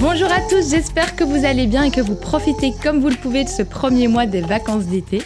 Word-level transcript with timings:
Bonjour 0.00 0.30
à 0.30 0.40
tous, 0.48 0.70
j'espère 0.70 1.16
que 1.16 1.24
vous 1.24 1.44
allez 1.44 1.66
bien 1.66 1.82
et 1.82 1.90
que 1.90 2.00
vous 2.00 2.14
profitez 2.14 2.72
comme 2.84 3.00
vous 3.00 3.08
le 3.08 3.16
pouvez 3.16 3.42
de 3.42 3.48
ce 3.48 3.62
premier 3.62 4.06
mois 4.06 4.26
des 4.26 4.42
vacances 4.42 4.86
d'été. 4.86 5.22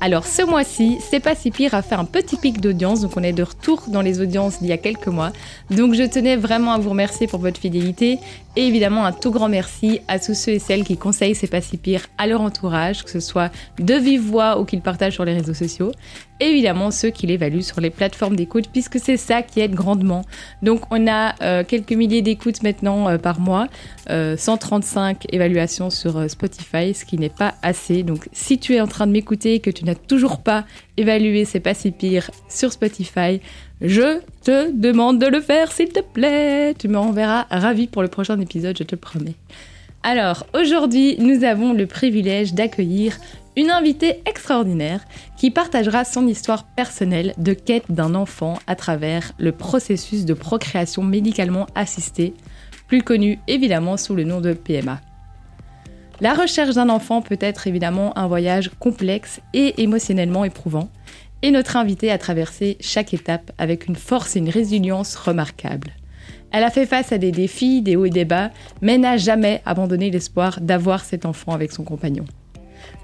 Alors 0.00 0.26
ce 0.26 0.42
mois-ci, 0.42 0.98
C'est 1.00 1.20
pas 1.20 1.34
si 1.34 1.50
pire 1.50 1.74
a 1.74 1.82
fait 1.82 1.94
un 1.94 2.06
petit 2.06 2.36
pic 2.36 2.58
d'audience, 2.58 3.02
donc 3.02 3.16
on 3.16 3.22
est 3.22 3.34
de 3.34 3.42
retour 3.42 3.84
dans 3.88 4.00
les 4.00 4.20
audiences 4.20 4.60
d'il 4.60 4.68
y 4.68 4.72
a 4.72 4.78
quelques 4.78 5.08
mois. 5.08 5.32
Donc 5.70 5.94
je 5.94 6.02
tenais 6.04 6.36
vraiment 6.36 6.72
à 6.72 6.78
vous 6.78 6.90
remercier 6.90 7.26
pour 7.26 7.40
votre 7.40 7.60
fidélité 7.60 8.18
et 8.56 8.66
évidemment 8.66 9.04
un 9.04 9.12
tout 9.12 9.30
grand 9.30 9.48
merci 9.48 10.00
à 10.08 10.18
tous 10.18 10.34
ceux 10.34 10.52
et 10.52 10.58
celles 10.58 10.84
qui 10.84 10.96
conseillent 10.96 11.34
C'est 11.34 11.46
pas 11.46 11.60
si 11.60 11.76
pire 11.76 12.06
à 12.16 12.26
leur 12.26 12.40
entourage, 12.40 13.04
que 13.04 13.10
ce 13.10 13.20
soit 13.20 13.50
de 13.78 13.94
vive 13.94 14.22
voix 14.22 14.58
ou 14.58 14.64
qu'ils 14.64 14.80
partagent 14.80 15.14
sur 15.14 15.24
les 15.26 15.34
réseaux 15.34 15.54
sociaux. 15.54 15.92
Évidemment 16.40 16.90
ceux 16.90 17.10
qui 17.10 17.28
l'évaluent 17.28 17.62
sur 17.62 17.80
les 17.80 17.90
plateformes 17.90 18.34
d'écoute 18.34 18.68
puisque 18.72 18.98
c'est 18.98 19.16
ça 19.16 19.42
qui 19.42 19.60
aide 19.60 19.74
grandement. 19.74 20.24
Donc 20.62 20.80
on 20.90 21.06
a 21.06 21.34
euh, 21.42 21.62
quelques 21.62 21.92
milliers 21.92 22.22
d'écoutes 22.22 22.64
maintenant 22.64 23.08
euh, 23.08 23.18
par 23.18 23.38
mois, 23.38 23.68
135 24.08 25.26
euh, 25.26 25.28
évaluations 25.32 25.90
sur 25.90 26.28
Spotify, 26.28 26.92
ce 26.92 27.04
qui 27.04 27.18
n'est 27.18 27.28
pas 27.28 27.54
assez. 27.62 28.02
Donc 28.02 28.28
si 28.32 28.58
tu 28.58 28.74
es 28.74 28.80
en 28.80 28.88
train 28.88 29.06
de 29.06 29.12
m'écouter 29.12 29.54
et 29.54 29.60
que 29.60 29.70
tu 29.70 29.84
n'as 29.84 29.94
toujours 29.94 30.40
pas 30.40 30.64
évalué 30.96 31.44
C'est 31.44 31.60
pas 31.60 31.74
si 31.74 31.92
pire 31.92 32.30
sur 32.48 32.72
Spotify, 32.72 33.40
je 33.80 34.20
te 34.42 34.72
demande 34.72 35.20
de 35.20 35.26
le 35.26 35.40
faire 35.40 35.70
s'il 35.70 35.88
te 35.88 36.00
plaît. 36.00 36.74
Tu 36.76 36.88
me 36.88 36.98
renverras 36.98 37.46
ravi 37.50 37.86
pour 37.86 38.02
le 38.02 38.08
prochain 38.08 38.40
épisode, 38.40 38.76
je 38.76 38.82
te 38.82 38.96
le 38.96 39.00
promets. 39.00 39.34
Alors 40.02 40.44
aujourd'hui, 40.52 41.16
nous 41.18 41.44
avons 41.44 41.72
le 41.72 41.86
privilège 41.86 42.52
d'accueillir 42.52 43.18
une 43.56 43.70
invitée 43.70 44.22
extraordinaire 44.26 45.04
qui 45.36 45.50
partagera 45.50 46.04
son 46.04 46.26
histoire 46.26 46.64
personnelle 46.64 47.34
de 47.38 47.52
quête 47.52 47.90
d'un 47.90 48.14
enfant 48.14 48.58
à 48.66 48.74
travers 48.74 49.32
le 49.38 49.52
processus 49.52 50.24
de 50.24 50.34
procréation 50.34 51.02
médicalement 51.02 51.66
assistée, 51.74 52.34
plus 52.88 53.02
connu 53.02 53.38
évidemment 53.46 53.96
sous 53.96 54.14
le 54.14 54.24
nom 54.24 54.40
de 54.40 54.52
PMA. 54.52 55.00
La 56.20 56.34
recherche 56.34 56.74
d'un 56.74 56.88
enfant 56.88 57.22
peut 57.22 57.38
être 57.40 57.66
évidemment 57.66 58.16
un 58.16 58.26
voyage 58.26 58.70
complexe 58.78 59.40
et 59.52 59.82
émotionnellement 59.82 60.44
éprouvant, 60.44 60.88
et 61.42 61.50
notre 61.50 61.76
invitée 61.76 62.10
a 62.10 62.18
traversé 62.18 62.76
chaque 62.80 63.12
étape 63.12 63.52
avec 63.58 63.86
une 63.86 63.96
force 63.96 64.36
et 64.36 64.38
une 64.38 64.48
résilience 64.48 65.16
remarquables. 65.16 65.92
Elle 66.52 66.62
a 66.62 66.70
fait 66.70 66.86
face 66.86 67.10
à 67.10 67.18
des 67.18 67.32
défis, 67.32 67.82
des 67.82 67.96
hauts 67.96 68.04
et 68.04 68.10
des 68.10 68.24
bas, 68.24 68.50
mais 68.80 68.96
n'a 68.96 69.16
jamais 69.16 69.60
abandonné 69.66 70.10
l'espoir 70.10 70.60
d'avoir 70.60 71.04
cet 71.04 71.26
enfant 71.26 71.52
avec 71.52 71.72
son 71.72 71.82
compagnon. 71.82 72.24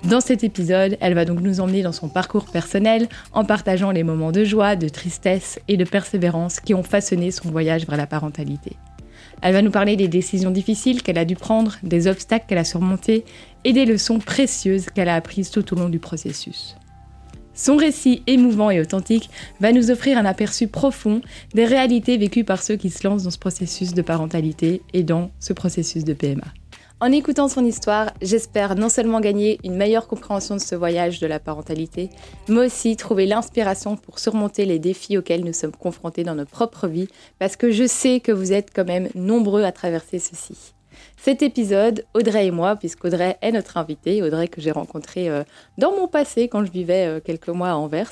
Dans 0.05 0.23
cet 0.23 0.45
épisode, 0.45 0.97
elle 1.01 1.13
va 1.13 1.27
donc 1.27 1.41
nous 1.41 1.61
emmener 1.61 1.83
dans 1.83 1.93
son 1.93 2.09
parcours 2.09 2.47
personnel 2.47 3.07
en 3.33 3.45
partageant 3.45 3.91
les 3.91 4.03
moments 4.03 4.33
de 4.33 4.45
joie, 4.45 4.75
de 4.75 4.89
tristesse 4.89 5.61
et 5.69 5.77
de 5.77 5.85
persévérance 5.85 6.59
qui 6.59 6.73
ont 6.73 6.83
façonné 6.83 7.31
son 7.31 7.51
voyage 7.51 7.87
vers 7.87 7.99
la 7.99 8.07
parentalité. 8.07 8.77
Elle 9.43 9.53
va 9.53 9.63
nous 9.63 9.71
parler 9.71 9.97
des 9.97 10.09
décisions 10.09 10.51
difficiles 10.51 11.03
qu'elle 11.03 11.19
a 11.19 11.27
dû 11.27 11.35
prendre, 11.35 11.77
des 11.83 12.07
obstacles 12.07 12.47
qu'elle 12.49 12.59
a 12.59 12.65
surmontés 12.65 13.25
et 13.65 13.75
des 13.75 13.85
leçons 13.85 14.19
précieuses 14.19 14.87
qu'elle 14.87 15.09
a 15.09 15.17
apprises 15.17 15.51
tout 15.51 15.75
au 15.75 15.77
long 15.79 15.91
du 15.91 15.99
processus. 15.99 16.77
Son 17.53 17.77
récit 17.77 18.23
émouvant 18.27 18.71
et 18.71 18.81
authentique 18.81 19.29
va 19.61 19.73
nous 19.73 19.91
offrir 19.91 20.17
un 20.17 20.25
aperçu 20.25 20.67
profond 20.67 21.21
des 21.53 21.67
réalités 21.67 22.17
vécues 22.17 22.45
par 22.45 22.63
ceux 22.63 22.77
qui 22.77 22.89
se 22.89 23.07
lancent 23.07 23.25
dans 23.25 23.31
ce 23.31 23.39
processus 23.39 23.93
de 23.93 24.01
parentalité 24.01 24.81
et 24.95 25.03
dans 25.03 25.31
ce 25.41 25.53
processus 25.53 26.05
de 26.05 26.15
PMA. 26.15 26.47
En 27.03 27.13
écoutant 27.13 27.49
son 27.49 27.65
histoire, 27.65 28.13
j'espère 28.21 28.75
non 28.75 28.91
seulement 28.91 29.21
gagner 29.21 29.59
une 29.65 29.75
meilleure 29.75 30.07
compréhension 30.07 30.55
de 30.55 30.61
ce 30.61 30.75
voyage 30.75 31.19
de 31.19 31.27
la 31.27 31.41
parentalité, 31.41 32.11
mais 32.47 32.67
aussi 32.67 32.95
trouver 32.95 33.25
l'inspiration 33.25 33.97
pour 33.97 34.19
surmonter 34.19 34.67
les 34.67 34.79
défis 34.79 35.17
auxquels 35.17 35.43
nous 35.43 35.55
sommes 35.55 35.73
confrontés 35.73 36.25
dans 36.25 36.35
notre 36.35 36.51
propre 36.51 36.89
vie, 36.89 37.09
parce 37.39 37.57
que 37.57 37.71
je 37.71 37.87
sais 37.87 38.21
que 38.21 38.33
vous 38.33 38.53
êtes 38.53 38.69
quand 38.75 38.87
même 38.87 39.09
nombreux 39.15 39.65
à 39.65 39.73
traverser 39.73 40.19
ceci. 40.19 40.75
Cet 41.23 41.43
épisode, 41.43 42.07
Audrey 42.15 42.47
et 42.47 42.51
moi, 42.51 42.77
puisqu'Audrey 42.77 43.37
est 43.43 43.53
notre 43.53 43.77
invitée, 43.77 44.23
Audrey 44.23 44.49
que 44.49 44.63
j'ai 44.63 44.71
rencontrée 44.71 45.29
euh, 45.29 45.45
dans 45.77 45.91
mon 45.95 46.09
passé 46.09 46.49
quand 46.49 46.65
je 46.65 46.73
vivais 46.73 47.07
euh, 47.07 47.21
quelques 47.21 47.51
mois 47.51 47.69
à 47.69 47.75
Anvers. 47.75 48.11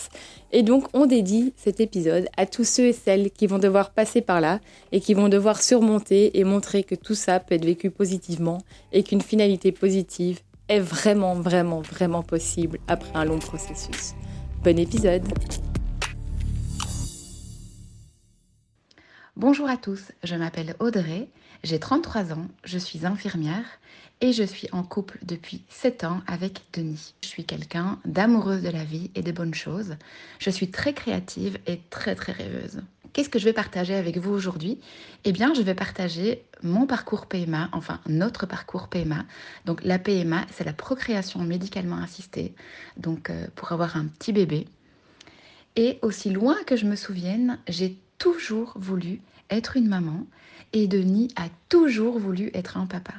Et 0.53 0.63
donc 0.63 0.89
on 0.93 1.07
dédie 1.07 1.55
cet 1.57 1.81
épisode 1.81 2.29
à 2.37 2.45
tous 2.45 2.65
ceux 2.65 2.89
et 2.89 2.93
celles 2.93 3.31
qui 3.31 3.47
vont 3.47 3.59
devoir 3.59 3.93
passer 3.93 4.21
par 4.21 4.43
là 4.43 4.61
et 4.93 5.01
qui 5.01 5.15
vont 5.15 5.31
devoir 5.31 5.63
surmonter 5.63 6.39
et 6.39 6.45
montrer 6.45 6.85
que 6.85 6.95
tout 6.95 7.15
ça 7.15 7.41
peut 7.41 7.55
être 7.55 7.65
vécu 7.65 7.91
positivement 7.91 8.59
et 8.93 9.03
qu'une 9.03 9.23
finalité 9.23 9.73
positive 9.73 10.41
est 10.69 10.81
vraiment, 10.81 11.35
vraiment, 11.35 11.81
vraiment 11.81 12.23
possible 12.23 12.79
après 12.89 13.13
un 13.15 13.25
long 13.25 13.39
processus. 13.39 14.13
Bon 14.63 14.79
épisode 14.79 15.23
Bonjour 19.39 19.71
à 19.71 19.77
tous, 19.77 20.11
je 20.25 20.35
m'appelle 20.35 20.75
Audrey, 20.81 21.29
j'ai 21.63 21.79
33 21.79 22.33
ans, 22.33 22.49
je 22.65 22.77
suis 22.77 23.07
infirmière 23.07 23.67
et 24.21 24.33
je 24.33 24.43
suis 24.43 24.67
en 24.73 24.83
couple 24.83 25.21
depuis 25.23 25.63
7 25.69 26.03
ans 26.03 26.23
avec 26.27 26.63
Denis. 26.73 27.15
Je 27.23 27.29
suis 27.29 27.45
quelqu'un 27.45 28.01
d'amoureuse 28.05 28.65
de 28.65 28.69
la 28.69 28.83
vie 28.83 29.13
et 29.15 29.23
des 29.23 29.31
bonnes 29.31 29.55
choses. 29.55 29.95
Je 30.41 30.51
suis 30.51 30.73
très 30.73 30.93
créative 30.93 31.57
et 31.69 31.79
très 31.89 32.17
très 32.17 32.33
rêveuse. 32.33 32.83
Qu'est-ce 33.13 33.29
que 33.29 33.39
je 33.39 33.45
vais 33.45 33.53
partager 33.53 33.95
avec 33.95 34.19
vous 34.19 34.33
aujourd'hui? 34.33 34.81
Eh 35.23 35.31
bien, 35.31 35.55
je 35.55 35.63
vais 35.63 35.77
partager 35.77 36.43
mon 36.65 36.89
parcours 36.89 37.27
PMA, 37.27 37.69
enfin 37.71 38.01
notre 38.09 38.45
parcours 38.45 38.89
PMA. 38.89 39.25
Donc 39.67 39.85
la 39.85 40.01
PMA, 40.01 40.47
c'est 40.51 40.65
la 40.65 40.73
procréation 40.73 41.45
médicalement 41.45 42.03
assistée, 42.03 42.57
donc 42.97 43.31
euh, 43.31 43.47
pour 43.55 43.71
avoir 43.71 43.97
un 43.97 44.07
petit 44.07 44.33
bébé. 44.33 44.67
Et 45.77 46.01
aussi 46.03 46.31
loin 46.31 46.57
que 46.67 46.75
je 46.75 46.87
me 46.87 46.97
souvienne, 46.97 47.61
j'ai 47.69 48.01
toujours 48.19 48.75
voulu 48.77 49.21
être 49.51 49.77
une 49.77 49.89
maman 49.89 50.27
et 50.73 50.87
Denis 50.87 51.29
a 51.37 51.49
toujours 51.69 52.19
voulu 52.19 52.51
être 52.55 52.77
un 52.77 52.87
papa. 52.87 53.15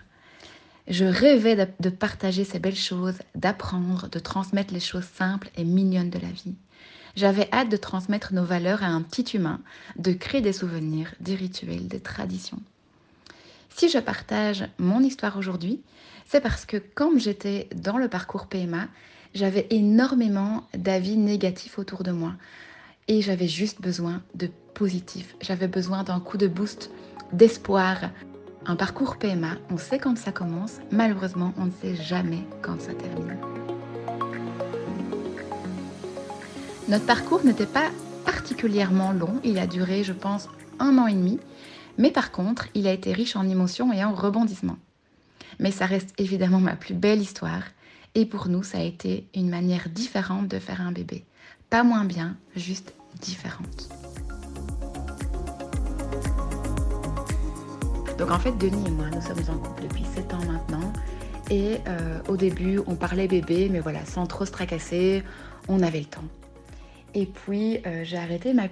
Je 0.88 1.06
rêvais 1.06 1.68
de 1.80 1.90
partager 1.90 2.44
ces 2.44 2.60
belles 2.60 2.76
choses, 2.76 3.20
d'apprendre, 3.36 4.10
de 4.10 4.20
transmettre 4.20 4.74
les 4.74 4.80
choses 4.80 5.06
simples 5.06 5.50
et 5.56 5.64
mignonnes 5.64 6.10
de 6.10 6.20
la 6.20 6.32
vie. 6.32 6.56
J'avais 7.16 7.50
hâte 7.52 7.70
de 7.70 7.78
transmettre 7.78 8.34
nos 8.34 8.44
valeurs 8.44 8.84
à 8.84 8.88
un 8.88 9.02
petit 9.02 9.36
humain, 9.36 9.60
de 9.98 10.14
créer 10.14 10.42
des 10.42 10.54
souvenirs, 10.54 11.14
des 11.20 11.36
rituels, 11.36 11.88
des 11.88 12.00
traditions. 12.00 12.62
Si 13.70 13.90
je 13.90 14.00
partage 14.00 14.68
mon 14.78 15.02
histoire 15.02 15.38
aujourd'hui, 15.38 15.82
c'est 16.28 16.42
parce 16.42 16.66
que 16.66 16.78
quand 16.78 17.18
j'étais 17.18 17.68
dans 17.76 17.98
le 17.98 18.08
parcours 18.08 18.48
PMA, 18.48 18.88
j'avais 19.34 19.68
énormément 19.70 20.68
d'avis 20.74 21.18
négatifs 21.18 21.78
autour 21.80 22.04
de 22.04 22.12
moi. 22.12 22.34
Et 23.12 23.24
j'avais 23.24 23.48
juste 23.48 23.82
besoin 23.82 24.22
de 24.36 24.52
positif. 24.76 25.36
J'avais 25.42 25.68
besoin 25.68 26.04
d'un 26.04 26.20
coup 26.20 26.38
de 26.38 26.48
boost, 26.48 26.92
d'espoir. 27.34 27.98
Un 28.68 28.76
parcours 28.76 29.18
PMA, 29.18 29.58
on 29.72 29.80
sait 29.80 29.98
quand 29.98 30.16
ça 30.16 30.32
commence, 30.32 30.78
malheureusement, 30.92 31.52
on 31.58 31.66
ne 31.66 31.72
sait 31.72 31.96
jamais 31.96 32.44
quand 32.62 32.80
ça 32.80 32.94
termine. 32.94 33.36
Notre 36.88 37.08
parcours 37.08 37.44
n'était 37.44 37.66
pas 37.66 37.90
particulièrement 38.26 39.12
long, 39.12 39.40
il 39.44 39.58
a 39.58 39.66
duré, 39.66 40.04
je 40.04 40.14
pense, 40.14 40.48
un 40.78 41.00
an 41.00 41.08
et 41.08 41.14
demi, 41.14 41.40
mais 41.98 42.12
par 42.12 42.32
contre, 42.32 42.68
il 42.76 42.86
a 42.86 42.94
été 42.94 43.12
riche 43.12 43.36
en 43.36 43.50
émotions 43.50 43.92
et 43.92 44.04
en 44.04 44.14
rebondissements. 44.14 44.78
Mais 45.58 45.72
ça 45.72 45.88
reste 45.88 46.14
évidemment 46.20 46.60
ma 46.60 46.76
plus 46.76 46.94
belle 46.94 47.22
histoire, 47.22 47.64
et 48.14 48.28
pour 48.28 48.50
nous, 48.50 48.62
ça 48.62 48.78
a 48.78 48.84
été 48.84 49.26
une 49.34 49.50
manière 49.50 49.90
différente 49.90 50.48
de 50.48 50.60
faire 50.60 50.82
un 50.82 50.92
bébé. 50.92 51.26
Pas 51.72 51.84
moins 51.84 52.06
bien, 52.06 52.38
juste 52.56 52.94
différentes. 53.22 53.90
Donc 58.20 58.32
en 58.32 58.40
fait, 58.40 58.52
Denis 58.58 58.86
et 58.86 58.92
moi, 58.92 59.06
nous 59.10 59.22
sommes 59.22 59.56
en 59.56 59.58
couple 59.58 59.84
depuis 59.84 60.04
7 60.04 60.34
ans 60.34 60.46
maintenant. 60.46 60.92
Et 61.50 61.78
euh, 61.88 62.20
au 62.28 62.36
début, 62.36 62.80
on 62.86 62.96
parlait 62.96 63.30
bébé, 63.30 63.70
mais 63.72 63.80
voilà, 63.80 64.04
sans 64.06 64.28
trop 64.28 64.46
se 64.46 64.52
tracasser, 64.52 65.24
on 65.70 65.82
avait 65.82 66.02
le 66.02 66.06
temps. 66.06 66.26
Et 67.16 67.26
puis, 67.26 67.80
euh, 67.88 68.04
j'ai 68.04 68.18
arrêté 68.18 68.54
ma, 68.54 68.68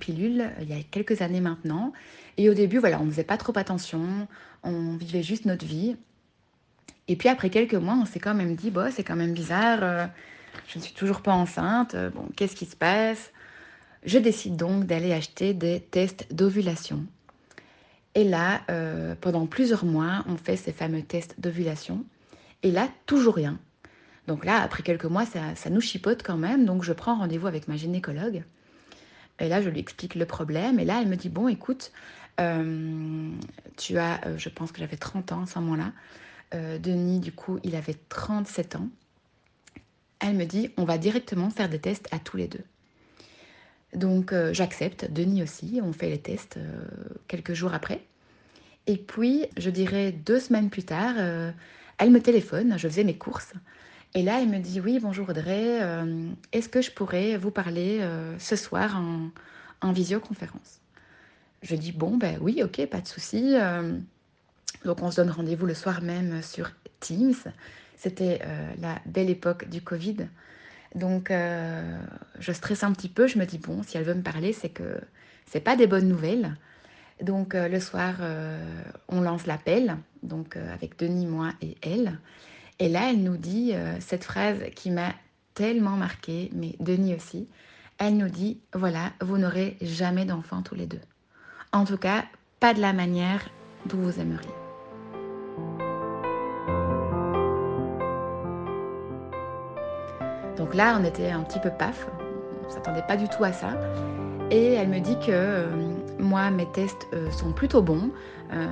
pilule 0.00 0.50
il 0.60 0.68
y 0.68 0.72
a 0.72 0.82
quelques 0.90 1.22
années 1.22 1.40
maintenant. 1.40 1.92
Et 2.36 2.50
au 2.50 2.54
début, 2.54 2.78
voilà, 2.78 3.00
on 3.00 3.04
ne 3.04 3.10
faisait 3.10 3.24
pas 3.24 3.36
trop 3.36 3.56
attention, 3.56 4.26
on 4.64 4.96
vivait 4.96 5.22
juste 5.22 5.44
notre 5.44 5.64
vie. 5.64 5.96
Et 7.06 7.14
puis 7.14 7.28
après 7.28 7.50
quelques 7.50 7.74
mois, 7.74 7.94
on 7.94 8.04
s'est 8.04 8.20
quand 8.20 8.34
même 8.34 8.56
dit, 8.56 8.70
bon, 8.70 8.90
c'est 8.92 9.04
quand 9.04 9.16
même 9.16 9.32
bizarre, 9.32 10.10
je 10.66 10.78
ne 10.78 10.82
suis 10.82 10.94
toujours 10.94 11.22
pas 11.22 11.32
enceinte, 11.32 11.94
bon, 12.14 12.26
qu'est-ce 12.36 12.56
qui 12.56 12.66
se 12.66 12.76
passe? 12.76 13.32
Je 14.04 14.18
décide 14.18 14.56
donc 14.56 14.86
d'aller 14.86 15.12
acheter 15.12 15.54
des 15.54 15.80
tests 15.80 16.32
d'ovulation. 16.32 17.06
Et 18.14 18.24
là, 18.24 18.62
euh, 18.70 19.14
pendant 19.20 19.46
plusieurs 19.46 19.84
mois, 19.84 20.24
on 20.28 20.36
fait 20.36 20.56
ces 20.56 20.72
fameux 20.72 21.02
tests 21.02 21.36
d'ovulation. 21.38 22.04
Et 22.62 22.70
là, 22.70 22.88
toujours 23.06 23.34
rien. 23.34 23.58
Donc 24.26 24.44
là, 24.44 24.60
après 24.60 24.82
quelques 24.82 25.04
mois, 25.04 25.24
ça, 25.24 25.70
nous 25.70 25.80
chipote 25.80 26.22
quand 26.22 26.36
même. 26.36 26.64
Donc 26.64 26.82
je 26.82 26.92
prends 26.92 27.16
rendez-vous 27.16 27.46
avec 27.46 27.68
ma 27.68 27.76
gynécologue. 27.76 28.44
Et 29.38 29.48
là, 29.48 29.62
je 29.62 29.70
lui 29.70 29.80
explique 29.80 30.14
le 30.14 30.26
problème. 30.26 30.78
Et 30.78 30.84
là, 30.84 31.00
elle 31.00 31.08
me 31.08 31.16
dit, 31.16 31.28
bon, 31.28 31.48
écoute, 31.48 31.92
euh, 32.40 33.30
tu 33.76 33.98
as, 33.98 34.20
euh, 34.26 34.36
je 34.36 34.48
pense 34.48 34.72
que 34.72 34.80
j'avais 34.80 34.96
30 34.96 35.32
ans 35.32 35.42
à 35.44 35.46
ce 35.46 35.58
moment-là. 35.58 35.92
Denis, 36.54 37.18
du 37.18 37.32
coup, 37.32 37.58
il 37.64 37.74
avait 37.74 37.96
37 38.10 38.76
ans. 38.76 38.90
Elle 40.20 40.34
me 40.34 40.44
dit, 40.44 40.68
on 40.76 40.84
va 40.84 40.98
directement 40.98 41.48
faire 41.48 41.70
des 41.70 41.78
tests 41.78 42.08
à 42.10 42.18
tous 42.18 42.36
les 42.36 42.46
deux. 42.46 42.62
Donc 43.94 44.34
j'accepte, 44.52 45.10
Denis 45.10 45.42
aussi, 45.42 45.80
on 45.82 45.92
fait 45.92 46.08
les 46.08 46.18
tests 46.18 46.58
quelques 47.28 47.52
jours 47.52 47.74
après. 47.74 48.02
Et 48.86 48.96
puis, 48.96 49.46
je 49.56 49.70
dirais 49.70 50.12
deux 50.12 50.40
semaines 50.40 50.70
plus 50.70 50.82
tard, 50.82 51.14
euh, 51.18 51.52
elle 51.98 52.10
me 52.10 52.20
téléphone, 52.20 52.74
je 52.76 52.88
faisais 52.88 53.04
mes 53.04 53.16
courses. 53.16 53.52
Et 54.14 54.22
là, 54.22 54.40
elle 54.42 54.48
me 54.48 54.58
dit, 54.58 54.80
oui, 54.80 54.98
bonjour 55.00 55.28
Audrey, 55.28 55.80
euh, 55.80 56.28
est-ce 56.52 56.68
que 56.68 56.82
je 56.82 56.90
pourrais 56.90 57.36
vous 57.36 57.50
parler 57.50 57.98
euh, 58.00 58.36
ce 58.38 58.56
soir 58.56 58.96
en, 58.96 59.30
en, 59.80 59.92
visioconférence? 59.92 60.80
Je 61.62 61.76
dis, 61.76 61.92
bon, 61.92 62.16
ben 62.16 62.38
oui, 62.40 62.60
ok, 62.62 62.84
pas 62.86 63.00
de 63.00 63.06
souci. 63.06 63.54
donc, 64.84 65.00
on 65.00 65.12
se 65.12 65.16
donne 65.16 65.30
rendez-vous 65.30 65.66
le 65.66 65.74
soir 65.74 66.02
même 66.02 66.42
sur 66.42 66.72
Teams. 66.98 67.36
C'était 67.96 68.40
la 68.80 68.98
belle 69.06 69.30
époque 69.30 69.68
du 69.68 69.80
Covid. 69.80 70.26
Donc, 70.94 71.30
je 71.30 72.52
stresse 72.52 72.84
un 72.84 72.92
petit 72.92 73.08
peu. 73.08 73.26
Je 73.26 73.38
me 73.38 73.46
dis, 73.46 73.58
bon, 73.58 73.82
si 73.82 73.96
elle 73.96 74.04
veut 74.04 74.14
me 74.14 74.22
parler, 74.22 74.52
c'est 74.52 74.68
que 74.68 75.00
c'est 75.46 75.60
pas 75.60 75.76
des 75.76 75.86
bonnes 75.86 76.08
nouvelles. 76.08 76.56
Donc 77.22 77.54
euh, 77.54 77.68
le 77.68 77.80
soir, 77.80 78.16
euh, 78.20 78.58
on 79.08 79.20
lance 79.20 79.46
l'appel, 79.46 79.96
donc 80.22 80.56
euh, 80.56 80.74
avec 80.74 80.98
Denis, 80.98 81.26
moi 81.26 81.50
et 81.60 81.76
elle. 81.82 82.18
Et 82.78 82.88
là, 82.88 83.10
elle 83.10 83.22
nous 83.22 83.36
dit 83.36 83.74
cette 84.00 84.24
phrase 84.24 84.56
qui 84.74 84.90
m'a 84.90 85.12
tellement 85.54 85.96
marquée, 85.96 86.50
mais 86.52 86.74
Denis 86.80 87.14
aussi. 87.14 87.46
Elle 87.98 88.16
nous 88.16 88.30
dit, 88.30 88.58
voilà, 88.74 89.12
vous 89.20 89.38
n'aurez 89.38 89.76
jamais 89.82 90.24
d'enfants 90.24 90.62
tous 90.62 90.74
les 90.74 90.86
deux. 90.86 91.02
En 91.70 91.84
tout 91.84 91.98
cas, 91.98 92.24
pas 92.58 92.74
de 92.74 92.80
la 92.80 92.92
manière 92.92 93.48
dont 93.86 93.98
vous 93.98 94.18
aimeriez. 94.18 94.61
Donc 100.56 100.74
là, 100.74 100.98
on 101.00 101.04
était 101.04 101.30
un 101.30 101.42
petit 101.42 101.58
peu 101.60 101.70
paf, 101.70 102.06
on 102.62 102.68
ne 102.68 102.72
s'attendait 102.72 103.04
pas 103.06 103.16
du 103.16 103.28
tout 103.28 103.44
à 103.44 103.52
ça. 103.52 103.74
Et 104.52 104.74
elle 104.74 104.88
me 104.88 105.00
dit 105.00 105.18
que 105.18 105.30
euh, 105.30 105.66
moi, 106.18 106.50
mes 106.50 106.70
tests 106.72 107.06
euh, 107.14 107.30
sont 107.30 107.52
plutôt 107.52 107.80
bons, 107.80 108.10
euh, 108.52 108.66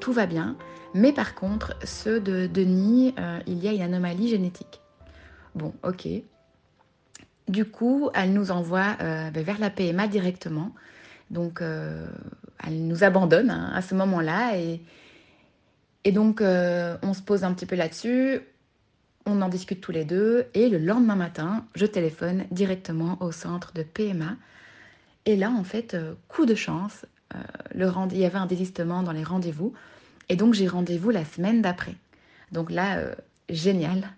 tout 0.00 0.14
va 0.14 0.24
bien. 0.24 0.56
Mais 0.94 1.12
par 1.12 1.34
contre, 1.34 1.76
ceux 1.84 2.20
de 2.20 2.46
Denis, 2.46 3.14
il 3.46 3.58
y 3.58 3.68
a 3.68 3.72
une 3.72 3.82
anomalie 3.82 4.28
génétique. 4.28 4.80
Bon, 5.54 5.74
ok. 5.84 6.08
Du 7.48 7.64
coup, 7.64 8.10
elle 8.14 8.32
nous 8.32 8.50
envoie 8.50 8.96
ben, 8.98 9.30
vers 9.32 9.60
la 9.60 9.70
PMA 9.70 10.08
directement. 10.08 10.72
Donc, 11.30 11.62
elle 11.62 12.86
nous 12.88 13.04
abandonne 13.04 13.50
hein, 13.50 13.70
à 13.72 13.82
ce 13.82 13.94
moment-là. 13.94 14.58
Et, 14.58 14.80
et 16.02 16.10
donc, 16.10 16.40
on 16.40 17.14
se 17.14 17.22
pose 17.22 17.44
un 17.44 17.52
petit 17.54 17.66
peu 17.66 17.76
là-dessus. 17.76 18.40
On 19.26 19.42
en 19.42 19.48
discute 19.48 19.80
tous 19.80 19.92
les 19.92 20.04
deux. 20.04 20.46
Et 20.54 20.68
le 20.68 20.78
lendemain 20.78 21.16
matin, 21.16 21.66
je 21.74 21.86
téléphone 21.86 22.44
directement 22.50 23.18
au 23.20 23.32
centre 23.32 23.72
de 23.74 23.82
PMA 23.82 24.36
et 25.26 25.36
là, 25.36 25.50
en 25.50 25.64
fait, 25.64 25.94
euh, 25.94 26.14
coup 26.28 26.46
de 26.46 26.54
chance, 26.54 27.06
euh, 27.34 28.06
il 28.10 28.18
y 28.18 28.24
avait 28.24 28.38
un 28.38 28.46
désistement 28.46 29.02
dans 29.02 29.12
les 29.12 29.24
rendez-vous. 29.24 29.74
Et 30.28 30.36
donc, 30.36 30.54
j'ai 30.54 30.66
rendez-vous 30.66 31.10
la 31.10 31.24
semaine 31.24 31.62
d'après. 31.62 31.94
Donc 32.52 32.70
là, 32.70 32.98
euh, 32.98 33.14
génial. 33.48 34.08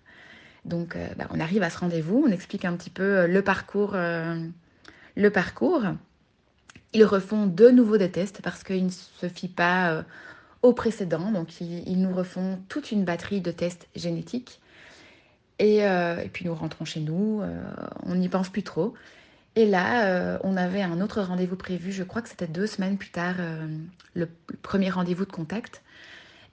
Donc, 0.65 0.97
bah, 1.17 1.27
on 1.31 1.41
arrive 1.41 1.61
à 1.61 1.69
ce 1.69 1.77
rendez-vous, 1.77 2.23
on 2.25 2.31
explique 2.31 2.63
un 2.63 2.75
petit 2.77 2.89
peu 2.89 3.27
le 3.27 3.41
parcours. 3.41 3.95
le 3.95 5.29
parcours. 5.29 5.83
Ils 6.93 7.03
refont 7.03 7.47
de 7.47 7.67
nouveau 7.67 7.97
des 7.97 8.09
tests 8.09 8.41
parce 8.41 8.63
qu'ils 8.63 8.85
ne 8.85 8.89
se 8.89 9.27
fient 9.27 9.49
pas 9.49 10.05
au 10.61 10.71
précédent. 10.71 11.31
Donc, 11.31 11.59
ils, 11.59 12.01
nous 12.01 12.13
refont 12.13 12.61
toute 12.69 12.93
une 12.93 13.03
batterie 13.03 13.41
de 13.41 13.51
tests 13.51 13.89
génétiques. 13.93 14.61
Et, 15.63 15.77
et 15.77 16.29
puis, 16.31 16.45
nous 16.45 16.53
rentrons 16.53 16.83
chez 16.85 16.99
nous. 16.99 17.41
on 18.05 18.15
n'y 18.15 18.27
pense 18.27 18.49
plus 18.49 18.63
trop. 18.63 18.93
Et 19.55 19.65
là, 19.65 20.05
euh, 20.05 20.37
on 20.43 20.57
avait 20.57 20.81
un 20.81 20.99
autre 20.99 21.21
rendez-vous 21.21 21.55
prévu, 21.55 21.91
je 21.91 22.03
crois 22.03 22.21
que 22.21 22.29
c'était 22.29 22.47
deux 22.47 22.65
semaines 22.65 22.97
plus 22.97 23.11
tard, 23.11 23.35
euh, 23.39 23.67
le, 24.15 24.27
premier 24.63 24.89
rendez-vous 24.89 25.25
de 25.25 25.31
contact. 25.31 25.83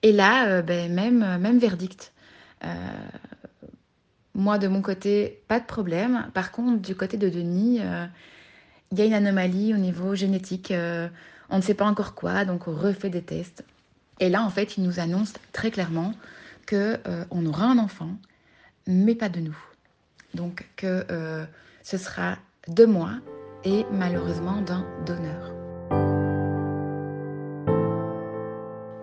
Et 0.02 0.12
là, 0.12 0.48
euh, 0.48 0.62
ben, 0.62 0.92
même, 0.92 1.38
même 1.38 1.58
verdict. 1.58 2.12
moi, 4.34 4.58
de 4.58 4.68
mon 4.68 4.82
côté, 4.82 5.42
pas 5.48 5.60
de 5.60 5.64
problème. 5.64 6.30
Par 6.34 6.52
contre, 6.52 6.80
du 6.82 6.94
côté 6.94 7.16
de 7.16 7.28
Denis, 7.28 7.80
il 8.92 8.98
y 8.98 9.02
a 9.02 9.04
une 9.04 9.14
anomalie 9.14 9.74
au 9.74 9.78
niveau 9.78 10.14
génétique. 10.14 10.72
on 11.50 11.56
ne 11.56 11.62
sait 11.62 11.74
pas 11.74 11.86
encore 11.86 12.14
quoi, 12.14 12.44
donc 12.44 12.68
on 12.68 12.74
refait 12.74 13.10
des 13.10 13.22
tests. 13.22 13.64
Et 14.20 14.28
là, 14.28 14.42
en 14.44 14.50
fait, 14.50 14.76
il 14.76 14.84
nous 14.84 15.00
annonce 15.00 15.32
très 15.52 15.70
clairement 15.70 16.12
que 16.66 16.98
on 17.30 17.46
aura 17.46 17.64
un 17.66 17.78
enfant, 17.78 18.10
mais 18.86 19.14
pas 19.14 19.28
de 19.28 19.40
nous. 19.40 19.58
Donc 20.34 20.68
que 20.76 21.04
ce 21.82 21.98
sera 21.98 22.36
de 22.68 22.84
moi 22.84 23.10
et 23.64 23.84
malheureusement 23.90 24.62
d'un 24.62 24.86
donneur. 25.04 25.52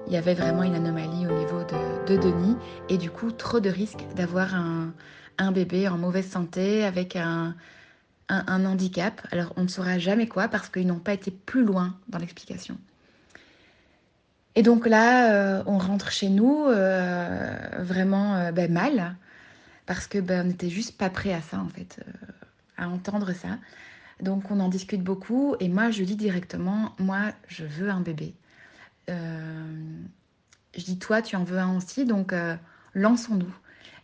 Il 0.08 0.14
y 0.14 0.18
avait 0.18 0.34
vraiment 0.34 0.64
une 0.64 0.76
anomalie 0.76 1.28
au 1.28 1.38
niveau 1.38 1.64
de, 1.64 2.18
Denis 2.18 2.56
et 2.88 2.98
du 2.98 3.12
coup 3.12 3.32
trop 3.32 3.60
de 3.60 3.70
risques 3.70 4.06
d'avoir 4.16 4.56
un, 4.56 5.52
bébé 5.52 5.90
en 5.90 5.98
mauvaise 5.98 6.28
santé 6.28 6.86
avec 6.86 7.18
un, 7.18 7.56
handicap. 8.30 9.22
Alors 9.32 9.52
on 9.58 9.64
ne 9.64 9.68
saura 9.68 10.00
jamais 10.00 10.28
quoi 10.28 10.48
parce 10.48 10.70
qu'ils 10.70 10.88
n'ont 10.88 11.00
pas 11.00 11.14
été 11.14 11.32
plus 11.32 11.66
loin 11.66 11.96
dans 12.08 12.20
l'explication. 12.20 12.78
Et 14.56 14.64
donc 14.64 14.88
là, 14.88 15.34
euh, 15.34 15.64
on 15.68 15.78
rentre 15.78 16.12
chez 16.12 16.30
nous 16.30 16.66
euh, 16.68 17.54
vraiment 17.80 18.36
euh, 18.36 18.52
ben, 18.52 18.72
mal 18.72 19.16
parce 19.88 20.06
que 20.06 20.20
ben, 20.20 20.46
on 20.46 20.50
n'était 20.50 20.70
juste 20.70 20.98
pas 20.98 21.10
prêt 21.10 21.34
à 21.34 21.42
ça 21.42 21.60
en 21.60 21.70
fait 21.70 22.00
à 22.78 22.88
entendre 22.88 23.34
ça. 23.34 23.58
Donc 24.22 24.50
on 24.50 24.60
en 24.60 24.70
discute 24.70 25.04
beaucoup 25.04 25.56
et 25.60 25.70
moi 25.70 25.92
je 25.92 26.04
dis 26.04 26.16
directement, 26.16 26.96
moi 27.00 27.34
je 27.48 27.66
veux 27.66 27.90
un 27.90 28.02
bébé. 28.02 28.34
Euh, 29.10 30.02
je 30.76 30.84
dis 30.84 30.98
toi 30.98 31.22
tu 31.22 31.36
en 31.36 31.44
veux 31.44 31.60
un 31.60 31.76
aussi, 31.76 32.06
donc 32.06 32.34
euh, 32.34 32.56
lançons-nous. 32.94 33.54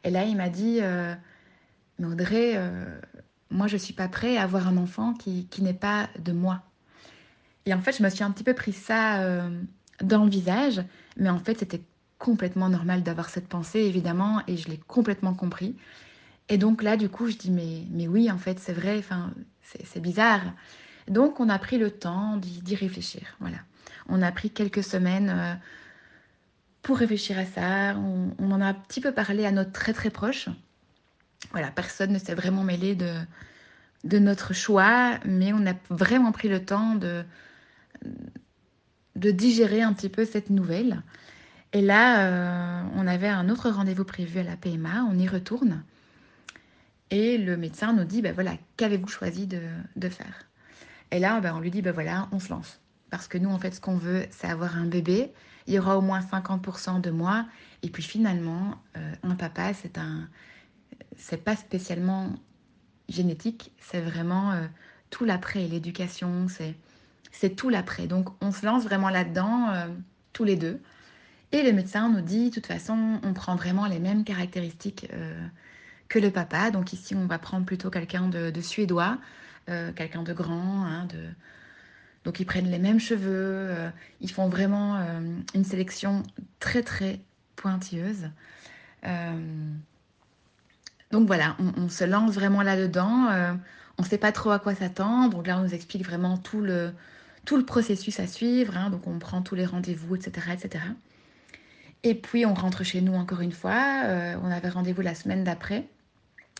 Et 0.03 0.11
là 0.11 0.23
il 0.25 0.35
m'a 0.35 0.49
dit, 0.49 0.79
euh, 0.81 1.15
mais 1.99 2.07
Audrey, 2.07 2.59
moi 3.49 3.67
je 3.67 3.77
suis 3.77 3.93
pas 3.93 4.07
prêt 4.07 4.37
à 4.37 4.43
avoir 4.43 4.67
un 4.67 4.77
enfant 4.77 5.13
qui, 5.13 5.47
qui 5.47 5.61
n'est 5.61 5.73
pas 5.73 6.09
de 6.19 6.31
moi. 6.31 6.61
Et 7.65 7.73
en 7.73 7.81
fait 7.81 7.97
je 7.97 8.03
me 8.03 8.09
suis 8.09 8.23
un 8.23 8.31
petit 8.31 8.43
peu 8.43 8.53
pris 8.53 8.73
ça 8.73 9.47
dans 10.01 10.23
le 10.25 10.29
visage, 10.29 10.83
mais 11.17 11.29
en 11.29 11.39
fait 11.39 11.59
c'était 11.59 11.81
complètement 12.23 12.69
normal 12.69 13.03
d'avoir 13.03 13.29
cette 13.29 13.49
pensée 13.49 13.79
évidemment 13.79 14.41
et 14.47 14.55
je 14.55 14.69
l'ai 14.69 14.77
complètement 14.77 15.33
compris. 15.33 15.75
Et 16.47 16.57
donc 16.57 16.81
là, 16.81 16.95
du 16.95 17.09
coup, 17.09 17.27
je 17.27 17.35
dis, 17.35 17.51
mais, 17.51 17.83
mais 17.91 18.07
oui, 18.07 18.31
en 18.31 18.37
fait, 18.37 18.59
c'est 18.59 18.71
vrai, 18.71 18.97
enfin, 18.97 19.33
c'est 19.61 19.99
bizarre. 19.99 20.41
Donc, 21.09 21.41
on 21.41 21.49
a 21.49 21.59
pris 21.59 21.77
le 21.77 21.91
temps 21.91 22.37
d'y 22.37 22.75
réfléchir. 22.75 23.35
Voilà. 23.41 23.57
On 24.07 24.21
a 24.21 24.31
pris 24.31 24.49
quelques 24.49 24.83
semaines 24.83 25.33
euh, 25.35 25.53
pour 26.81 26.97
réfléchir 26.97 27.37
à 27.37 27.45
ça. 27.45 27.97
On, 27.97 28.51
en 28.51 28.61
a 28.61 28.67
un 28.67 28.73
petit 28.73 29.01
peu 29.01 29.11
parlé 29.11 29.45
à 29.45 29.51
notre 29.51 29.73
très 29.73 29.91
très 29.91 30.09
proche. 30.09 30.47
Voilà, 31.51 31.71
personne 31.71 32.13
ne 32.13 32.19
s'est 32.19 32.35
vraiment 32.35 32.63
mêlé 32.63 32.95
de, 32.95 33.13
de 34.05 34.19
notre 34.19 34.53
choix, 34.53 35.19
mais 35.25 35.51
on 35.51 35.65
a 35.65 35.73
vraiment 35.89 36.31
pris 36.31 36.47
le 36.47 36.63
temps 36.63 36.95
de, 36.95 37.25
de 39.17 39.31
digérer 39.31 39.81
un 39.81 39.91
petit 39.91 40.09
peu 40.09 40.23
cette 40.23 40.49
nouvelle. 40.49 41.03
Et 41.73 41.81
là, 41.81 42.27
euh, 42.27 42.83
on 42.95 43.07
avait 43.07 43.27
un 43.27 43.49
autre 43.49 43.69
rendez-vous 43.69 44.05
prévu 44.05 44.39
à 44.39 44.43
la 44.43 44.55
PMA, 44.55 45.05
on 45.09 45.17
y 45.17 45.27
retourne. 45.27 45.83
Et 47.09 47.39
le 47.39 47.57
médecin 47.57 47.93
nous 47.93 48.05
dit, 48.05 48.21
ben 48.21 48.33
voilà, 48.33 48.53
qu'avez-vous 48.77 49.07
choisi 49.07 49.47
de, 49.47 50.09
faire? 50.09 50.47
Et 51.11 51.19
là, 51.19 51.39
ben, 51.41 51.55
on 51.55 51.59
lui 51.59 51.71
dit, 51.71 51.81
ben 51.81 51.91
voilà, 51.91 52.27
on 52.31 52.39
se 52.39 52.49
lance. 52.49 52.79
Parce 53.09 53.27
que 53.27 53.39
nous, 53.39 53.49
en 53.49 53.57
fait, 53.57 53.71
ce 53.71 53.81
qu'on 53.81 53.97
veut, 53.97 54.25
c'est 54.29 54.47
avoir 54.47 54.77
un 54.77 54.85
bébé. 54.85 55.33
il 55.65 55.73
y 55.73 55.79
aura 55.79 55.97
au 55.97 56.01
moins 56.01 56.21
50% 56.21 57.01
de 57.01 57.09
moi. 57.09 57.45
Et 57.81 57.89
puis 57.89 58.03
finalement, 58.03 58.75
euh, 58.95 59.13
un 59.23 59.35
papa, 59.35 59.73
c'est 59.73 59.97
un, 59.97 60.29
c'est 61.17 61.43
pas 61.43 61.55
spécialement 61.55 62.29
génétique, 63.09 63.71
c'est 63.79 64.01
vraiment 64.01 64.51
euh, 64.51 64.67
tout 65.09 65.25
l'après, 65.25 65.67
l'éducation, 65.67 66.47
c'est, 66.49 66.75
tout 67.55 67.69
l'après. 67.69 68.05
Donc 68.05 68.29
on 68.41 68.51
se 68.51 68.63
lance 68.63 68.83
vraiment 68.83 69.09
là-dedans, 69.09 69.73
tous 70.33 70.43
les 70.43 70.55
deux. 70.55 70.79
Et 71.53 71.63
le 71.63 71.71
médecin 71.71 72.09
nous 72.09 72.19
dit, 72.19 72.49
de 72.49 72.55
toute 72.55 72.65
façon, 72.65 73.21
on 73.23 73.33
prend 73.33 73.55
vraiment 73.55 73.85
les 73.85 73.99
mêmes 73.99 74.25
caractéristiques 74.25 75.07
que 76.09 76.19
le 76.19 76.29
papa. 76.29 76.71
Donc 76.71 76.91
ici, 76.91 77.15
on 77.15 77.27
va 77.27 77.39
prendre 77.39 77.65
plutôt 77.65 77.89
quelqu'un 77.89 78.27
de, 78.27 78.59
suédois, 78.59 79.17
quelqu'un 79.95 80.23
de 80.23 80.33
grand, 80.33 80.85
hein, 80.85 81.07
donc 82.23 82.39
ils 82.39 82.45
prennent 82.45 82.69
les 82.69 82.79
mêmes 82.79 82.99
cheveux, 82.99 83.27
euh, 83.31 83.89
ils 84.21 84.31
font 84.31 84.47
vraiment 84.47 84.97
euh, 84.97 85.19
une 85.53 85.65
sélection 85.65 86.23
très 86.59 86.81
très 86.81 87.19
pointilleuse. 87.55 88.29
Euh, 89.05 89.69
donc 91.11 91.27
voilà, 91.27 91.57
on, 91.77 91.89
se 91.89 92.03
lance 92.03 92.31
vraiment 92.31 92.63
là-dedans. 92.63 93.29
on 93.99 94.01
ne 94.01 94.07
sait 94.07 94.17
pas 94.17 94.31
trop 94.31 94.49
à 94.49 94.57
quoi 94.57 94.73
s'attendre. 94.73 95.35
Donc 95.35 95.45
là, 95.45 95.59
on 95.59 95.61
nous 95.61 95.73
explique 95.75 96.03
vraiment 96.03 96.37
tout 96.37 96.59
le, 96.59 96.91
tout 97.45 97.55
le 97.55 97.65
processus 97.65 98.19
à 98.19 98.25
suivre. 98.25 98.75
Hein. 98.75 98.89
donc 98.89 99.05
on 99.05 99.19
prend 99.19 99.43
tous 99.43 99.53
les 99.53 99.65
rendez-vous, 99.65 100.15
etc., 100.15 100.47
etc. 100.53 100.85
Et 102.03 102.15
puis 102.15 102.45
on 102.45 102.53
rentre 102.53 102.83
chez 102.83 103.01
nous 103.01 103.13
encore 103.13 103.41
une 103.41 103.51
fois. 103.51 104.03
on 104.41 104.51
avait 104.51 104.69
rendez-vous 104.69 105.01
la 105.01 105.15
semaine 105.15 105.43
d'après. 105.43 105.87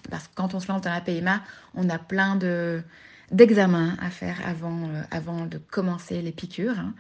Parce 0.09 0.27
que 0.27 0.33
quand 0.35 0.53
on 0.53 0.59
se 0.59 0.67
lance 0.67 0.81
dans 0.81 0.91
la 0.91 1.01
PMA, 1.01 1.41
on 1.75 1.89
a 1.89 1.99
plein 1.99 2.35
de 2.35 2.83
d'examens 3.31 3.95
à 3.99 4.09
faire 4.09 4.39
avant, 4.45 4.83
euh, 4.83 5.01
avant 5.11 5.45
de 5.45 5.57
commencer 5.57 6.21
les 6.21 6.31
piqûres. 6.31 6.79
Hein. 6.79 6.93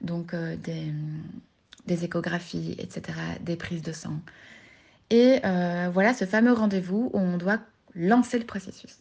Donc 0.00 0.34
euh, 0.34 0.56
des, 0.56 2.04
échographies, 2.04 2.74
etc., 2.78 3.18
des 3.40 3.56
prises 3.56 3.82
de 3.82 3.92
sang. 3.92 4.18
Et 5.10 5.40
euh, 5.44 5.90
voilà 5.92 6.14
ce 6.14 6.24
fameux 6.24 6.52
rendez-vous 6.52 7.10
où 7.12 7.18
on 7.18 7.36
doit 7.36 7.58
lancer 7.94 8.38
le 8.38 8.46
processus. 8.46 8.98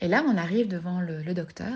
Et 0.00 0.08
là, 0.08 0.24
on 0.26 0.36
arrive 0.36 0.68
devant 0.68 1.00
le, 1.00 1.22
docteur 1.34 1.74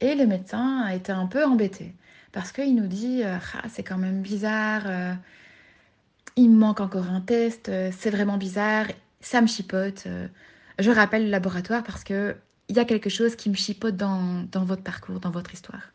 et 0.00 0.14
le 0.14 0.26
médecin 0.26 0.82
a 0.82 0.94
été 0.94 1.10
un 1.10 1.26
peu 1.26 1.44
embêté 1.44 1.94
parce 2.34 2.52
qu'il 2.52 2.74
nous 2.74 2.86
dit 2.86 3.22
ah, 3.24 3.68
c'est 3.70 3.82
quand 3.82 3.96
même 3.96 4.20
bizarre, 4.20 4.82
il 6.36 6.50
me 6.50 6.58
manque 6.58 6.80
encore 6.80 7.08
un 7.08 7.22
test, 7.22 7.70
c'est 7.92 8.10
vraiment 8.10 8.36
bizarre, 8.36 8.86
ça 9.20 9.40
me 9.40 9.46
chipote. 9.46 10.06
je 10.78 10.90
rappelle 10.90 11.24
le 11.24 11.30
laboratoire 11.30 11.82
parce 11.82 12.04
que 12.04 12.36
il 12.68 12.76
y 12.76 12.78
a 12.78 12.84
quelque 12.84 13.10
chose 13.10 13.36
qui 13.36 13.50
me 13.50 13.54
chipote 13.54 13.96
dans, 13.96 14.46
votre 14.52 14.82
parcours, 14.82 15.20
dans 15.20 15.30
votre 15.30 15.52
histoire. 15.52 15.92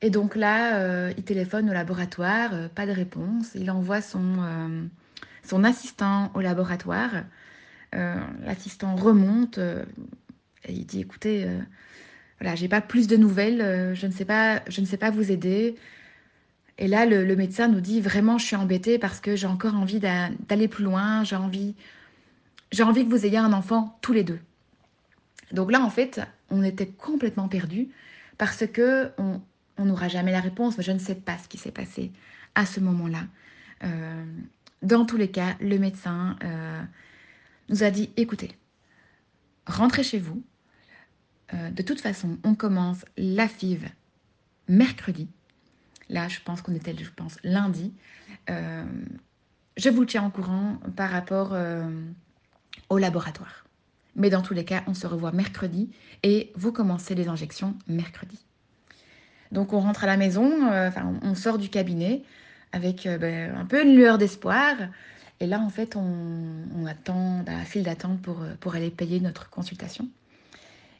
Et 0.00 0.10
donc 0.10 0.34
là, 0.34 0.78
euh, 0.80 1.12
il 1.16 1.22
téléphone 1.22 1.70
au 1.70 1.72
laboratoire, 1.72 2.50
euh, 2.54 2.68
pas 2.68 2.86
de 2.86 2.92
réponse. 2.92 3.50
Il 3.54 3.70
envoie 3.70 4.00
son, 4.00 4.42
euh, 4.42 4.84
son 5.44 5.64
assistant 5.64 6.30
au 6.34 6.40
laboratoire. 6.40 7.10
L'assistant 7.92 8.96
remonte 8.96 9.58
et 9.58 10.72
il 10.72 10.86
dit 10.86 11.02
écoutez, 11.02 11.46
voilà, 12.42 12.56
j'ai 12.56 12.66
pas 12.66 12.80
plus 12.80 13.06
de 13.06 13.16
nouvelles, 13.16 13.94
je 13.94 14.04
ne 14.04 14.10
sais 14.10 14.24
pas, 14.24 14.62
je 14.68 14.80
ne 14.80 14.86
sais 14.86 14.96
pas 14.96 15.12
vous 15.12 15.30
aider. 15.30 15.76
Et 16.76 16.88
là, 16.88 17.06
le, 17.06 17.36
médecin 17.36 17.68
nous 17.68 17.80
dit 17.80 18.00
vraiment, 18.00 18.36
je 18.36 18.46
suis 18.46 18.56
embêtée 18.56 18.98
parce 18.98 19.20
que 19.20 19.36
j'ai 19.36 19.46
encore 19.46 19.76
envie 19.76 20.00
d'aller 20.00 20.66
plus 20.66 20.82
loin. 20.82 21.22
J'ai 21.22 21.36
envie, 21.36 21.76
j'ai 22.72 22.82
envie 22.82 23.04
que 23.04 23.10
vous 23.10 23.24
ayez 23.24 23.38
un 23.38 23.52
enfant 23.52 23.96
tous 24.02 24.12
les 24.12 24.24
deux. 24.24 24.40
Donc 25.52 25.70
là, 25.70 25.80
en 25.80 25.90
fait, 25.90 26.20
on 26.50 26.64
était 26.64 26.88
complètement 26.88 27.46
perdu 27.46 27.90
parce 28.38 28.66
que 28.66 29.12
on 29.18 29.84
n'aura 29.84 30.08
jamais 30.08 30.32
la 30.32 30.40
réponse, 30.40 30.76
mais 30.76 30.82
je 30.82 30.90
ne 30.90 30.98
sais 30.98 31.14
pas 31.14 31.38
ce 31.38 31.46
qui 31.46 31.58
s'est 31.58 31.70
passé 31.70 32.10
à 32.56 32.66
ce 32.66 32.80
moment-là. 32.80 33.24
Euh, 33.84 34.24
dans 34.82 35.04
tous 35.04 35.16
les 35.16 35.30
cas, 35.30 35.54
le 35.60 35.78
médecin 35.78 36.36
euh, 36.42 36.82
nous 37.68 37.84
a 37.84 37.92
dit, 37.92 38.10
écoutez, 38.16 38.50
rentrez 39.68 40.02
chez 40.02 40.18
vous. 40.18 40.42
Euh, 41.54 41.70
de 41.70 41.82
toute 41.82 42.00
façon, 42.00 42.38
on 42.44 42.54
commence 42.54 43.04
la 43.16 43.48
FIV 43.48 43.88
mercredi. 44.68 45.28
Là, 46.08 46.28
je 46.28 46.40
pense 46.44 46.62
qu'on 46.62 46.74
était, 46.74 46.94
je 46.96 47.10
pense, 47.10 47.38
lundi. 47.42 47.92
je 48.48 49.88
vous 49.88 50.04
tiens 50.04 50.22
en 50.22 50.30
courant 50.30 50.78
par 50.94 51.10
rapport 51.10 51.56
au 52.90 52.98
laboratoire. 52.98 53.64
Mais 54.14 54.28
dans 54.28 54.42
tous 54.42 54.54
les 54.54 54.64
cas, 54.64 54.82
on 54.86 54.94
se 54.94 55.06
revoit 55.06 55.32
mercredi 55.32 55.90
et 56.22 56.52
vous 56.54 56.72
commencez 56.72 57.14
les 57.14 57.28
injections 57.28 57.74
mercredi. 57.86 58.44
Donc 59.52 59.72
on 59.72 59.80
rentre 59.80 60.04
à 60.04 60.06
la 60.06 60.16
maison, 60.16 60.70
euh, 60.70 60.90
on 61.22 61.34
sort 61.34 61.58
du 61.58 61.68
cabinet 61.68 62.22
avec 62.72 63.06
euh, 63.06 63.18
ben, 63.18 63.54
un 63.54 63.66
peu 63.66 63.82
une 63.82 63.94
lueur 63.94 64.18
d'espoir. 64.18 64.74
Et 65.40 65.46
là, 65.46 65.60
en 65.60 65.68
fait, 65.68 65.96
on, 65.96 66.86
attend 66.86 67.42
dans 67.42 67.56
la 67.56 67.64
file 67.64 67.82
d'attente 67.82 68.26
euh, 68.28 68.54
pour 68.60 68.74
aller 68.74 68.90
payer 68.90 69.20
notre 69.20 69.50
consultation. 69.50 70.08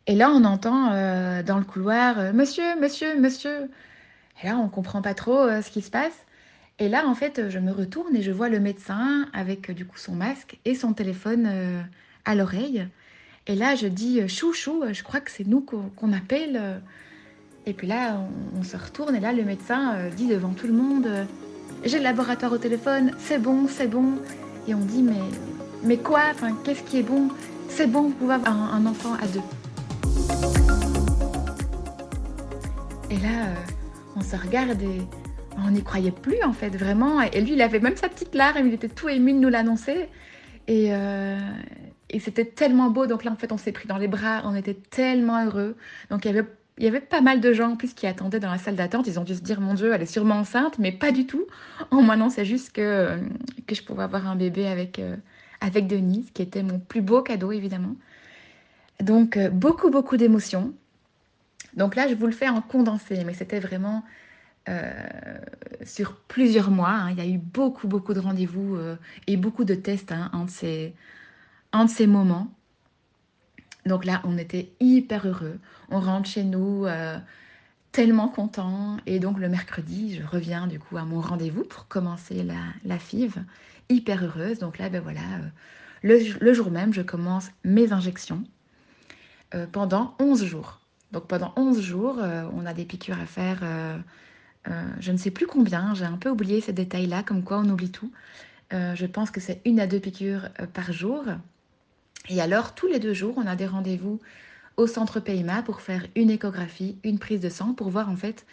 Et 0.07 0.15
là, 0.15 0.31
on 0.31 0.45
entend 0.45 0.89
dans 1.43 1.59
le 1.59 1.65
couloir 1.65 2.33
Monsieur, 2.33 2.79
monsieur, 2.81 3.21
monsieur. 3.21 3.71
Et 4.43 4.47
là, 4.47 4.57
on 4.57 4.65
ne 4.65 4.69
comprend 4.69 5.03
pas 5.03 5.15
trop 5.15 5.49
ce 5.49 5.71
qui 5.71 5.81
se 5.83 5.91
passe. 5.91 6.25
Et 6.79 6.89
là, 6.89 7.07
en 7.07 7.15
fait, 7.15 7.49
je 7.49 7.59
me 7.59 7.71
retourne 7.71 8.17
et 8.17 8.23
je 8.23 8.33
vois 8.33 8.49
le 8.49 8.59
médecin 8.59 9.27
avec 9.33 9.71
du 9.71 9.85
coup 9.85 9.99
son 9.99 10.13
masque 10.13 10.59
et 10.65 10.75
son 10.75 10.93
téléphone 10.93 11.49
à 12.25 12.35
l'oreille. 12.35 12.87
Et 13.49 13.57
là, 13.57 13.75
je 13.75 13.87
dis 13.89 14.21
euh, 14.21 14.29
chouchou, 14.29 14.83
euh, 14.83 14.93
je 14.93 15.03
crois 15.03 15.21
que 15.21 15.31
c'est 15.31 15.47
nous 15.47 15.61
qu'on 15.61 16.13
appelle. 16.13 16.59
Euh. 16.61 16.79
Et 17.67 17.73
puis 17.73 17.87
là, 17.87 18.21
on, 18.59 18.63
se 18.63 18.77
retourne 18.77 19.15
et 19.15 19.21
là, 19.21 19.33
le 19.33 19.45
médecin 19.45 20.09
dit 20.17 20.27
devant 20.27 20.53
tout 20.53 20.67
le 20.67 20.73
monde 20.73 21.09
J'ai 21.85 21.99
le 21.99 22.03
laboratoire 22.03 22.53
au 22.53 22.59
téléphone, 22.59 23.13
c'est 23.19 23.39
bon, 23.39 23.69
c'est 23.69 23.87
bon. 23.87 24.15
Et 24.67 24.75
on 24.75 24.81
dit 24.81 25.01
Mais, 25.01 25.21
mais 25.85 25.97
quoi? 25.97 26.33
Qu'est-ce 26.65 26.83
qui 26.83 26.99
est 26.99 27.05
bon? 27.05 27.29
C'est 27.69 27.87
bon, 27.87 28.03
vous 28.03 28.15
pouvez 28.15 28.35
avoir 28.35 28.75
un, 28.75 28.85
enfant 28.85 29.15
à 29.15 29.29
deux. 29.29 29.62
Et 33.13 33.17
là, 33.17 33.55
on 34.17 34.23
se 34.23 34.35
regarde 34.35 34.81
et 34.81 35.03
on 35.59 35.71
n'y 35.71 35.83
croyait 35.83 36.11
plus 36.11 36.43
en 36.43 36.55
fait, 36.55 36.71
vraiment. 36.71 37.21
Et 37.21 37.43
lui, 37.43 37.53
il 37.53 37.61
avait 37.61 37.79
même 37.79 37.97
sa 37.97 38.09
petite 38.09 38.35
larme, 38.35 38.67
il 38.67 38.73
était 38.73 38.89
tout 38.89 39.11
ému 39.11 39.35
de 39.35 39.39
nous 39.39 39.51
l'annoncer. 39.51 40.09
Et, 40.67 40.93
et 42.09 42.21
c'était 42.21 42.47
tellement 42.47 42.89
beau. 42.89 43.07
Donc 43.07 43.25
là, 43.25 43.31
en 43.31 43.37
fait, 43.37 43.53
on 43.53 43.59
s'est 43.59 43.73
pris 43.73 43.87
dans 43.87 43.99
les 43.99 44.09
bras, 44.09 44.41
on 44.47 44.55
était 44.55 44.79
tellement 44.89 45.45
heureux. 45.45 45.77
Donc 46.09 46.25
il 46.25 46.35
y 46.79 46.87
avait, 46.87 47.01
pas 47.01 47.21
mal 47.21 47.43
de 47.43 47.53
gens 47.53 47.73
en 47.73 47.77
plus 47.77 47.93
qui 47.93 48.07
attendaient 48.07 48.41
dans 48.41 48.51
la 48.51 48.57
salle 48.57 48.77
d'attente. 48.77 49.07
Ils 49.07 49.21
ont 49.21 49.25
dû 49.25 49.35
se 49.35 49.43
dire, 49.43 49.61
mon 49.61 49.75
Dieu, 49.75 49.93
elle 49.93 50.01
est 50.01 50.07
sûrement 50.07 50.37
enceinte, 50.37 50.79
mais 50.79 50.91
pas 50.91 51.13
du 51.13 51.27
tout. 51.27 51.45
Non, 51.93 52.31
c'est 52.31 52.47
juste 52.47 52.73
que, 52.73 53.19
que 53.67 53.75
je 53.75 53.83
pouvais 53.83 54.05
avoir 54.05 54.27
un 54.27 54.37
bébé 54.37 54.67
avec, 54.67 54.99
euh, 54.99 55.17
avec 55.61 55.87
Denise, 55.87 56.31
qui 56.33 56.41
était 56.41 56.63
mon 56.63 56.79
plus 56.79 57.03
beau 57.03 57.21
cadeau, 57.21 57.53
évidemment. 57.53 57.95
Donc 59.03 59.37
euh, 59.37 59.51
beaucoup, 59.51 59.91
beaucoup 59.91 60.17
d'émotions. 60.17 60.73
Donc 61.75 61.97
là, 61.97 62.09
je 62.09 62.15
vous 62.15 62.27
le 62.27 62.33
fais 62.33 62.49
en 62.49 62.61
condensé, 62.61 63.23
mais 63.25 63.35
c'était 63.35 63.61
vraiment... 63.61 64.05
Euh, 64.69 64.93
sur 65.85 66.15
plusieurs 66.15 66.71
mois. 66.71 66.91
Hein. 66.91 67.11
Il 67.11 67.19
y 67.19 67.21
a 67.21 67.27
eu 67.27 67.37
beaucoup, 67.37 67.89
beaucoup 67.89 68.15
de 68.15 68.21
rendez-vous 68.21 68.79
et 69.27 69.37
beaucoup 69.37 69.65
de 69.65 69.75
tests 69.75 70.13
hein, 70.13 70.31
entre 70.33 70.53
ces, 70.53 70.95
un 71.73 71.87
de 71.87 71.91
ces 71.91 72.07
moments. 72.07 72.49
Donc 73.87 74.05
là, 74.05 74.21
on 74.25 74.39
était 74.39 74.73
hyper 74.81 75.27
heureux. 75.27 75.59
On 75.91 76.01
rentre 76.01 76.29
chez 76.29 76.45
nous 76.45 76.87
euh, 76.87 77.19
tellement 77.91 78.29
content. 78.29 78.99
Et 79.07 79.19
donc 79.19 79.39
le 79.39 79.49
mercredi, 79.49 80.17
je 80.17 80.27
reviens 80.27 80.67
du 80.67 80.79
coup 80.79 80.97
à 80.97 81.05
mon 81.05 81.21
rendez-vous 81.21 81.65
pour 81.65 81.89
commencer 81.89 82.47
la, 82.85 82.99
FIV. 82.99 83.43
Hyper 83.89 84.25
heureuse. 84.25 84.59
Donc 84.59 84.79
là, 84.79 84.89
ben 84.89 85.03
voilà, 85.03 85.21
euh, 86.05 86.29
le, 86.41 86.55
jour 86.55 86.71
même, 86.71 86.95
je 86.95 87.03
commence 87.03 87.51
mes 87.65 87.93
injections 87.93 88.45
euh, 89.55 89.67
pendant 89.71 90.15
11 90.21 90.45
jours. 90.45 90.81
Donc 91.13 91.27
pendant 91.27 91.53
11 91.57 91.81
jours, 91.81 92.19
on 92.55 92.67
a 92.67 92.73
des 92.73 92.85
piqûres 92.85 93.21
à 93.21 93.27
faire. 93.27 93.61
je 94.99 95.13
ne 95.13 95.17
sais 95.17 95.31
plus 95.31 95.47
combien, 95.47 95.95
j'ai 95.95 96.05
un 96.05 96.17
peu 96.17 96.31
oublié 96.31 96.61
ces 96.61 96.73
détails-là, 96.73 97.23
comme 97.23 97.45
quoi 97.45 97.59
on 97.59 97.69
oublie 97.69 97.91
tout. 97.91 98.11
je 98.71 99.07
pense 99.07 99.31
que 99.31 99.41
c'est 99.41 99.61
une 99.65 99.79
à 99.79 99.87
deux 99.87 100.01
piqûres 100.01 100.49
par 100.73 100.93
jour. 100.93 101.25
Et 102.29 102.41
alors, 102.41 102.75
tous 102.75 102.87
les 102.87 102.99
deux 102.99 103.15
jours, 103.15 103.35
on 103.37 103.47
a 103.47 103.57
des 103.57 103.67
rendez-vous 103.67 104.21
au 104.77 104.87
centre 104.87 105.21
PIMA 105.21 105.63
pour 105.63 105.81
faire 105.81 106.07
une 106.15 106.31
échographie, 106.31 106.99
une 107.05 107.19
prise 107.19 107.41
de 107.41 107.49
sang, 107.49 107.75
pour 107.75 107.91
voir 107.91 108.09
en 108.09 108.17
fait 108.17 108.47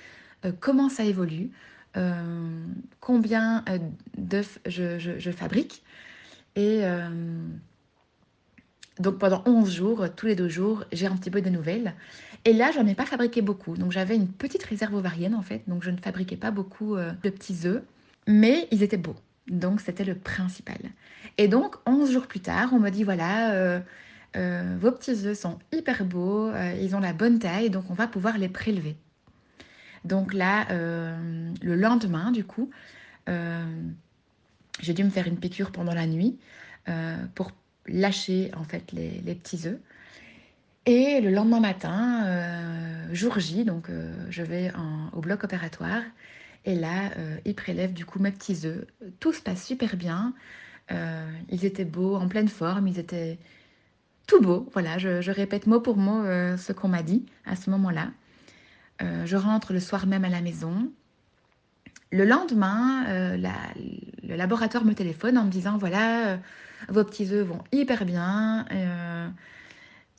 euh, 0.46 0.52
comment 0.60 0.90
ça 0.90 1.04
évolue, 1.04 1.52
euh, 1.98 2.66
combien 3.00 3.64
euh, 3.70 3.80
d'œufs 4.18 4.60
je, 4.66 5.32
fabrique. 5.32 5.84
Et 6.56 6.82
donc 9.00 9.18
pendant 9.18 9.44
11 9.46 9.72
jours, 9.72 10.06
tous 10.16 10.28
les 10.28 10.36
deux 10.36 10.50
jours, 10.50 10.84
j'ai 10.92 11.08
un 11.08 11.16
petit 11.16 11.30
peu 11.30 11.42
de 11.42 11.50
nouvelles. 11.50 11.94
Et 12.46 12.54
là, 12.54 12.72
je 12.72 12.80
n'en 12.80 12.88
ai 12.88 12.96
pas 12.96 13.06
fabriqué 13.06 13.42
beaucoup. 13.42 13.76
Donc 13.76 13.92
j'avais 13.92 14.16
une 14.16 14.28
petite 14.28 14.64
réserve 14.64 14.96
ovarienne 14.96 15.36
en 15.36 15.42
fait, 15.42 15.64
donc 15.68 15.84
je 15.84 15.92
ne 15.92 15.98
fabriquais 15.98 16.38
pas 16.38 16.52
beaucoup 16.52 16.96
de 16.96 17.30
petits 17.30 17.66
œufs, 17.66 17.82
mais 18.28 18.68
ils 18.72 18.84
étaient 18.84 18.98
beaux. 18.98 19.16
Donc 19.50 19.82
c'était 19.82 20.04
le 20.04 20.16
principal. 20.16 20.78
Et 21.38 21.48
donc 21.48 21.76
11 21.86 22.12
jours 22.12 22.28
plus 22.28 22.40
tard, 22.40 22.70
on 22.74 22.80
me 22.80 22.90
dit 22.90 23.04
voilà, 23.04 23.54
euh, 23.54 23.80
euh, 24.36 24.78
vos 24.80 24.92
petits 24.92 25.26
œufs 25.26 25.38
sont 25.38 25.58
hyper 25.72 26.06
beaux, 26.06 26.48
euh, 26.48 26.74
ils 26.80 26.96
ont 26.96 27.00
la 27.00 27.14
bonne 27.14 27.40
taille, 27.40 27.70
donc 27.70 27.90
on 27.90 27.94
va 27.94 28.08
pouvoir 28.08 28.38
les 28.38 28.50
prélever. 28.50 28.96
Donc 30.06 30.34
là, 30.34 30.66
le 30.70 31.76
lendemain, 31.76 32.32
du 32.32 32.46
coup, 32.46 32.70
j'ai 33.28 34.94
dû 34.94 35.04
me 35.04 35.10
faire 35.10 35.28
une 35.28 35.38
piqûre 35.38 35.72
pendant 35.72 35.94
la 35.94 36.08
nuit 36.08 36.40
pour 37.36 37.52
lâcher 37.90 38.52
en 38.56 38.64
fait 38.64 38.92
les, 38.92 39.36
petits 39.36 39.68
œufs. 39.68 39.80
Et 40.86 41.22
le 41.22 41.30
lendemain 41.30 41.60
matin, 41.60 43.14
jour 43.14 43.40
J, 43.40 43.64
donc 43.64 43.90
je 44.30 44.42
vais 44.42 44.72
au 45.14 45.22
bloc 45.22 45.44
opératoire 45.44 46.02
et 46.66 46.74
là, 46.74 47.12
ils 47.46 47.54
prélèvent 47.54 47.94
du 47.94 48.06
coup 48.06 48.18
mes 48.18 48.32
petits 48.32 48.66
œufs. 48.66 48.86
Tout 49.20 49.34
se 49.34 49.42
passe 49.42 49.66
super 49.66 49.98
bien. 49.98 50.34
ils 50.90 51.66
étaient 51.66 51.86
beaux, 51.86 52.16
en 52.16 52.28
pleine 52.28 52.48
forme, 52.48 52.88
ils 52.88 52.98
étaient 52.98 53.38
tout 54.30 54.42
beau. 54.42 54.70
Voilà, 54.74 54.98
je, 55.00 55.32
répète 55.32 55.66
mot 55.66 55.82
pour 55.82 55.98
mot 55.98 56.24
euh, 56.24 56.56
ce 56.56 56.72
qu'on 56.72 56.88
m'a 56.88 57.02
dit 57.02 57.26
à 57.46 57.56
ce 57.56 57.70
moment-là. 57.72 58.12
Euh, 59.02 59.26
je 59.26 59.36
rentre 59.36 59.74
le 59.74 59.80
soir 59.80 60.06
même 60.06 60.24
à 60.24 60.30
la 60.30 60.42
maison. 60.42 60.92
Le 62.12 62.26
lendemain, 62.26 63.06
euh, 63.08 63.38
le 64.30 64.36
laboratoire 64.36 64.86
me 64.86 64.94
téléphone 64.94 65.38
en 65.38 65.46
me 65.46 65.52
disant 65.52 65.78
voilà, 65.78 66.38
vos 66.88 67.04
petits 67.04 67.34
œufs 67.34 67.46
vont 67.46 67.62
hyper 67.72 68.06
bien, 68.06 68.66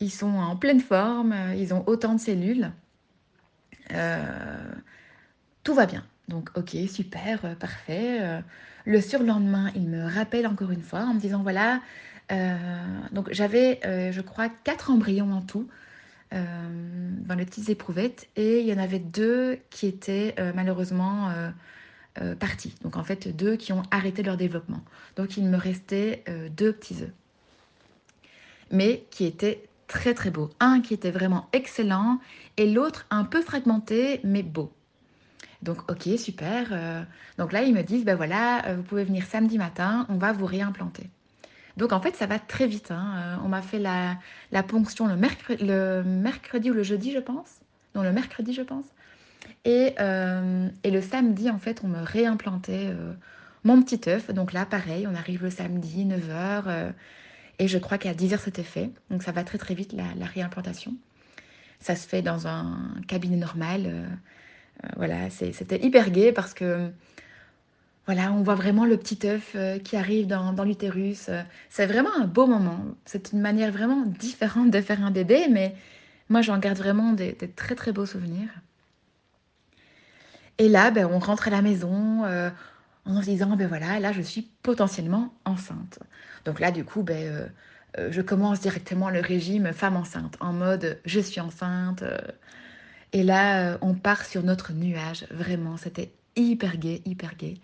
ils 0.01 0.11
sont 0.11 0.35
en 0.35 0.57
pleine 0.57 0.81
forme, 0.81 1.35
ils 1.57 1.73
ont 1.73 1.85
autant 1.87 2.15
de 2.15 2.21
cellules. 2.21 2.71
tout 5.63 5.75
va 5.75 5.87
bien. 5.87 6.05
Donc, 6.29 6.51
ok, 6.57 6.77
super, 6.89 7.57
parfait. 7.57 8.43
le 8.85 9.01
surlendemain, 9.01 9.71
il 9.75 9.89
me 9.89 10.05
rappelle 10.07 10.47
encore 10.47 10.71
une 10.71 10.83
fois 10.83 11.01
en 11.01 11.15
me 11.15 11.21
disant 11.21 11.43
voilà, 11.43 11.81
euh, 12.31 12.57
donc 13.13 13.29
j'avais, 13.33 13.81
euh, 13.85 14.13
je 14.13 14.21
crois, 14.21 14.49
quatre 14.49 14.91
embryons 14.91 15.33
en 15.33 15.43
tout 15.43 15.69
euh, 16.33 16.45
dans 17.27 17.35
les 17.35 17.45
petites 17.45 17.69
éprouvettes 17.69 18.29
et 18.37 18.61
il 18.61 18.67
y 18.67 18.73
en 18.73 18.79
avait 18.79 19.01
deux 19.01 19.59
qui 19.71 19.87
étaient 19.87 20.35
malheureusement 20.55 21.31
partis. 22.39 22.75
Donc 22.83 22.97
en 22.97 23.05
fait 23.05 23.29
deux 23.29 23.57
qui 23.57 23.73
ont 23.73 23.83
arrêté 23.91 24.23
leur 24.23 24.37
développement. 24.37 24.83
Donc 25.17 25.37
il 25.37 25.45
me 25.45 25.57
restait 25.57 26.25
deux 26.57 26.73
petits 26.73 27.03
œufs, 27.03 27.13
mais 28.71 29.05
qui 29.11 29.25
étaient 29.25 29.69
très 29.87 30.13
très 30.13 30.31
beaux. 30.31 30.51
Un 30.61 30.81
qui 30.81 30.93
était 30.93 31.13
vraiment 31.13 31.49
excellent 31.53 32.19
et 32.57 32.71
l'autre 32.71 33.07
un 33.11 33.25
peu 33.25 33.41
fragmenté 33.43 34.21
mais 34.25 34.43
beau. 34.43 34.73
Donc 35.63 35.91
ok 35.91 36.19
super. 36.19 37.07
donc 37.39 37.53
là 37.53 37.63
ils 37.63 37.73
me 37.73 37.83
disent 37.83 38.05
ben 38.05 38.17
voilà 38.17 38.75
vous 38.75 38.83
pouvez 38.83 39.05
venir 39.05 39.25
samedi 39.25 39.57
matin, 39.57 40.05
on 40.09 40.17
va 40.17 40.33
vous 40.33 40.47
réimplanter. 40.47 41.09
Donc 41.77 41.93
en 41.93 42.01
fait, 42.01 42.15
ça 42.15 42.27
va 42.27 42.39
très 42.39 42.67
vite. 42.67 42.91
Hein. 42.91 43.15
Euh, 43.17 43.37
on 43.45 43.49
m'a 43.49 43.63
fait 43.63 43.79
la, 43.79 44.19
ponction 44.63 45.07
le 45.07 45.17
mercredi, 45.17 45.65
le 45.65 46.03
mercredi 46.05 46.71
ou 46.71 46.75
le 46.75 46.83
jeudi, 46.83 47.13
je 47.13 47.19
pense. 47.19 47.61
Non, 47.95 48.03
le 48.03 48.13
mercredi, 48.13 48.53
je 48.53 48.63
pense. 48.63 48.85
Et, 49.65 49.95
euh, 50.01 50.69
le 50.85 51.01
samedi, 51.01 51.51
en 51.51 51.59
fait, 51.59 51.83
on 51.85 51.89
me 51.89 52.03
réimplantait 52.03 52.89
euh, 52.89 53.13
mon 53.65 53.83
petit 53.83 54.09
œuf. 54.09 54.31
Donc 54.33 54.53
là, 54.53 54.67
pareil, 54.67 55.07
on 55.07 55.15
arrive 55.15 55.43
le 55.43 55.51
samedi, 55.51 56.05
9h. 56.07 56.93
et 57.59 57.69
je 57.69 57.79
crois 57.79 57.99
qu'à 57.99 58.15
10h, 58.15 58.39
c'était 58.39 58.63
fait. 58.63 58.91
Donc 59.11 59.23
ça 59.23 59.33
va 59.33 59.45
très 59.45 59.59
très 59.59 59.75
vite, 59.75 59.93
la, 59.93 60.05
la, 60.17 60.27
réimplantation. 60.27 60.95
Ça 61.81 61.97
se 61.97 62.07
fait 62.09 62.23
dans 62.23 62.47
un 62.47 62.79
cabinet 63.09 63.37
normal. 63.37 64.09
voilà, 64.97 65.31
c'était 65.31 65.85
hyper 65.85 66.11
gai 66.11 66.33
parce 66.33 66.55
que 66.55 66.91
voilà, 68.13 68.33
on 68.33 68.43
voit 68.43 68.57
vraiment 68.57 68.87
le 68.87 68.97
petit 68.97 69.21
œuf 69.25 69.53
euh, 69.55 69.79
qui 69.79 69.97
arrive 69.97 70.27
dans, 70.27 70.65
l'utérus. 70.65 71.29
Euh, 71.29 71.43
c'est 71.69 71.87
vraiment 71.87 72.11
un 72.17 72.27
beau 72.27 72.49
moment. 72.49 72.85
C'est 73.05 73.33
une 73.33 73.41
manière 73.41 73.71
vraiment 73.71 74.05
différente 74.05 74.73
de 74.73 74.81
faire 74.81 75.05
un 75.05 75.13
bébé, 75.13 75.47
mais 75.49 75.77
moi 76.29 76.43
j'en 76.43 76.59
garde 76.59 76.79
vraiment 76.79 77.13
des, 77.13 77.37
très 77.55 77.77
très 77.77 77.93
beaux 77.93 78.07
souvenirs. 78.07 78.49
Et 80.61 80.69
là, 80.69 80.93
ben, 80.93 81.07
on 81.07 81.19
rentre 81.19 81.49
à 81.49 81.51
la 81.51 81.63
maison 81.63 82.25
euh, 82.25 82.51
en 83.05 83.21
se 83.21 83.27
disant, 83.27 83.57
ben 83.57 83.67
voilà, 83.67 83.99
là 83.99 84.13
je 84.13 84.23
suis 84.23 84.49
potentiellement 84.63 85.35
enceinte. 85.45 85.99
Donc 86.45 86.61
là, 86.61 86.71
du 86.71 86.85
coup, 86.85 87.03
ben, 87.03 87.51
je 87.99 88.21
commence 88.21 88.61
directement 88.61 89.11
le 89.11 89.21
régime 89.21 89.73
femme 89.73 89.97
enceinte, 89.97 90.37
en 90.39 90.53
mode 90.53 91.01
je 91.05 91.19
suis 91.19 91.41
enceinte. 91.41 92.05
et 93.13 93.25
là, 93.25 93.79
on 93.81 93.95
part 93.95 94.25
sur 94.25 94.45
notre 94.45 94.73
nuage. 94.73 95.27
Vraiment, 95.31 95.77
c'était 95.77 96.13
hyper 96.37 96.77
gai, 96.77 97.03
hyper 97.05 97.37
gai. 97.37 97.61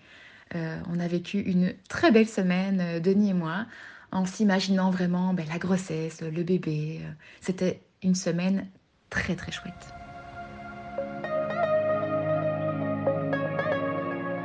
Euh, 0.54 0.78
on 0.88 1.00
a 1.00 1.08
vécu 1.08 1.40
une 1.40 1.74
très 1.88 2.12
belle 2.12 2.28
semaine, 2.28 2.80
euh, 2.80 3.00
Denis 3.00 3.30
et 3.30 3.34
moi, 3.34 3.66
en 4.12 4.26
s'imaginant 4.26 4.90
vraiment 4.90 5.34
ben, 5.34 5.46
la 5.48 5.58
grossesse, 5.58 6.20
le 6.20 6.42
bébé. 6.42 7.00
Euh, 7.02 7.10
c'était 7.40 7.82
une 8.02 8.14
semaine 8.14 8.68
très 9.10 9.34
très 9.34 9.50
chouette. 9.50 10.05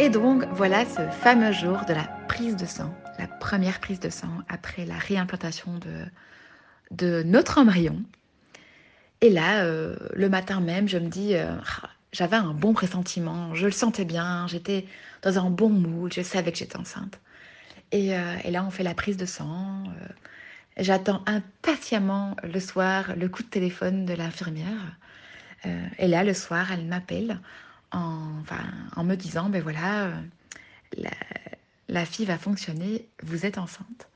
Et 0.02 0.10
donc 0.10 0.46
voilà 0.54 0.84
ce 0.84 1.08
fameux 1.12 1.52
jour 1.52 1.86
de 1.88 1.94
la 1.94 2.06
prise 2.28 2.56
de 2.56 2.66
sang, 2.66 2.92
la 3.20 3.28
première 3.28 3.80
prise 3.80 4.00
de 4.00 4.10
sang 4.10 4.40
après 4.50 4.84
la 4.84 4.98
réimplantation 4.98 5.80
de, 6.90 7.22
notre 7.22 7.60
embryon. 7.60 8.02
Et 9.22 9.30
là, 9.30 9.64
le 9.64 10.28
matin 10.28 10.60
même, 10.60 10.88
je 10.88 10.98
me 10.98 11.08
dis, 11.08 11.36
j'avais 12.14 12.36
un 12.36 12.52
bon 12.56 12.74
pressentiment, 12.74 13.54
je 13.54 13.68
le 13.68 13.72
sentais 13.72 14.04
bien, 14.04 14.48
j'étais 14.48 14.88
dans 15.22 15.38
un 15.38 15.52
bon 15.52 15.70
mood, 15.70 16.12
je 16.12 16.24
savais 16.24 16.52
que 16.52 16.58
j'étais 16.58 16.78
enceinte. 16.78 17.20
Et, 17.92 18.18
euh, 18.18 18.38
là, 18.50 18.64
on 18.66 18.72
fait 18.72 18.82
la 18.82 18.96
prise 18.96 19.18
de 19.18 19.28
sang. 19.28 19.84
Euh, 19.86 20.08
j'attends 20.78 21.22
impatiemment 21.28 22.36
le 22.44 22.60
soir 22.60 23.14
le 23.16 23.30
coup 23.30 23.44
de 23.44 23.50
téléphone 23.50 24.06
de 24.06 24.16
l'infirmière. 24.16 24.98
Euh, 25.68 25.86
et 26.00 26.08
là, 26.08 26.24
le 26.24 26.34
soir, 26.34 26.72
elle 26.72 26.86
m'appelle 26.86 27.40
en, 27.92 28.40
enfin, 28.42 28.64
en 28.96 29.04
me 29.04 29.16
disant, 29.16 29.50
ben 29.50 29.62
voilà, 29.62 30.12
la, 30.98 31.12
la, 31.88 32.06
fille 32.06 32.26
va 32.26 32.38
fonctionner, 32.38 33.08
vous 33.24 33.46
êtes 33.46 33.58
enceinte. 33.58 34.08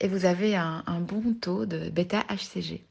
Et 0.00 0.08
vous 0.08 0.24
avez 0.24 0.56
un, 0.56 0.82
bon 1.00 1.34
taux 1.40 1.66
de 1.66 1.88
bêta-HCG. 1.88 2.82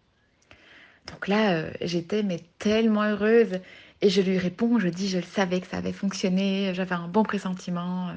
Donc 1.11 1.27
là, 1.27 1.65
j'étais 1.81 2.23
mais 2.23 2.41
tellement 2.59 3.03
heureuse. 3.03 3.59
Et 4.01 4.09
je 4.09 4.21
lui 4.21 4.37
réponds, 4.37 4.79
je 4.79 4.87
dis, 4.87 5.09
je 5.09 5.19
savais 5.19 5.59
que 5.61 5.67
ça 5.67 5.77
avait 5.77 5.93
fonctionné, 5.93 6.73
j'avais 6.73 6.95
un 6.95 7.07
bon 7.07 7.23
pressentiment. 7.23 8.11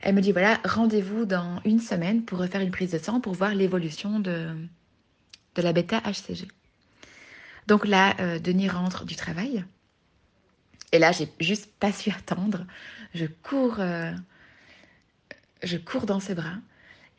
Elle 0.00 0.14
me 0.14 0.20
dit, 0.20 0.32
voilà, 0.32 0.60
rendez-vous 0.64 1.26
dans 1.26 1.60
une 1.64 1.80
semaine 1.80 2.22
pour 2.22 2.38
refaire 2.38 2.60
une 2.60 2.70
prise 2.70 2.92
de 2.92 2.98
sang 2.98 3.20
pour 3.20 3.34
voir 3.34 3.54
l'évolution 3.54 4.20
de, 4.20 4.48
de 5.56 5.62
la 5.62 5.72
bêta-HCG. 5.72 6.48
Donc 7.66 7.86
là, 7.86 8.14
euh, 8.20 8.38
Denis 8.38 8.68
rentre 8.68 9.04
du 9.04 9.16
travail. 9.16 9.64
Et 10.92 10.98
là, 10.98 11.12
j'ai 11.12 11.28
juste 11.40 11.70
pas 11.78 11.92
su 11.92 12.10
attendre. 12.10 12.66
Je 13.14 13.26
cours, 13.26 13.80
euh, 13.80 14.12
je 15.62 15.76
cours 15.76 16.06
dans 16.06 16.20
ses 16.20 16.34
bras. 16.34 16.56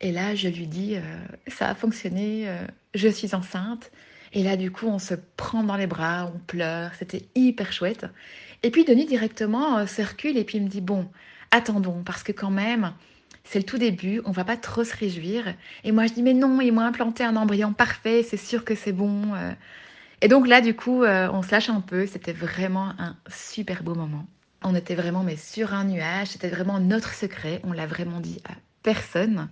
Et 0.00 0.12
là, 0.12 0.34
je 0.34 0.48
lui 0.48 0.66
dis, 0.66 0.96
euh, 0.96 1.00
ça 1.48 1.68
a 1.68 1.74
fonctionné, 1.74 2.48
je 2.94 3.08
suis 3.08 3.34
enceinte. 3.34 3.90
Et 4.32 4.42
là, 4.42 4.56
du 4.56 4.70
coup, 4.70 4.86
on 4.86 4.98
se 4.98 5.14
prend 5.36 5.62
dans 5.62 5.76
les 5.76 5.86
bras, 5.86 6.30
on 6.34 6.38
pleure, 6.38 6.92
c'était 6.98 7.22
hyper 7.34 7.72
chouette. 7.72 8.06
Et 8.62 8.70
puis 8.70 8.84
Denis 8.84 9.06
directement 9.06 9.78
euh, 9.78 9.86
se 9.86 10.02
recule 10.02 10.36
et 10.36 10.44
puis 10.44 10.58
il 10.58 10.64
me 10.64 10.68
dit, 10.68 10.80
bon, 10.80 11.08
attendons, 11.50 12.02
parce 12.04 12.22
que 12.22 12.32
quand 12.32 12.50
même, 12.50 12.92
c'est 13.44 13.58
le 13.58 13.64
tout 13.64 13.78
début, 13.78 14.20
on 14.24 14.32
va 14.32 14.44
pas 14.44 14.56
trop 14.56 14.84
se 14.84 14.94
réjouir. 14.94 15.54
Et 15.84 15.92
moi, 15.92 16.06
je 16.06 16.12
dis, 16.12 16.22
mais 16.22 16.34
non, 16.34 16.60
ils 16.60 16.72
m'ont 16.72 16.82
implanté 16.82 17.24
un 17.24 17.36
embryon 17.36 17.72
parfait, 17.72 18.22
c'est 18.22 18.36
sûr 18.36 18.64
que 18.64 18.74
c'est 18.74 18.92
bon. 18.92 19.34
Euh. 20.22 20.26
Et 20.26 20.28
donc 20.28 20.46
là, 20.46 20.60
du 20.60 20.74
coup, 20.74 21.02
euh, 21.02 21.28
on 21.32 21.42
se 21.42 21.50
lâche 21.50 21.70
un 21.70 21.80
peu, 21.80 22.06
c'était 22.06 22.32
vraiment 22.32 22.92
un 22.98 23.16
super 23.28 23.82
beau 23.82 23.94
moment. 23.94 24.26
On 24.62 24.74
était 24.74 24.96
vraiment 24.96 25.22
mais 25.22 25.36
sur 25.36 25.72
un 25.72 25.84
nuage, 25.84 26.28
c'était 26.28 26.48
vraiment 26.48 26.80
notre 26.80 27.14
secret, 27.14 27.60
on 27.64 27.72
l'a 27.72 27.86
vraiment 27.86 28.20
dit 28.20 28.40
à 28.48 28.52
personne. 28.82 29.48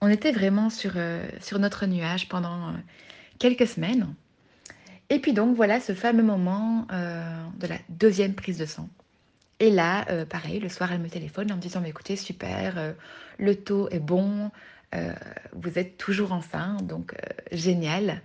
On 0.00 0.08
était 0.08 0.32
vraiment 0.32 0.70
sur, 0.70 0.92
sur 1.40 1.58
notre 1.58 1.86
nuage 1.86 2.28
pendant 2.28 2.72
quelques 3.38 3.66
semaines. 3.66 4.14
Et 5.12 5.18
puis 5.18 5.34
donc 5.34 5.54
voilà 5.56 5.78
ce 5.78 5.92
fameux 5.94 6.22
moment 6.22 6.86
euh, 6.90 7.44
de 7.58 7.66
la 7.66 7.76
deuxième 7.90 8.32
prise 8.32 8.56
de 8.56 8.64
sang. 8.64 8.88
Et 9.60 9.70
là, 9.70 10.06
euh, 10.08 10.24
pareil, 10.24 10.58
le 10.58 10.70
soir, 10.70 10.90
elle 10.90 11.00
me 11.00 11.10
téléphone 11.10 11.52
en 11.52 11.56
me 11.56 11.60
disant, 11.60 11.82
mais 11.82 11.90
écoutez, 11.90 12.16
super, 12.16 12.78
euh, 12.78 12.92
le 13.38 13.54
taux 13.54 13.90
est 13.90 14.00
bon, 14.00 14.50
vous 15.54 15.78
êtes 15.78 15.96
toujours 15.96 16.32
enceinte, 16.32 16.86
donc 16.86 17.14
génial. 17.50 18.20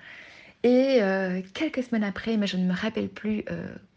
Et 0.70 1.00
quelques 1.54 1.82
semaines 1.82 2.04
après, 2.04 2.36
mais 2.36 2.46
je 2.46 2.58
ne 2.58 2.66
me 2.66 2.74
rappelle 2.74 3.08
plus 3.08 3.46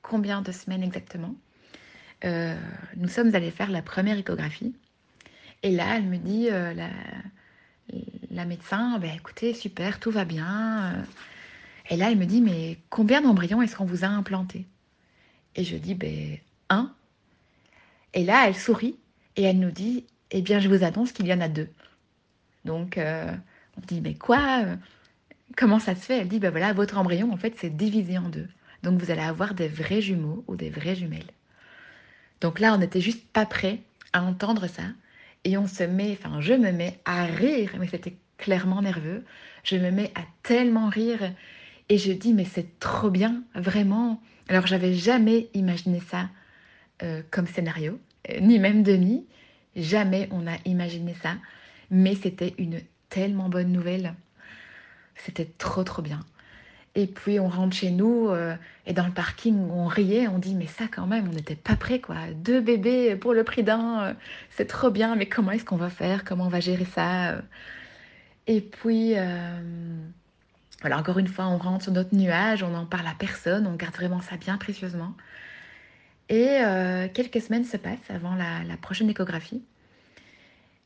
combien 0.03 0.41
de 0.41 0.53
semaines 0.53 0.85
exactement, 0.85 1.35
nous 2.23 3.09
sommes 3.09 3.35
allés 3.35 3.51
faire 3.51 3.71
la 3.71 3.83
première 3.83 4.17
échographie. 4.17 4.73
Et 5.65 5.73
là, 5.73 5.97
elle 5.97 6.05
me 6.05 6.17
dit, 6.17 6.49
la, 8.31 8.45
médecin, 8.45 9.01
ben, 9.01 9.11
écoutez, 9.17 9.53
super, 9.53 9.99
tout 9.99 10.13
va 10.13 10.25
bien. 10.25 11.05
Et 11.89 11.97
là, 11.97 12.13
elle 12.13 12.19
me 12.19 12.25
dit, 12.27 12.41
mais 12.41 12.79
combien 12.89 13.21
d'embryons 13.21 13.63
est-ce 13.63 13.75
qu'on 13.75 13.85
vous 13.85 14.05
a 14.05 14.09
implanté 14.09 14.65
Et 15.57 15.65
je 15.65 15.77
dis, 15.77 15.97
ben, 15.97 16.39
un. 16.69 16.95
Et 18.15 18.25
là, 18.25 18.47
elle 18.47 18.55
sourit 18.55 18.97
et 19.35 19.43
elle 19.43 19.59
nous 19.59 19.73
dit, 19.73 20.05
eh 20.31 20.43
bien, 20.43 20.61
je 20.61 20.69
vous 20.69 20.85
annonce 20.85 21.13
qu'il 21.13 21.27
y 21.27 21.35
en 21.35 21.41
a 21.41 21.49
deux. 21.49 21.69
Donc, 22.65 22.99
euh, 22.99 23.33
on 23.77 23.81
dit, 23.87 24.01
mais 24.01 24.15
quoi 24.15 24.65
Comment 25.57 25.79
ça 25.79 25.95
se 25.95 26.01
fait? 26.01 26.19
Elle 26.19 26.29
dit, 26.29 26.39
ben 26.39 26.51
voilà, 26.51 26.73
votre 26.73 26.99
embryon, 26.99 27.33
en 27.33 27.37
fait, 27.37 27.55
c'est 27.57 27.77
divisé 27.77 28.19
en 28.19 28.29
deux. 28.29 28.49
Donc, 28.83 29.01
vous 29.01 29.11
allez 29.11 29.23
avoir 29.23 29.55
des 29.55 29.69
vrais 29.69 30.01
jumeaux 30.01 30.45
ou 30.47 30.57
des 30.57 30.71
vraies 30.71 30.97
jumelles. 30.97 31.31
Donc 32.41 32.61
là, 32.61 32.75
on 32.75 32.79
n'était 32.79 33.01
juste 33.01 33.27
pas 33.33 33.47
prêt 33.47 33.81
à 34.13 34.23
entendre 34.23 34.67
ça. 34.67 34.85
Et 35.45 35.57
on 35.57 35.67
se 35.67 35.83
met, 35.83 36.13
enfin, 36.13 36.41
je 36.41 36.55
me 36.55 36.71
mets 36.73 36.99
à 37.05 37.25
rire, 37.25 37.77
mais 37.79 37.89
c'était 37.89 38.17
clairement 38.39 38.83
nerveux. 38.83 39.25
Je 39.65 39.77
me 39.77 39.91
mets 39.91 40.13
à 40.15 40.23
tellement 40.43 40.89
rire. 40.89 41.33
Et 41.89 41.99
je 41.99 42.13
dis, 42.13 42.33
mais 42.33 42.45
c'est 42.45 42.79
trop 42.79 43.11
bien, 43.11 43.43
vraiment. 43.55 44.23
Alors, 44.49 44.67
j'avais 44.67 44.95
jamais 44.95 45.49
imaginé 45.55 46.01
ça 46.01 46.31
euh, 47.03 47.23
comme 47.31 47.47
scénario, 47.47 47.99
euh, 48.31 48.41
ni 48.41 48.59
même 48.59 48.83
Denis. 48.83 49.27
Jamais 49.77 50.29
on 50.31 50.47
a 50.47 50.57
imaginé 50.65 51.15
ça. 51.23 51.37
Mais 51.91 52.15
c'était 52.15 52.55
une 52.59 52.81
tellement 53.09 53.49
bonne 53.49 53.73
nouvelle. 53.73 54.15
C'était 55.17 55.49
trop, 55.59 55.85
trop 55.85 56.03
bien. 56.03 56.21
Et 56.97 57.07
puis 57.07 57.39
on 57.39 57.49
rentre 57.49 57.77
chez 57.77 57.91
nous 57.91 58.29
euh, 58.31 58.57
et 58.85 58.93
dans 58.93 59.07
le 59.07 59.13
parking 59.13 59.57
on 59.71 59.87
riait, 59.87 60.27
on 60.27 60.39
dit 60.39 60.57
mais 60.57 60.67
ça 60.67 60.87
quand 60.93 61.07
même 61.07 61.29
on 61.29 61.33
n'était 61.33 61.55
pas 61.55 61.77
prêt 61.77 62.01
quoi. 62.01 62.17
Deux 62.35 62.61
bébés 62.61 63.15
pour 63.15 63.33
le 63.33 63.45
prix 63.45 63.63
d'un, 63.63 64.03
euh, 64.03 64.15
c'est 64.51 64.67
trop 64.67 64.91
bien 64.91 65.15
mais 65.15 65.27
comment 65.27 65.53
est-ce 65.53 65.65
qu'on 65.65 65.77
va 65.77 65.89
faire, 65.89 66.25
comment 66.25 66.47
on 66.47 66.49
va 66.49 66.59
gérer 66.59 66.85
ça? 66.85 67.31
Euh? 67.31 67.41
Et 68.49 68.61
puis 68.61 69.15
voilà 70.81 70.99
encore 70.99 71.19
une 71.19 71.29
fois 71.29 71.47
on 71.47 71.59
rentre 71.59 71.85
sur 71.85 71.93
notre 71.93 72.15
nuage, 72.15 72.65
on 72.65 72.71
n'en 72.71 72.87
parle 72.87 73.07
à 73.07 73.15
personne, 73.17 73.69
on 73.69 73.77
garde 73.77 73.95
vraiment 73.95 74.21
ça 74.21 74.37
bien 74.37 74.59
précieusement. 74.59 75.15
Et 76.29 76.59
quelques 77.15 77.41
semaines 77.41 77.65
se 77.65 77.77
passent 77.77 77.99
avant 78.09 78.35
la 78.35 78.77
prochaine 78.79 79.09
échographie. 79.09 79.63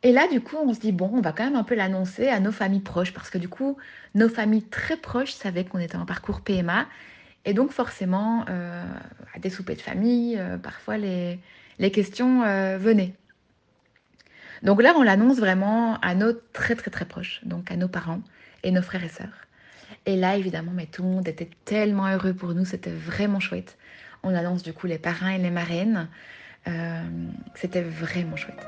Et 0.04 0.12
là, 0.12 0.28
du 0.28 0.42
coup, 0.42 0.56
on 0.62 0.74
se 0.74 0.80
dit, 0.80 0.92
bon, 0.92 1.10
on 1.14 1.22
va 1.22 1.32
quand 1.32 1.44
même 1.44 1.56
un 1.56 1.64
peu 1.64 1.74
l'annoncer 1.74 2.28
à 2.28 2.38
nos 2.38 2.52
familles 2.52 2.80
proches, 2.80 3.14
parce 3.14 3.30
que 3.30 3.38
du 3.38 3.48
coup, 3.48 3.78
nos 4.14 4.28
familles 4.28 4.64
très 4.64 4.98
proches 4.98 5.32
savaient 5.32 5.64
qu'on 5.64 5.78
était 5.78 5.96
en 5.96 6.04
parcours 6.04 6.42
PMA. 6.42 6.86
Et 7.46 7.54
donc, 7.54 7.72
forcément, 7.72 8.44
euh, 8.50 8.84
à 9.34 9.38
des 9.38 9.48
soupers 9.48 9.76
de 9.76 9.80
famille, 9.80 10.38
euh, 10.38 10.58
parfois 10.58 10.98
les, 10.98 11.40
questions 11.90 12.42
euh, 12.42 12.76
venaient. 12.76 13.14
Donc 14.62 14.82
là, 14.82 14.92
on 14.94 15.02
l'annonce 15.02 15.38
vraiment 15.38 15.98
à 16.00 16.14
nos 16.14 16.34
très, 16.52 16.76
très, 16.76 16.90
très 16.90 17.06
proches, 17.06 17.40
donc 17.44 17.70
à 17.70 17.76
nos 17.76 17.88
parents 17.88 18.20
et 18.62 18.72
nos 18.72 18.82
frères 18.82 19.04
et 19.04 19.08
sœurs. 19.08 19.46
Et 20.04 20.16
là, 20.16 20.36
évidemment, 20.36 20.72
mais 20.74 20.86
tout 20.86 21.02
le 21.02 21.08
monde 21.08 21.28
était 21.28 21.48
tellement 21.64 22.08
heureux 22.08 22.34
pour 22.34 22.52
nous, 22.52 22.66
c'était 22.66 22.92
vraiment 22.92 23.40
chouette. 23.40 23.78
On 24.22 24.34
annonce 24.34 24.62
du 24.62 24.74
coup 24.74 24.86
les 24.86 24.98
parrains 24.98 25.30
et 25.30 25.38
les 25.38 25.50
marraines. 25.50 26.08
c'était 27.54 27.82
vraiment 27.82 28.36
chouette. 28.36 28.66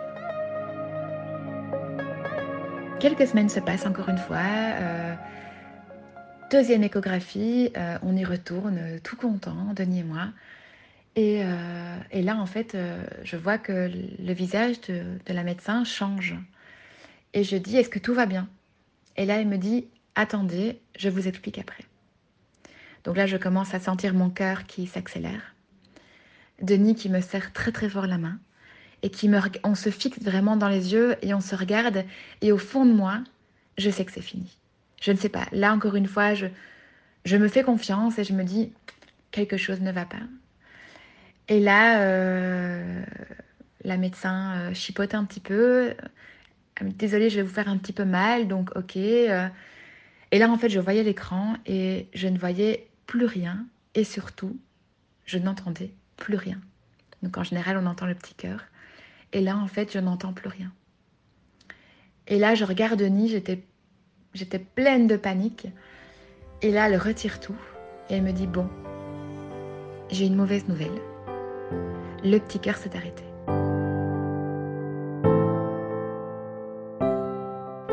Quelques 3.01 3.27
semaines 3.27 3.51
se 3.51 3.61
passent 3.61 3.85
encore 3.85 4.09
une 4.09 4.17
fois. 4.17 4.39
Euh, 4.39 5.15
deuxième 6.51 6.83
échographie, 6.83 7.71
euh, 7.77 7.99
on 8.03 8.17
y 8.17 8.25
retourne 8.25 9.01
tout 9.05 9.17
content, 9.17 9.75
Denis 9.75 10.01
et 10.01 10.05
moi. 10.05 10.29
Et, 11.15 11.43
euh, 11.45 11.99
là, 12.15 12.37
en 12.37 12.47
fait, 12.47 12.75
je 13.23 13.37
vois 13.37 13.59
que 13.59 13.91
le 14.19 14.33
visage 14.33 14.81
de, 14.83 15.05
la 15.29 15.43
médecin 15.43 15.85
change. 15.85 16.37
Et 17.35 17.45
je 17.45 17.57
dis, 17.57 17.77
est-ce 17.77 17.91
que 17.91 17.99
tout 17.99 18.15
va 18.15 18.25
bien? 18.25 18.49
Et 19.19 19.27
là, 19.27 19.41
elle 19.41 19.49
me 19.49 19.59
dit, 19.59 19.89
attendez, 20.15 20.81
je 20.99 21.11
vous 21.11 21.29
explique 21.29 21.59
après. 21.59 21.85
Donc 23.05 23.19
là, 23.19 23.27
je 23.27 23.37
commence 23.37 23.75
à 23.75 23.81
sentir 23.81 24.15
mon 24.15 24.31
cœur 24.31 24.65
qui 24.65 24.87
s'accélère. 24.87 25.55
Denis 26.63 26.95
qui 26.95 27.11
me 27.11 27.21
serre 27.21 27.53
très 27.53 27.73
très 27.73 27.91
fort 27.91 28.07
la 28.07 28.17
main 28.17 28.39
et 29.03 29.11
qui 29.11 29.31
on 29.63 29.75
se 29.75 29.91
fixe 29.91 30.21
vraiment 30.21 30.57
dans 30.57 30.69
les 30.69 30.93
yeux 30.93 31.17
et 31.23 31.35
on 31.35 31.41
se 31.41 31.55
regarde. 31.55 32.05
Et 32.41 32.53
au 32.53 32.59
fond 32.59 32.85
de 32.85 32.93
moi, 32.93 33.21
je 33.79 33.91
sais 33.91 34.05
que 34.05 34.13
c'est 34.13 34.23
fini. 34.23 34.57
Je 35.01 35.13
ne 35.13 35.17
sais 35.17 35.29
pas. 35.29 35.47
Là, 35.53 35.73
encore 35.73 35.97
une 35.97 36.09
fois, 36.09 36.35
je, 36.35 36.47
je 37.25 37.37
me 37.37 37.49
fais 37.49 37.63
confiance 37.63 38.19
et 38.19 38.25
je 38.25 38.33
me 38.33 38.45
dis, 38.45 38.73
quelque 39.31 39.57
chose 39.57 39.81
ne 39.81 39.93
va 39.93 40.07
pas. 40.07 40.23
Et 41.49 41.61
là, 41.61 42.01
euh, 42.01 43.03
la 43.85 43.97
médecin 43.97 44.57
euh, 44.57 44.75
chipote 44.75 45.15
un 45.15 45.25
petit 45.25 45.41
peu. 45.41 45.95
Désolée, 46.81 47.31
je 47.31 47.37
vais 47.37 47.43
vous 47.43 47.55
faire 47.55 47.69
un 47.69 47.79
petit 47.79 47.93
peu 47.93 48.05
mal, 48.05 48.49
donc 48.49 48.71
ok. 48.77 48.97
Euh. 48.97 49.49
Et 50.33 50.39
là, 50.39 50.51
en 50.51 50.59
fait, 50.59 50.69
je 50.69 50.81
voyais 50.81 51.03
l'écran 51.03 51.55
et 51.67 52.09
je 52.15 52.29
ne 52.29 52.39
voyais 52.39 52.89
plus 53.07 53.27
rien. 53.27 53.65
Et 53.95 54.05
surtout, 54.05 54.59
je 55.25 55.39
n'entendais 55.39 55.93
plus 56.17 56.37
rien. 56.37 56.61
Donc 57.23 57.39
en 57.39 57.45
général, 57.45 57.79
on 57.79 57.87
entend 57.87 58.07
le 58.07 58.15
petit 58.15 58.35
cœur. 58.35 58.61
Et 59.33 59.41
là, 59.41 59.57
en 59.57 59.67
fait, 59.67 59.93
je 59.93 59.99
n'entends 59.99 60.33
plus 60.33 60.49
rien. 60.49 60.73
Et 62.29 62.39
là, 62.39 62.55
je 62.55 62.65
regarde 62.65 62.99
Denis, 62.99 63.29
j'étais, 63.29 63.62
j'étais 64.35 64.59
pleine 64.59 65.07
de 65.07 65.17
panique. 65.17 65.69
Et 66.62 66.71
là, 66.71 66.89
elle 66.89 66.97
retire 66.97 67.41
tout 67.41 67.57
et 68.09 68.15
elle 68.15 68.23
me 68.23 68.33
dit 68.33 68.47
Bon, 68.47 68.69
j'ai 70.11 70.27
une 70.27 70.37
mauvaise 70.37 70.67
nouvelle. 70.69 70.99
Le 72.25 72.39
petit 72.39 72.59
cœur 72.59 72.77
s'est 72.77 72.97
arrêté. 72.97 73.23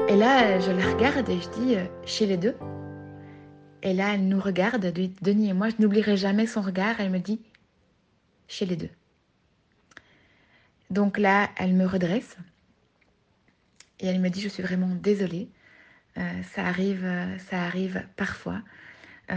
Et 0.08 0.16
là, 0.16 0.60
je 0.60 0.72
la 0.72 0.94
regarde 0.94 1.28
et 1.30 1.40
je 1.40 1.50
dis 1.50 1.76
euh, 1.76 1.86
Chez 2.06 2.26
les 2.26 2.38
deux 2.38 2.56
Et 3.82 3.94
là, 3.94 4.14
elle 4.14 4.28
nous 4.28 4.40
regarde, 4.40 4.94
Denis 5.22 5.50
et 5.50 5.54
moi, 5.54 5.70
je 5.70 5.76
n'oublierai 5.80 6.18
jamais 6.18 6.48
son 6.48 6.62
regard. 6.62 7.00
Elle 7.00 7.10
me 7.10 7.20
dit 7.20 7.42
Chez 8.48 8.66
les 8.66 8.76
deux. 8.76 8.90
Donc 10.90 11.18
là, 11.18 11.50
elle 11.58 11.74
me 11.74 11.86
redresse 11.86 12.38
et 14.00 14.08
elle 14.08 14.20
me 14.20 14.30
dit, 14.30 14.42
je 14.42 14.50
suis 14.50 14.64
vraiment 14.64 14.94
désolée. 14.96 15.50
Euh, 16.18 16.44
ça, 16.54 16.66
arrive, 16.66 17.06
euh, 17.06 17.38
ça 17.40 17.64
arrive 17.64 18.04
parfois. 18.16 18.62
Euh, 19.32 19.36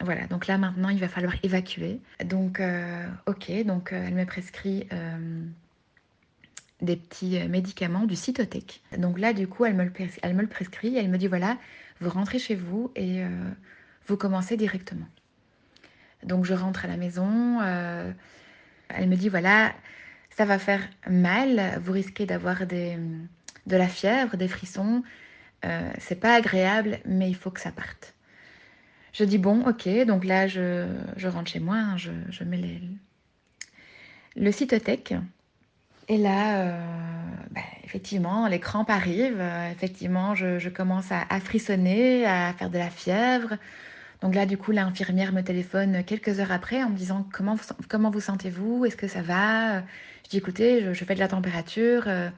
voilà, 0.00 0.26
donc 0.26 0.46
là 0.46 0.58
maintenant, 0.58 0.90
il 0.90 0.98
va 0.98 1.08
falloir 1.08 1.34
évacuer. 1.42 2.00
Donc, 2.24 2.60
ok, 3.26 3.64
donc 3.64 3.92
elle 3.92 4.14
me 4.14 4.26
prescrit 4.26 4.86
des 6.82 6.96
petits 6.96 7.48
médicaments 7.48 8.04
du 8.04 8.16
cytotech. 8.16 8.82
Donc 8.98 9.18
là, 9.18 9.32
du 9.32 9.46
coup, 9.46 9.64
elle 9.64 9.74
me, 9.74 9.84
le, 9.84 9.92
elle 10.22 10.34
me 10.34 10.42
le 10.42 10.48
prescrit. 10.48 10.96
Elle 10.96 11.08
me 11.08 11.16
dit, 11.16 11.28
voilà, 11.28 11.56
vous 12.00 12.10
rentrez 12.10 12.38
chez 12.38 12.54
vous 12.54 12.90
et 12.96 13.22
vous 14.06 14.16
commencez 14.18 14.58
directement. 14.58 15.06
Donc 16.22 16.44
je 16.44 16.52
rentre 16.52 16.84
à 16.84 16.88
la 16.88 16.98
maison. 16.98 17.60
Elle 18.88 19.08
me 19.08 19.16
dit, 19.16 19.28
voilà, 19.28 19.72
ça 20.36 20.44
va 20.44 20.58
faire 20.58 20.82
mal, 21.08 21.80
vous 21.82 21.92
risquez 21.92 22.26
d'avoir 22.26 22.66
de 22.66 22.96
la 23.66 23.88
fièvre, 23.88 24.36
des 24.36 24.48
frissons. 24.48 25.02
Euh, 25.64 25.90
c'est 25.98 26.20
pas 26.20 26.34
agréable, 26.34 26.98
mais 27.06 27.28
il 27.28 27.36
faut 27.36 27.50
que 27.50 27.60
ça 27.60 27.70
parte. 27.70 28.14
Je 29.12 29.24
dis 29.24 29.38
bon, 29.38 29.66
ok, 29.66 29.88
donc 30.06 30.24
là 30.24 30.46
je, 30.48 30.86
rentre 31.26 31.50
chez 31.50 31.60
moi, 31.60 31.76
hein, 31.76 31.96
je, 31.96 32.44
mets 32.44 32.56
les, 32.56 32.80
le 34.36 34.52
cytotech. 34.52 35.14
Et 36.08 36.18
là, 36.18 36.58
euh, 36.58 36.80
ben, 37.52 37.62
effectivement, 37.84 38.46
les 38.46 38.58
crampes 38.58 38.90
arrivent. 38.90 39.40
Euh, 39.40 39.70
effectivement, 39.70 40.34
je, 40.34 40.68
commence 40.68 41.10
à, 41.10 41.40
frissonner, 41.40 42.26
à 42.26 42.52
faire 42.52 42.68
de 42.68 42.78
la 42.78 42.90
fièvre. 42.90 43.54
Donc 44.24 44.34
là, 44.34 44.46
du 44.46 44.56
coup, 44.56 44.72
l'infirmière 44.72 45.34
me 45.34 45.42
téléphone 45.42 46.02
quelques 46.02 46.40
heures 46.40 46.50
après 46.50 46.82
en 46.82 46.88
me 46.88 46.96
disant 46.96 47.28
comment 47.30 48.10
vous, 48.10 48.20
sentez-vous? 48.20 48.86
Est-ce 48.86 48.96
que 48.96 49.06
ça 49.06 49.20
va? 49.20 49.80
Je 49.80 50.30
dis 50.30 50.38
écoutez, 50.38 50.94
je, 50.94 51.04
fais 51.04 51.14
de 51.14 51.20
la 51.20 51.28
température. 51.28 52.04
Euh, 52.06 52.30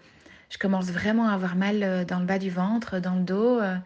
je 0.51 0.59
commence 0.59 0.87
vraiment 0.87 1.29
à 1.29 1.35
avoir 1.35 1.55
mal 1.55 1.85
euh, 1.85 2.05
dans 2.05 2.19
le 2.19 2.27
bas 2.27 2.41
du 2.41 2.51
ventre, 2.51 2.99
dans 2.99 3.15
le 3.15 3.21
dos. 3.21 3.61
Euh, 3.61 3.77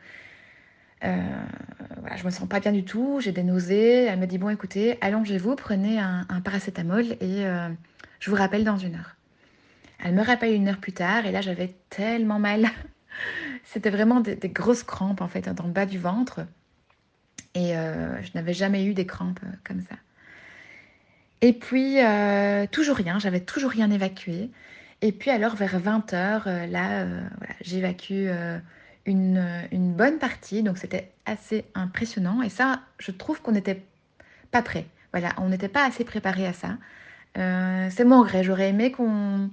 voilà, 2.01 2.17
je 2.17 2.25
me 2.25 2.31
sens 2.31 2.49
pas 2.49 2.59
bien 2.59 2.73
du 2.73 2.85
tout. 2.85 3.21
J'ai 3.21 3.33
des 3.33 3.43
nausées. 3.43 4.07
Elle 4.07 4.19
me 4.19 4.27
dit 4.27 4.39
bon, 4.39 4.49
écoutez, 4.49 4.97
allongez-vous, 5.03 5.55
prenez 5.55 5.99
un, 6.01 6.25
paracétamol 6.43 7.05
et 7.21 7.45
je 8.19 8.31
vous 8.31 8.37
rappelle 8.37 8.65
dans 8.65 8.79
une 8.79 8.95
heure. 8.95 9.17
Elle 10.03 10.15
me 10.15 10.23
rappelle 10.23 10.55
une 10.55 10.69
heure 10.69 10.79
plus 10.79 10.95
tard 10.95 11.27
et 11.27 11.33
là, 11.33 11.43
j'avais 11.43 11.77
tellement 11.91 12.39
mal. 12.39 12.65
C'était 13.65 13.91
vraiment 13.91 14.21
des 14.21 14.39
grosses 14.49 14.85
crampes 14.85 15.21
en 15.21 15.29
fait 15.29 15.51
dans 15.51 15.67
le 15.67 15.73
bas 15.73 15.85
du 15.85 15.99
ventre. 15.99 16.47
Et 17.55 17.77
euh, 17.77 18.23
je 18.23 18.31
n'avais 18.35 18.55
jamais 18.55 18.85
eu 18.85 18.95
des 18.95 19.07
crampes 19.07 19.41
euh, 19.45 19.53
comme 19.65 19.81
ça. 19.83 19.97
Et 21.41 21.53
puis, 21.53 22.01
euh, 22.01 22.67
toujours 22.71 22.97
rien, 22.97 23.19
j'avais 23.19 23.41
toujours 23.41 23.71
rien 23.71 23.91
évacué. 23.91 24.51
Et 25.03 25.13
puis 25.13 25.31
alors, 25.31 25.57
vers 25.57 25.81
20h, 25.81 26.67
là, 26.69 27.07
j'évacue 27.63 28.29
une, 29.07 29.43
une, 29.73 29.95
bonne 29.95 30.19
partie. 30.19 30.63
Donc, 30.63 30.77
c'était 30.77 31.11
assez 31.25 31.65
impressionnant. 31.75 32.43
Et 32.43 32.51
ça, 32.51 32.83
je 32.99 33.11
trouve 33.11 33.41
qu'on 33.41 33.53
n'était 33.53 33.83
pas 34.51 34.61
prêt. 34.61 34.85
Voilà, 35.15 35.31
on 35.39 35.49
n'était 35.49 35.69
pas 35.69 35.87
assez 35.87 36.05
préparé 36.05 36.47
à 36.47 36.53
ça. 36.53 36.77
c'est 37.35 38.05
mon 38.05 38.21
regret. 38.21 38.45
J'aurais 38.45 38.69
aimé 38.69 38.93
qu'on... 38.93 39.49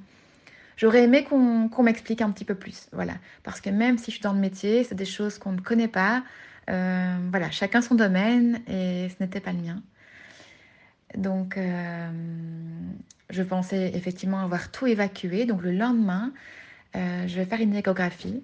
J'aurais 0.75 1.03
aimé 1.03 1.23
qu'on 1.23 1.83
m'explique 1.83 2.21
un 2.21 2.29
petit 2.29 2.45
peu 2.45 2.53
plus, 2.53 2.87
voilà. 2.91 3.13
Parce 3.43 3.61
que 3.61 3.69
même 3.69 3.97
si 3.97 4.11
je 4.11 4.17
suis 4.17 4.21
dans 4.21 4.33
le 4.33 4.39
métier, 4.39 4.83
c'est 4.83 4.95
des 4.95 5.05
choses 5.05 5.39
qu'on 5.39 5.53
ne 5.53 5.61
connaît 5.61 5.87
pas. 5.87 6.23
Euh, 6.69 7.17
voilà, 7.29 7.49
chacun 7.49 7.81
son 7.81 7.95
domaine 7.95 8.61
et 8.67 9.09
ce 9.09 9.23
n'était 9.23 9.39
pas 9.39 9.53
le 9.53 9.59
mien. 9.59 9.81
Donc, 11.15 11.57
euh, 11.57 12.09
je 13.29 13.43
pensais 13.43 13.91
effectivement 13.95 14.39
avoir 14.39 14.71
tout 14.71 14.87
évacué. 14.87 15.45
Donc, 15.45 15.61
le 15.61 15.71
lendemain, 15.71 16.33
euh, 16.95 17.27
je 17.27 17.35
vais 17.35 17.45
faire 17.45 17.61
une 17.61 17.75
échographie 17.75 18.43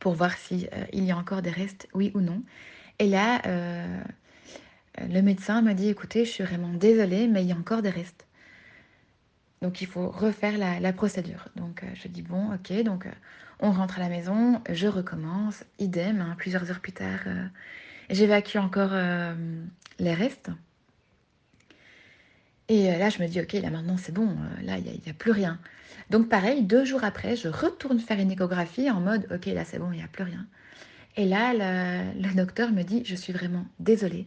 pour 0.00 0.14
voir 0.14 0.36
s'il 0.36 0.68
il 0.92 1.04
y 1.04 1.12
a 1.12 1.16
encore 1.16 1.42
des 1.42 1.50
restes, 1.50 1.86
oui 1.94 2.10
ou 2.14 2.20
non. 2.20 2.42
Et 2.98 3.06
là, 3.06 3.40
le 4.98 5.20
médecin 5.22 5.62
m'a 5.62 5.74
dit, 5.74 5.88
écoutez, 5.88 6.24
je 6.24 6.30
suis 6.30 6.44
vraiment 6.44 6.72
désolée, 6.72 7.28
mais 7.28 7.42
il 7.42 7.48
y 7.48 7.52
a 7.52 7.56
encore 7.56 7.82
des 7.82 7.90
restes. 7.90 8.26
Donc 9.62 9.80
il 9.80 9.86
faut 9.86 10.08
refaire 10.08 10.58
la, 10.58 10.92
procédure. 10.92 11.46
Donc 11.54 11.84
je 11.94 12.08
dis 12.08 12.22
bon, 12.22 12.52
ok, 12.52 12.82
donc 12.82 13.06
on 13.62 13.70
rentre 13.70 13.98
à 13.98 14.02
la 14.02 14.08
maison, 14.10 14.60
je 14.68 14.86
recommence, 14.86 15.64
idem, 15.78 16.20
hein, 16.20 16.34
plusieurs 16.36 16.70
heures 16.70 16.80
plus 16.80 16.92
tard, 16.92 17.20
j'évacue 18.10 18.58
encore 18.58 18.92
les 19.98 20.14
restes. 20.14 20.50
Et 22.68 22.90
là, 22.98 23.08
je 23.08 23.22
me 23.22 23.28
dis, 23.28 23.40
ok, 23.40 23.52
là 23.54 23.70
maintenant 23.70 23.96
c'est 23.96 24.12
bon, 24.12 24.36
là 24.62 24.78
il 24.78 24.84
n'y 24.84 25.10
a, 25.10 25.14
plus 25.14 25.30
rien. 25.30 25.58
Donc 26.10 26.28
pareil, 26.28 26.62
deux 26.62 26.84
jours 26.84 27.04
après, 27.04 27.36
je 27.36 27.48
retourne 27.48 27.98
faire 28.00 28.18
une 28.18 28.30
échographie 28.30 28.90
en 28.90 29.00
mode, 29.00 29.26
ok, 29.32 29.46
là 29.46 29.64
c'est 29.64 29.78
bon, 29.78 29.92
il 29.92 29.98
n'y 29.98 30.04
a 30.04 30.08
plus 30.08 30.24
rien. 30.24 30.46
Et 31.16 31.26
là, 31.26 31.52
le, 31.54 32.34
docteur 32.34 32.72
me 32.72 32.82
dit, 32.82 33.02
je 33.04 33.14
suis 33.14 33.32
vraiment 33.32 33.66
désolée, 33.78 34.26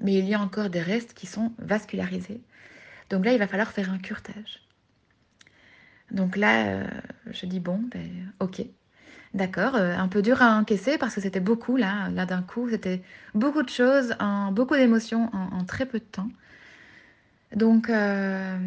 mais 0.00 0.14
il 0.14 0.26
y 0.26 0.34
a 0.34 0.40
encore 0.40 0.70
des 0.70 0.82
restes 0.82 1.14
qui 1.14 1.26
sont 1.26 1.52
vascularisés. 1.58 2.40
Donc 3.10 3.24
là, 3.24 3.32
il 3.32 3.38
va 3.38 3.46
falloir 3.46 3.70
faire 3.70 3.90
un 3.90 3.98
curtage. 3.98 4.60
Donc 6.10 6.36
là, 6.36 6.66
euh, 6.66 6.86
je 7.30 7.46
dis, 7.46 7.60
bon, 7.60 7.80
ben, 7.90 8.32
ok, 8.40 8.62
d'accord, 9.36 9.76
euh, 9.76 9.96
un 9.96 10.08
peu 10.08 10.22
dur 10.22 10.42
à 10.42 10.56
encaisser 10.56 10.98
parce 10.98 11.14
que 11.14 11.20
c'était 11.20 11.40
beaucoup 11.40 11.76
là, 11.76 12.08
là 12.10 12.26
d'un 12.26 12.42
coup, 12.42 12.68
c'était 12.70 13.02
beaucoup 13.34 13.62
de 13.62 13.68
choses, 13.68 14.14
beaucoup 14.52 14.74
d'émotions 14.76 15.30
en, 15.32 15.64
très 15.64 15.86
peu 15.86 15.98
de 15.98 16.04
temps. 16.04 16.28
Donc, 17.54 17.88
euh, 17.90 18.58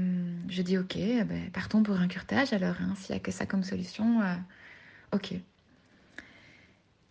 je 0.49 0.61
dis, 0.61 0.77
ok, 0.77 0.95
ben, 0.95 1.51
partons 1.53 1.83
pour 1.83 1.99
un 1.99 2.07
curtage 2.07 2.53
alors, 2.53 2.75
hein, 2.81 2.93
s'il 2.95 3.13
n'y 3.13 3.19
a 3.19 3.23
que 3.23 3.31
ça 3.31 3.45
comme 3.45 3.63
solution, 3.63 4.21
ok. 5.13 5.35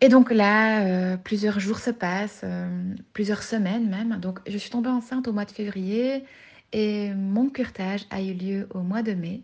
Et 0.00 0.08
donc 0.08 0.30
là, 0.30 0.86
euh, 0.86 1.16
plusieurs 1.16 1.58
jours 1.58 1.80
se 1.80 1.90
passent, 1.90 2.42
euh, 2.44 2.94
plusieurs 3.12 3.42
semaines 3.42 3.88
même. 3.88 4.18
Donc 4.20 4.38
je 4.48 4.56
suis 4.56 4.70
tombée 4.70 4.90
enceinte 4.90 5.26
au 5.26 5.32
mois 5.32 5.44
de 5.44 5.50
février 5.50 6.24
et 6.72 7.12
mon 7.14 7.50
curtage 7.50 8.06
a 8.10 8.22
eu 8.22 8.32
lieu 8.32 8.68
au 8.74 8.80
mois 8.80 9.02
de 9.02 9.12
mai. 9.12 9.42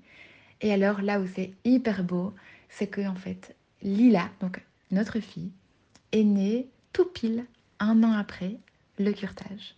Et 0.60 0.72
alors 0.72 1.02
là 1.02 1.20
où 1.20 1.26
c'est 1.26 1.52
hyper 1.64 2.04
beau, 2.04 2.34
c'est 2.68 2.86
que 2.86 3.00
en 3.06 3.16
fait, 3.16 3.56
Lila, 3.84 4.28
donc 4.40 4.64
notre 4.90 5.20
fille, 5.20 5.52
est 6.12 6.24
née 6.24 6.68
tout 6.92 7.04
pile 7.04 7.44
un 7.80 8.02
an 8.02 8.12
après 8.12 8.56
le 8.98 9.12
curtage. 9.12 9.74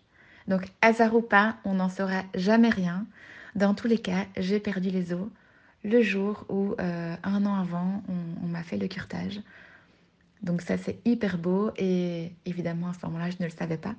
Donc 0.49 0.69
hasard 0.81 1.15
ou 1.15 1.23
pas, 1.23 1.57
on 1.65 1.75
n'en 1.75 1.89
saura 1.89 2.23
jamais 2.35 2.69
rien. 2.71 3.07
Dans 3.55 3.75
tous 3.75 3.89
les 3.89 3.99
cas, 3.99 4.27
j'ai 4.37 4.61
perdu 4.61 4.91
les 4.91 5.13
os 5.13 5.29
le 5.85 6.03
jour 6.03 6.45
où, 6.49 6.75
euh, 6.81 7.17
un 7.23 7.47
an 7.47 7.55
avant, 7.55 8.03
on 8.09 8.47
m'a 8.47 8.63
fait 8.63 8.77
le 8.77 8.89
curtage. 8.89 9.41
Donc 10.43 10.63
ça, 10.63 10.77
c'est 10.79 10.99
hyper 11.05 11.39
beau. 11.39 11.71
Et 11.77 12.33
évidemment, 12.45 12.89
à 12.89 12.95
ce 12.95 13.05
moment-là, 13.07 13.31
je 13.31 13.37
ne 13.41 13.45
le 13.45 13.51
savais 13.51 13.79
pas. 13.79 13.95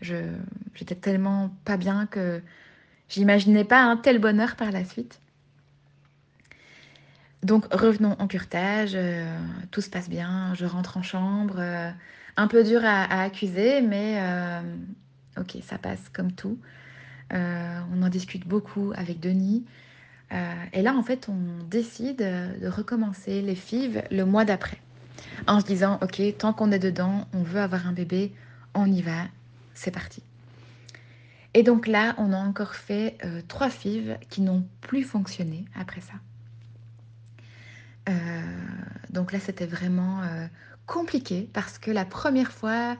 J'étais 0.00 0.94
tellement 0.94 1.54
pas 1.64 1.76
bien 1.76 2.06
que 2.06 2.42
j'imaginais 3.08 3.64
pas 3.64 3.82
un 3.82 3.96
tel 3.96 4.18
bonheur 4.18 4.56
par 4.56 4.70
la 4.70 4.84
suite. 4.84 5.20
Donc 7.44 7.66
revenons 7.74 8.16
en 8.18 8.26
curtage, 8.26 8.92
euh, 8.94 9.38
tout 9.70 9.82
se 9.82 9.90
passe 9.90 10.08
bien, 10.08 10.54
je 10.54 10.64
rentre 10.64 10.96
en 10.96 11.02
chambre, 11.02 11.56
euh, 11.58 11.90
un 12.38 12.48
peu 12.48 12.64
dur 12.64 12.80
à, 12.82 13.20
accuser, 13.20 13.82
mais 13.82 14.16
euh, 14.18 14.62
ok, 15.38 15.58
ça 15.62 15.76
passe 15.76 16.08
comme 16.14 16.32
tout. 16.32 16.58
on 17.30 18.02
en 18.02 18.08
discute 18.08 18.48
beaucoup 18.48 18.92
avec 18.96 19.20
Denis. 19.20 19.64
et 20.72 20.80
là, 20.80 20.94
en 20.94 21.02
fait, 21.02 21.28
on 21.28 21.64
décide 21.68 22.18
de 22.18 22.66
recommencer 22.66 23.42
les 23.42 23.54
FIV 23.54 24.04
le 24.10 24.24
mois 24.24 24.46
d'après 24.46 24.78
en 25.46 25.60
se 25.60 25.66
disant, 25.66 25.98
ok, 26.02 26.22
tant 26.38 26.54
qu'on 26.54 26.72
est 26.72 26.78
dedans, 26.78 27.28
on 27.34 27.42
veut 27.42 27.60
avoir 27.60 27.86
un 27.86 27.92
bébé, 27.92 28.32
on 28.74 28.86
y 28.86 29.02
va, 29.02 29.24
c'est 29.74 29.90
parti. 29.90 30.22
Et 31.52 31.62
donc 31.62 31.86
là, 31.86 32.14
on 32.16 32.32
a 32.32 32.38
encore 32.38 32.74
fait 32.74 33.18
trois 33.48 33.68
FIV 33.68 34.16
qui 34.30 34.40
n'ont 34.40 34.66
plus 34.80 35.02
fonctionné 35.02 35.66
après 35.78 36.00
ça. 36.00 36.14
Euh, 38.08 38.42
donc 39.10 39.32
là, 39.32 39.40
c'était 39.40 39.66
vraiment 39.66 40.22
euh, 40.22 40.46
compliqué 40.86 41.48
parce 41.52 41.78
que 41.78 41.90
la 41.90 42.04
première 42.04 42.52
fois, 42.52 42.96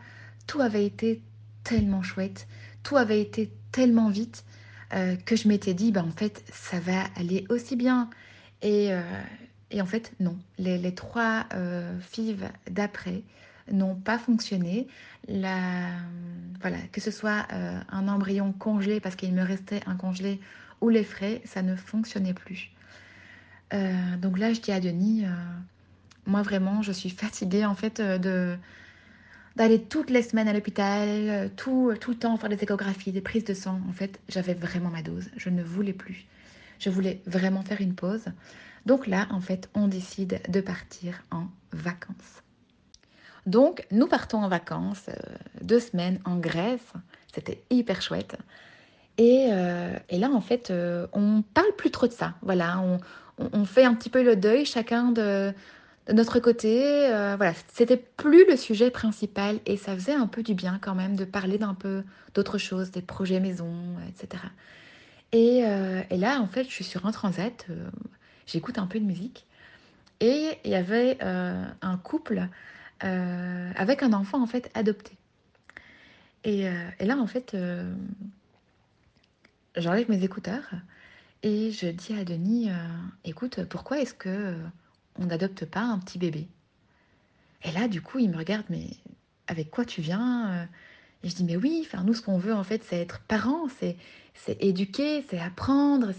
tout 0.47 0.61
avait 0.61 0.87
été 0.87 1.23
tellement 1.63 2.03
chouette, 2.03 2.47
tout 2.83 2.97
avait 2.97 3.21
été 3.21 3.53
tellement 3.73 4.11
vite 4.11 4.45
que 5.27 5.35
je 5.35 5.49
m'étais 5.49 5.75
dit, 5.75 5.91
bah, 5.91 6.05
en 6.07 6.13
fait, 6.13 6.45
ça 6.53 6.79
va 6.79 7.03
aller 7.17 7.47
aussi 7.49 7.75
bien. 7.75 8.11
Et, 8.63 8.93
en 9.81 9.87
fait, 9.87 10.13
non. 10.21 10.39
Les, 10.59 10.95
trois 10.95 11.47
euh, 11.55 11.99
FIV 12.01 12.49
d'après 12.71 13.23
n'ont 13.71 13.97
pas 13.97 14.19
fonctionné. 14.19 14.87
voilà, 15.29 16.79
que 16.93 17.01
ce 17.01 17.11
soit 17.11 17.47
euh, 17.53 17.81
un 17.91 18.09
embryon 18.09 18.53
congelé 18.53 19.01
parce 19.01 19.17
qu'il 19.17 19.35
me 19.35 19.43
restait 19.43 19.81
un 19.87 19.97
congelé 19.97 20.41
ou 20.81 20.89
les 20.89 21.05
frais, 21.05 21.43
ça 21.45 21.63
ne 21.63 21.77
fonctionnait 21.77 22.35
plus. 22.35 22.71
Euh, 23.75 24.17
donc 24.19 24.39
là, 24.39 24.53
je 24.53 24.61
dis 24.61 24.73
à 24.73 24.81
Denis, 24.81 25.25
moi 26.27 26.43
vraiment, 26.43 26.83
je 26.83 26.93
suis 26.93 27.11
fatiguée 27.11 27.65
en 27.65 27.75
fait 27.75 28.01
de 28.01 28.57
d'aller 29.57 29.81
toutes 29.81 30.11
les 30.11 30.23
semaines 30.23 30.49
à 30.49 30.53
l'hôpital, 30.53 31.49
tout, 31.55 31.95
tout 32.01 32.11
le 32.11 32.17
temps 32.17 32.37
faire 32.37 32.49
des 32.49 32.61
échographies, 32.61 33.13
des 33.13 33.21
prises 33.21 33.45
de 33.45 33.55
sang. 33.55 33.81
En 33.89 33.93
fait, 33.93 34.19
j'avais 34.29 34.55
vraiment 34.55 34.91
ma 34.91 35.01
dose. 35.01 35.29
Je 35.37 35.49
ne 35.49 35.63
voulais 35.63 35.93
plus. 35.93 36.27
Je 36.81 36.91
voulais 36.91 37.23
vraiment 37.27 37.63
faire 37.63 37.81
une 37.81 37.95
pause. 37.95 38.25
Donc 38.87 39.07
là, 39.07 39.29
en 39.31 39.41
fait, 39.41 39.69
on 39.75 39.87
décide 39.87 40.41
de 40.49 40.61
partir 40.61 41.23
en 41.31 41.47
vacances. 41.73 42.43
Donc, 43.47 43.87
nous 43.91 44.07
partons 44.07 44.39
en 44.39 44.49
vacances, 44.49 45.07
euh, 45.09 45.37
deux 45.63 45.81
semaines 45.81 46.19
en 46.25 46.37
Grèce. 46.37 46.93
C'était 47.35 47.63
hyper 47.71 48.01
chouette. 48.01 48.37
Et, 49.19 49.49
euh, 49.53 49.97
là, 50.11 50.31
en 50.31 50.41
fait, 50.41 50.71
euh, 50.71 51.07
on 51.13 51.43
parle 51.43 51.75
plus 51.77 51.91
trop 51.91 52.07
de 52.07 52.13
ça. 52.13 52.35
Voilà, 52.43 52.83
fait 53.65 53.85
un 53.85 53.95
petit 53.95 54.11
peu 54.11 54.23
le 54.23 54.37
deuil, 54.37 54.65
chacun 54.65 55.11
de, 55.11 55.53
notre 56.13 56.39
côté. 56.41 57.09
voilà, 57.09 57.53
c'était 57.73 57.97
plus 57.97 58.47
le 58.47 58.57
sujet 58.57 58.91
principal 58.91 59.59
et 59.67 59.77
ça 59.77 59.95
faisait 59.95 60.15
un 60.15 60.27
peu 60.27 60.43
du 60.43 60.55
bien 60.55 60.79
quand 60.81 60.95
même 60.95 61.17
de 61.17 61.25
parler 61.25 61.59
d'un 61.59 61.75
peu 61.75 62.03
d'autres 62.35 62.59
choses, 62.59 62.91
des 62.91 63.03
projets 63.03 63.41
maison, 63.41 63.75
etc. 64.09 64.43
Et, 65.33 65.59
et, 66.11 66.17
là, 66.17 66.41
en 66.41 66.47
fait, 66.47 66.65
je 66.65 66.71
suis 66.71 66.85
sur 66.85 67.07
un 67.07 67.13
transat 67.13 67.67
j'écoute 68.47 68.79
un 68.79 68.87
peu 68.87 68.99
de 68.99 69.05
musique. 69.05 69.47
Et 70.21 70.59
il 70.65 70.71
y 70.71 70.75
avait 70.75 71.19
euh, 71.23 71.65
un 71.83 71.97
couple 71.97 72.49
euh, 73.03 73.73
avec 73.77 74.03
un 74.03 74.13
enfant 74.13 74.43
en 74.43 74.47
fait 74.47 74.71
adopté. 74.75 75.13
Et, 76.45 76.69
euh, 76.69 76.73
là 77.01 77.17
en 77.17 77.27
fait, 77.27 77.57
j'enlève 79.77 80.11
mes 80.11 80.23
écouteurs 80.23 80.71
et 81.45 81.71
je 81.71 81.87
dis 81.87 82.13
à 82.19 82.25
Denis, 82.25 82.71
écoute, 83.25 83.65
pourquoi 83.65 84.01
est-ce 84.01 84.15
que 84.15 84.57
on 85.21 85.27
n'adopte 85.27 85.65
pas 85.65 85.83
un 85.83 85.99
petit 85.99 86.19
bébé? 86.19 86.49
Et 87.63 87.71
là 87.71 87.87
du 87.87 88.03
coup 88.03 88.19
il 88.19 88.31
me 88.31 88.37
regarde, 88.37 88.65
mais 88.69 88.89
avec 89.47 89.71
quoi 89.71 89.85
tu 89.85 90.01
viens 90.01 90.67
Et 91.23 91.29
je 91.29 91.35
dis, 91.35 91.45
mais 91.45 91.57
oui, 91.57 91.89
nous 92.05 92.15
ce 92.15 92.23
qu'on 92.23 92.39
veut 92.39 92.55
en 92.55 92.65
fait 92.65 92.83
c'est 92.83 92.99
être 92.99 93.21
parents, 93.21 93.69
c'est 93.69 93.97
éduquer, 94.61 95.25
c'est 95.29 95.39
apprendre, 95.39 96.13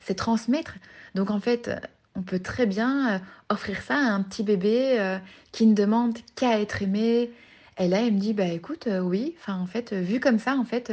c'est 0.00 0.14
transmettre. 0.14 0.74
Donc 1.14 1.30
en 1.30 1.40
fait, 1.40 1.70
on 2.14 2.22
peut 2.22 2.40
très 2.40 2.66
bien 2.66 3.14
euh, 3.14 3.18
offrir 3.48 3.82
ça 3.82 3.96
à 3.96 4.12
un 4.12 4.22
petit 4.22 4.42
bébé 4.42 4.98
euh, 4.98 5.18
qui 5.50 5.66
ne 5.66 5.74
demande 5.74 6.18
qu'à 6.36 6.60
être 6.60 6.82
aimé. 6.82 7.30
Et 7.78 7.88
là, 7.88 8.02
elle 8.02 8.14
me 8.14 8.18
dit, 8.20 8.34
bah 8.34 8.46
écoute, 8.46 8.86
euh, 8.86 9.00
oui, 9.00 9.34
en 9.48 9.66
fait, 9.66 9.92
vu 9.92 10.20
comme 10.20 10.38
ça, 10.38 10.56
en 10.56 10.64
fait, 10.64 10.92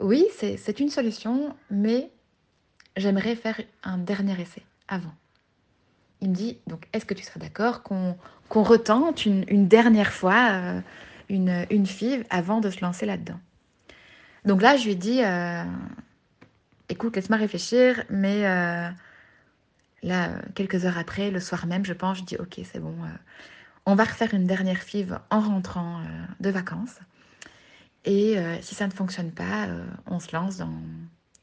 oui, 0.00 0.26
c'est 0.36 0.80
une 0.80 0.90
solution, 0.90 1.54
mais 1.70 2.10
j'aimerais 2.96 3.36
faire 3.36 3.60
un 3.82 3.98
dernier 3.98 4.40
essai 4.40 4.62
avant. 4.88 5.14
Il 6.20 6.30
me 6.30 6.34
dit, 6.34 6.58
donc 6.66 6.86
est-ce 6.92 7.06
que 7.06 7.14
tu 7.14 7.22
serais 7.22 7.40
d'accord 7.40 7.82
qu'on 7.82 8.62
retente 8.62 9.24
une, 9.24 9.68
dernière 9.68 10.12
fois 10.12 10.82
une, 11.28 11.66
une 11.70 11.86
FIV 11.86 12.24
avant 12.28 12.60
de 12.60 12.70
se 12.70 12.80
lancer 12.80 13.06
là-dedans? 13.06 13.40
Donc 14.44 14.60
là, 14.60 14.76
je 14.76 14.86
lui 14.86 14.96
dis, 14.96 15.22
écoute, 16.90 17.16
laisse-moi 17.16 17.38
réfléchir, 17.38 18.04
mais 18.10 18.46
euh, 18.46 18.88
là, 20.02 20.30
quelques 20.54 20.84
heures 20.84 20.98
après, 20.98 21.30
le 21.30 21.40
soir 21.40 21.66
même, 21.66 21.84
je 21.84 21.92
pense, 21.92 22.18
je 22.18 22.24
dis, 22.24 22.36
ok, 22.36 22.60
c'est 22.70 22.80
bon, 22.80 22.94
euh, 23.04 23.08
on 23.86 23.94
va 23.94 24.04
refaire 24.04 24.34
une 24.34 24.46
dernière 24.46 24.78
FIV 24.78 25.18
en 25.30 25.40
rentrant 25.40 26.00
euh, 26.00 26.04
de 26.40 26.50
vacances. 26.50 26.98
Et 28.04 28.36
si 28.62 28.74
ça 28.74 28.86
ne 28.86 28.92
fonctionne 28.92 29.30
pas, 29.30 29.68
on 30.06 30.20
se 30.20 30.34
lance 30.34 30.56
dans, 30.56 30.72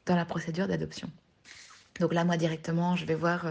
dans 0.06 0.16
la 0.16 0.24
procédure 0.24 0.66
d'adoption. 0.66 1.08
Donc 2.00 2.12
là, 2.12 2.24
moi, 2.24 2.36
directement, 2.36 2.96
je 2.96 3.04
vais 3.04 3.14
voir 3.14 3.46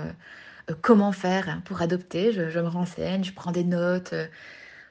comment 0.82 1.14
faire 1.14 1.62
pour 1.64 1.82
adopter. 1.82 2.34
Je, 2.34 2.60
me 2.60 2.68
renseigne, 2.68 3.24
je 3.24 3.32
prends 3.32 3.52
des 3.54 3.64
notes. 3.64 4.14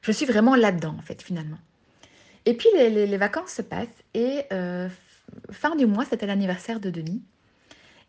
je 0.00 0.12
suis 0.12 0.24
vraiment 0.24 0.56
là-dedans, 0.56 0.96
en 0.98 1.02
fait, 1.02 1.22
finalement. 1.22 1.58
Et 2.46 2.54
puis, 2.54 2.68
les, 2.74 3.06
les 3.06 3.16
vacances 3.18 3.50
se 3.50 3.62
passent 3.62 3.88
et 4.14 4.44
fin 5.50 5.76
du 5.76 5.86
mois, 5.86 6.04
c'était 6.04 6.26
l'anniversaire 6.26 6.80
de 6.80 6.90
Denis. 6.90 7.22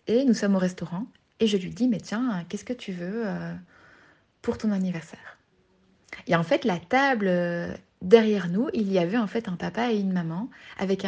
Et 0.08 0.24
nous 0.24 0.34
sommes 0.34 0.56
au 0.56 0.60
restaurant. 0.60 1.06
Et 1.39 1.48
je 1.48 1.58
lui 1.58 1.70
dis, 1.70 1.88
mais 1.88 2.00
tiens, 2.00 2.46
qu'est-ce 2.50 2.65
que 2.65 2.74
tu 2.74 2.91
veux 2.91 3.28
euh, 3.28 3.54
pour 4.41 4.58
ton 4.58 4.72
anniversaire? 4.72 5.38
Et 6.26 6.36
en 6.36 6.43
fait, 6.43 6.65
la 6.65 6.80
table 6.80 7.28
euh, 7.28 7.74
derrière 8.01 8.49
nous, 8.49 8.69
il 8.73 8.91
y 8.91 8.99
avait 8.99 9.17
en 9.17 9.27
fait 9.27 9.47
un 9.47 9.55
papa 9.55 9.91
et 9.91 9.99
une 9.99 10.13
maman 10.13 10.49
avec 10.77 11.05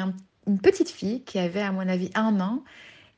une 0.47 0.60
petite 0.60 0.89
fille 0.89 1.23
qui 1.23 1.39
avait, 1.39 1.62
à 1.62 1.71
mon 1.71 1.88
avis, 1.88 2.10
un 2.15 2.39
an 2.39 2.63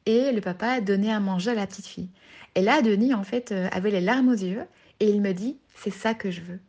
et 0.05 0.31
le 0.31 0.41
papa 0.41 0.81
donnait 0.81 1.11
à 1.11 1.19
manger 1.19 1.51
à 1.51 1.55
la 1.55 1.67
petite 1.67 1.87
fille. 1.87 2.09
Et 2.55 2.61
là, 2.61 2.81
Denis, 2.81 3.13
en 3.13 3.23
fait, 3.23 3.51
euh, 3.51 3.67
avait 3.71 3.91
les 3.91 4.01
larmes 4.01 4.29
aux 4.29 4.33
yeux 4.33 4.63
et 4.99 5.09
il 5.09 5.21
me 5.21 5.33
dit, 5.33 5.57
c'est 5.75 5.91
ça 5.91 6.13
que 6.13 6.31
je 6.31 6.41
veux. 6.41 6.59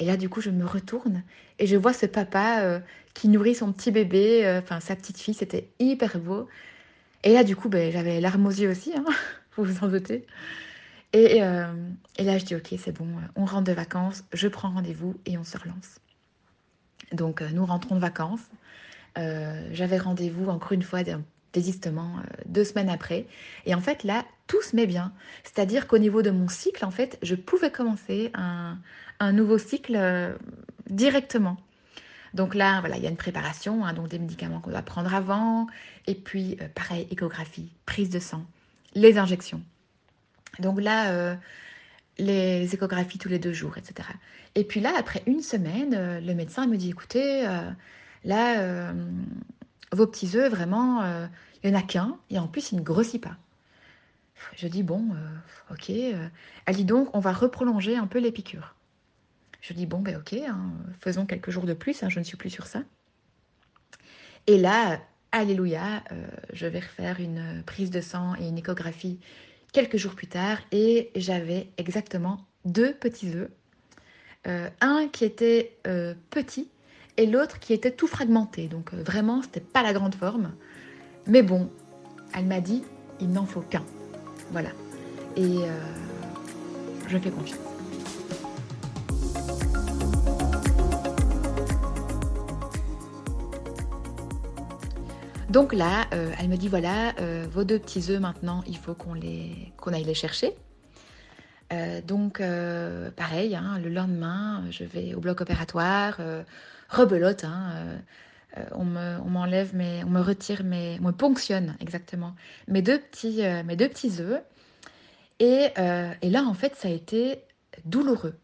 Et 0.00 0.04
là, 0.04 0.16
du 0.16 0.28
coup, 0.28 0.40
je 0.40 0.50
me 0.50 0.66
retourne 0.66 1.22
et 1.58 1.66
je 1.66 1.76
vois 1.76 1.92
ce 1.92 2.06
papa 2.06 2.60
euh, 2.62 2.80
qui 3.14 3.28
nourrit 3.28 3.54
son 3.54 3.72
petit 3.72 3.90
bébé, 3.90 4.44
euh, 4.44 4.58
enfin 4.58 4.80
sa 4.80 4.96
petite 4.96 5.18
fille, 5.18 5.34
c'était 5.34 5.68
hyper 5.78 6.18
beau. 6.18 6.48
Et 7.22 7.32
là, 7.32 7.44
du 7.44 7.56
coup, 7.56 7.68
ben, 7.68 7.90
j'avais 7.92 8.10
les 8.10 8.20
larmes 8.20 8.46
aux 8.46 8.50
yeux 8.50 8.70
aussi, 8.70 8.92
hein, 8.94 9.04
vous 9.56 9.64
vous 9.64 9.84
en 9.84 9.88
doutez. 9.88 10.26
Et, 11.12 11.36
et 11.36 12.24
là, 12.24 12.38
je 12.38 12.44
dis, 12.44 12.56
ok, 12.56 12.74
c'est 12.76 12.90
bon, 12.90 13.06
on 13.36 13.44
rentre 13.44 13.62
de 13.62 13.72
vacances, 13.72 14.24
je 14.32 14.48
prends 14.48 14.70
rendez-vous 14.70 15.14
et 15.26 15.38
on 15.38 15.44
se 15.44 15.56
relance. 15.56 16.00
Donc, 17.12 17.42
nous 17.42 17.64
rentrons 17.64 17.94
de 17.94 18.00
vacances. 18.00 18.46
j'avais 19.16 19.98
rendez-vous, 19.98 20.48
encore 20.48 20.72
une 20.72 20.82
fois, 20.82 21.02
désistement 21.54 22.18
euh, 22.18 22.42
deux 22.44 22.64
semaines 22.64 22.90
après. 22.90 23.26
Et 23.64 23.74
en 23.74 23.80
fait, 23.80 24.04
là, 24.04 24.26
tout 24.46 24.60
se 24.60 24.76
met 24.76 24.86
bien. 24.86 25.12
C'est-à-dire 25.44 25.86
qu'au 25.86 25.96
niveau 25.96 26.20
de 26.20 26.30
mon 26.30 26.48
cycle, 26.48 26.84
en 26.84 26.90
fait, 26.90 27.18
je 27.22 27.34
pouvais 27.34 27.70
commencer 27.70 28.30
un, 28.34 28.76
nouveau 29.32 29.56
cycle 29.56 29.96
euh, 29.96 30.34
directement. 30.90 31.56
Donc 32.34 32.54
là, 32.54 32.80
voilà, 32.80 32.98
il 32.98 33.02
y 33.02 33.06
a 33.06 33.10
une 33.10 33.16
préparation, 33.16 33.86
hein, 33.86 33.94
donc 33.94 34.08
des 34.08 34.18
médicaments 34.18 34.60
qu'on 34.60 34.70
doit 34.70 34.82
prendre 34.82 35.14
avant, 35.14 35.66
et 36.06 36.14
puis 36.14 36.58
euh, 36.60 36.68
pareil, 36.74 37.06
échographie, 37.10 37.70
prise 37.86 38.10
de 38.10 38.18
sang, 38.18 38.44
les 38.94 39.16
injections. 39.16 39.62
Donc 40.58 40.80
là, 40.80 41.36
les 42.18 42.72
échographies 42.72 43.18
tous 43.18 43.28
les 43.28 43.38
deux 43.38 43.52
jours, 43.52 43.76
etc. 43.76 44.08
Et 44.54 44.64
puis 44.64 44.80
là, 44.80 44.92
après 44.96 45.22
une 45.26 45.42
semaine, 45.42 46.20
le 46.24 46.34
médecin 46.34 46.66
me 46.66 46.76
dit, 46.76 46.90
écoutez, 46.90 47.44
là, 48.24 48.92
vos 49.94 50.06
petits 50.06 50.36
œufs, 50.36 50.50
vraiment, 50.50 51.02
euh, 51.02 51.26
il 51.62 51.70
n'y 51.70 51.76
en 51.76 51.78
a 51.78 51.82
qu'un, 51.82 52.18
et 52.30 52.38
en 52.38 52.48
plus, 52.48 52.72
il 52.72 52.76
ne 52.76 52.82
grossit 52.82 53.22
pas. 53.22 53.36
Je 54.56 54.68
dis, 54.68 54.82
bon, 54.82 55.10
euh, 55.14 55.72
ok. 55.72 55.90
Euh. 55.90 56.28
Elle 56.66 56.76
dit 56.76 56.84
donc, 56.84 57.08
on 57.14 57.20
va 57.20 57.32
reprolonger 57.32 57.96
un 57.96 58.06
peu 58.06 58.18
les 58.18 58.32
piqûres. 58.32 58.74
Je 59.60 59.72
dis, 59.72 59.86
bon, 59.86 60.00
ben 60.00 60.16
ok, 60.16 60.34
hein, 60.34 60.72
faisons 61.00 61.24
quelques 61.24 61.50
jours 61.50 61.64
de 61.64 61.72
plus, 61.72 62.02
hein, 62.02 62.10
je 62.10 62.18
ne 62.18 62.24
suis 62.24 62.36
plus 62.36 62.50
sur 62.50 62.66
ça. 62.66 62.82
Et 64.46 64.58
là, 64.58 65.00
alléluia, 65.32 66.04
je 66.52 66.66
vais 66.66 66.80
refaire 66.80 67.18
une 67.18 67.62
prise 67.64 67.90
de 67.90 68.02
sang 68.02 68.34
et 68.38 68.46
une 68.46 68.58
échographie 68.58 69.18
quelques 69.74 69.98
jours 69.98 70.14
plus 70.14 70.28
tard, 70.28 70.56
et 70.72 71.10
j'avais 71.14 71.68
exactement 71.76 72.38
deux 72.64 72.94
petits 72.94 73.30
œufs. 73.36 73.50
un 74.80 75.08
qui 75.08 75.26
était 75.26 75.76
petit 76.30 76.68
et 77.16 77.26
l'autre 77.26 77.58
qui 77.58 77.72
était 77.72 77.90
tout 77.90 78.06
fragmenté. 78.06 78.68
Donc 78.68 78.92
euh, 78.92 79.02
vraiment, 79.02 79.42
c'était 79.42 79.60
pas 79.60 79.82
la 79.82 79.92
grande 79.92 80.14
forme. 80.14 80.54
Mais 81.26 81.42
bon, 81.42 81.70
elle 82.34 82.46
m'a 82.46 82.60
dit, 82.60 82.82
il 83.20 83.30
n'en 83.30 83.46
faut 83.46 83.60
qu'un. 83.60 83.84
Voilà. 84.50 84.70
Et 85.36 85.42
euh, 85.42 85.68
je 87.08 87.18
fais 87.18 87.30
confiance. 87.30 87.73
Donc 95.54 95.72
là, 95.72 96.04
euh, 96.12 96.30
elle 96.38 96.48
me 96.48 96.56
dit 96.56 96.68
voilà, 96.68 97.14
vos 97.50 97.64
deux 97.64 97.78
petits 97.78 98.10
œufs 98.10 98.20
maintenant, 98.20 98.62
il 98.66 98.76
faut 98.76 98.94
qu'on 98.94 99.14
les 99.14 99.72
qu'on 99.78 99.94
aille 99.94 100.04
les 100.04 100.14
chercher. 100.14 100.52
donc 102.06 102.42
pareil, 103.16 103.56
hein, 103.56 103.78
le 103.82 103.88
lendemain, 103.88 104.64
je 104.70 104.84
vais 104.84 105.14
au 105.14 105.20
bloc 105.20 105.40
opératoire 105.40 106.20
rebelote. 106.94 107.44
Hein, 107.44 107.72
euh, 107.74 107.98
euh, 108.56 109.18
on 109.24 109.30
m'enlève, 109.30 109.70
on 109.74 109.76
mais 109.76 110.02
on 110.04 110.10
me 110.10 110.20
retire, 110.20 110.62
mais 110.64 110.98
on 111.00 111.06
me 111.06 111.12
ponctionne 111.12 111.76
exactement 111.80 112.34
mes 112.68 112.82
deux 112.82 112.98
petits, 112.98 113.44
euh, 113.44 113.62
mes 113.64 113.76
deux 113.76 113.88
petits 113.88 114.20
œufs. 114.20 114.42
Et, 115.40 115.66
et, 116.22 116.30
là, 116.30 116.44
en 116.44 116.54
fait, 116.54 116.76
ça 116.76 116.86
a 116.86 116.90
été 116.92 117.42
douloureux. 117.84 118.34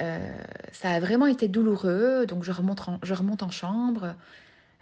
ça 0.00 0.90
a 0.90 0.98
vraiment 0.98 1.26
été 1.26 1.46
douloureux. 1.46 2.24
Donc, 2.26 2.42
je 2.42 2.50
remonte 2.50 2.88
en, 2.88 2.98
je 3.02 3.12
remonte 3.12 3.42
en 3.42 3.50
chambre. 3.50 4.14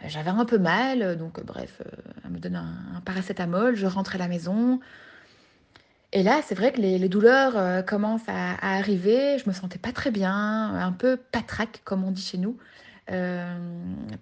J'avais 0.07 0.31
un 0.31 0.45
peu 0.45 0.59
mal, 0.59 1.17
donc 1.17 1.45
bref, 1.45 1.83
elle 2.25 2.31
me 2.31 2.39
donne 2.39 2.57
un, 2.57 3.01
paracétamol. 3.05 3.77
Je 3.77 3.87
rentre 3.87 4.15
à 4.15 4.19
la 4.19 4.29
maison. 4.29 4.81
Et 6.13 6.23
là, 6.23 6.41
c'est 6.45 6.55
vrai 6.55 6.73
que 6.73 6.81
les, 6.81 7.09
douleurs 7.09 7.85
commencent 7.85 8.29
à, 8.29 8.77
arriver. 8.77 9.39
Je 9.39 9.49
me 9.49 9.55
sentais 9.55 9.79
pas 9.79 9.93
très 9.93 10.11
bien, 10.11 10.75
un 10.75 10.93
peu 10.93 11.17
patraque, 11.17 11.83
comme 11.85 12.03
on 12.05 12.11
dit 12.11 12.23
chez 12.23 12.39
nous. 12.39 12.57
Euh, 13.11 13.59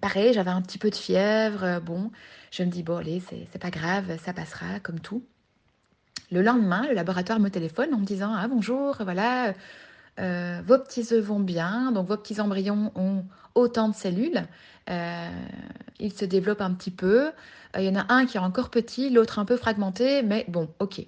pareil, 0.01 0.33
j'avais 0.33 0.49
un 0.49 0.61
petit 0.61 0.77
peu 0.77 0.89
de 0.89 0.95
fièvre. 0.95 1.63
Euh, 1.63 1.79
bon, 1.79 2.11
je 2.51 2.63
me 2.63 2.69
dis, 2.69 2.83
bon, 2.83 2.97
allez, 2.97 3.21
c'est 3.51 3.59
pas 3.59 3.69
grave, 3.69 4.17
ça 4.23 4.33
passera 4.33 4.79
comme 4.81 4.99
tout. 4.99 5.23
Le 6.31 6.41
lendemain, 6.41 6.85
le 6.87 6.93
laboratoire 6.93 7.39
me 7.39 7.49
téléphone 7.49 7.93
en 7.93 7.97
me 7.97 8.05
disant, 8.05 8.33
ah 8.35 8.47
bonjour, 8.47 8.97
voilà, 9.03 9.53
euh, 10.19 10.61
vos 10.65 10.77
petits 10.77 11.07
œufs 11.13 11.23
vont 11.23 11.39
bien, 11.39 11.91
donc 11.91 12.07
vos 12.07 12.17
petits 12.17 12.41
embryons 12.41 12.91
ont 12.95 13.23
autant 13.55 13.89
de 13.89 13.95
cellules. 13.95 14.43
ils 14.87 16.13
se 16.13 16.25
développent 16.25 16.61
un 16.61 16.73
petit 16.73 16.91
peu. 16.91 17.31
Il 17.77 17.83
y 17.83 17.89
en 17.89 17.95
a 17.95 18.13
un 18.13 18.25
qui 18.25 18.37
est 18.37 18.39
encore 18.39 18.69
petit, 18.69 19.09
l'autre 19.09 19.39
un 19.39 19.45
peu 19.45 19.57
fragmenté, 19.57 20.23
mais 20.23 20.45
bon, 20.47 20.69
ok. 20.79 20.99
et 20.99 21.05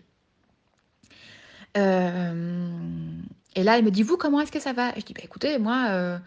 là, 1.75 3.77
il 3.77 3.83
me 3.83 3.91
dit, 3.91 4.03
vous, 4.03 4.17
comment 4.17 4.41
est-ce 4.41 4.51
que 4.51 4.59
ça 4.59 4.73
va? 4.73 4.93
Je 4.95 5.01
dis, 5.01 5.13
bah, 5.13 5.21
écoutez, 5.23 5.57
moi, 5.57 6.19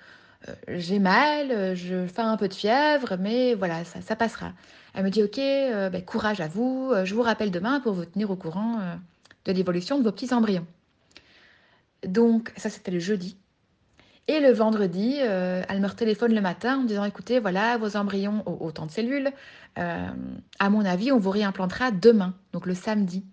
euh, 0.48 0.54
j'ai 0.68 0.98
mal, 0.98 1.50
euh, 1.50 1.74
je 1.74 2.06
fais 2.06 2.22
un 2.22 2.36
peu 2.36 2.48
de 2.48 2.54
fièvre, 2.54 3.16
mais 3.18 3.54
voilà, 3.54 3.84
ça, 3.84 4.16
passera. 4.16 4.52
Elle 4.94 5.04
me 5.04 5.10
dit, 5.10 5.22
ok, 5.22 5.38
euh, 5.38 5.90
ben, 5.90 6.04
courage 6.04 6.40
à 6.40 6.48
vous, 6.48 6.92
je 7.04 7.14
vous 7.14 7.22
rappelle 7.22 7.50
demain 7.50 7.80
pour 7.80 7.94
vous 7.94 8.04
tenir 8.04 8.30
au 8.30 8.36
courant 8.36 8.78
de 9.44 9.52
l'évolution 9.52 9.98
de 9.98 10.04
vos 10.04 10.12
petits 10.12 10.32
embryons. 10.32 10.66
Donc, 12.06 12.52
ça, 12.56 12.70
c'était 12.70 12.90
le 12.90 12.98
jeudi. 12.98 13.36
Et 14.26 14.40
le 14.40 14.52
vendredi, 14.52 15.16
elle 15.16 15.80
me 15.80 15.88
téléphone 15.88 16.34
le 16.34 16.40
matin 16.40 16.78
en 16.78 16.82
me 16.82 16.88
disant, 16.88 17.04
écoutez, 17.04 17.40
voilà, 17.40 17.76
vos 17.76 17.96
embryons 17.96 18.42
ont 18.46 18.56
autant 18.64 18.86
de 18.86 18.90
cellules. 18.90 19.30
à 19.76 20.70
mon 20.70 20.84
avis, 20.84 21.12
on 21.12 21.18
vous 21.18 21.30
réimplantera 21.30 21.90
demain, 21.90 22.34
donc 22.52 22.64
le 22.66 22.74
samedi. 22.74 23.24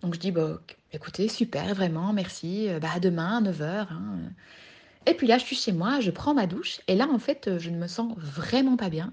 Donc, 0.00 0.14
je 0.14 0.20
dis, 0.20 0.30
bah, 0.30 0.60
écoutez, 0.92 1.28
super, 1.28 1.74
vraiment, 1.74 2.12
merci. 2.12 2.68
Bah, 2.80 2.90
à 2.94 3.00
demain, 3.00 3.38
à 3.38 3.50
9h. 3.50 3.86
Et 5.06 5.14
puis 5.14 5.26
là, 5.26 5.38
je 5.38 5.44
suis 5.44 5.56
chez 5.56 5.72
moi, 5.72 5.98
je 5.98 6.12
prends 6.12 6.34
ma 6.34 6.46
douche, 6.46 6.80
et 6.86 6.94
là, 6.94 7.08
en 7.08 7.18
fait, 7.18 7.58
je 7.58 7.70
ne 7.70 7.76
me 7.76 7.88
sens 7.88 8.14
vraiment 8.16 8.76
pas 8.76 8.90
bien. 8.90 9.12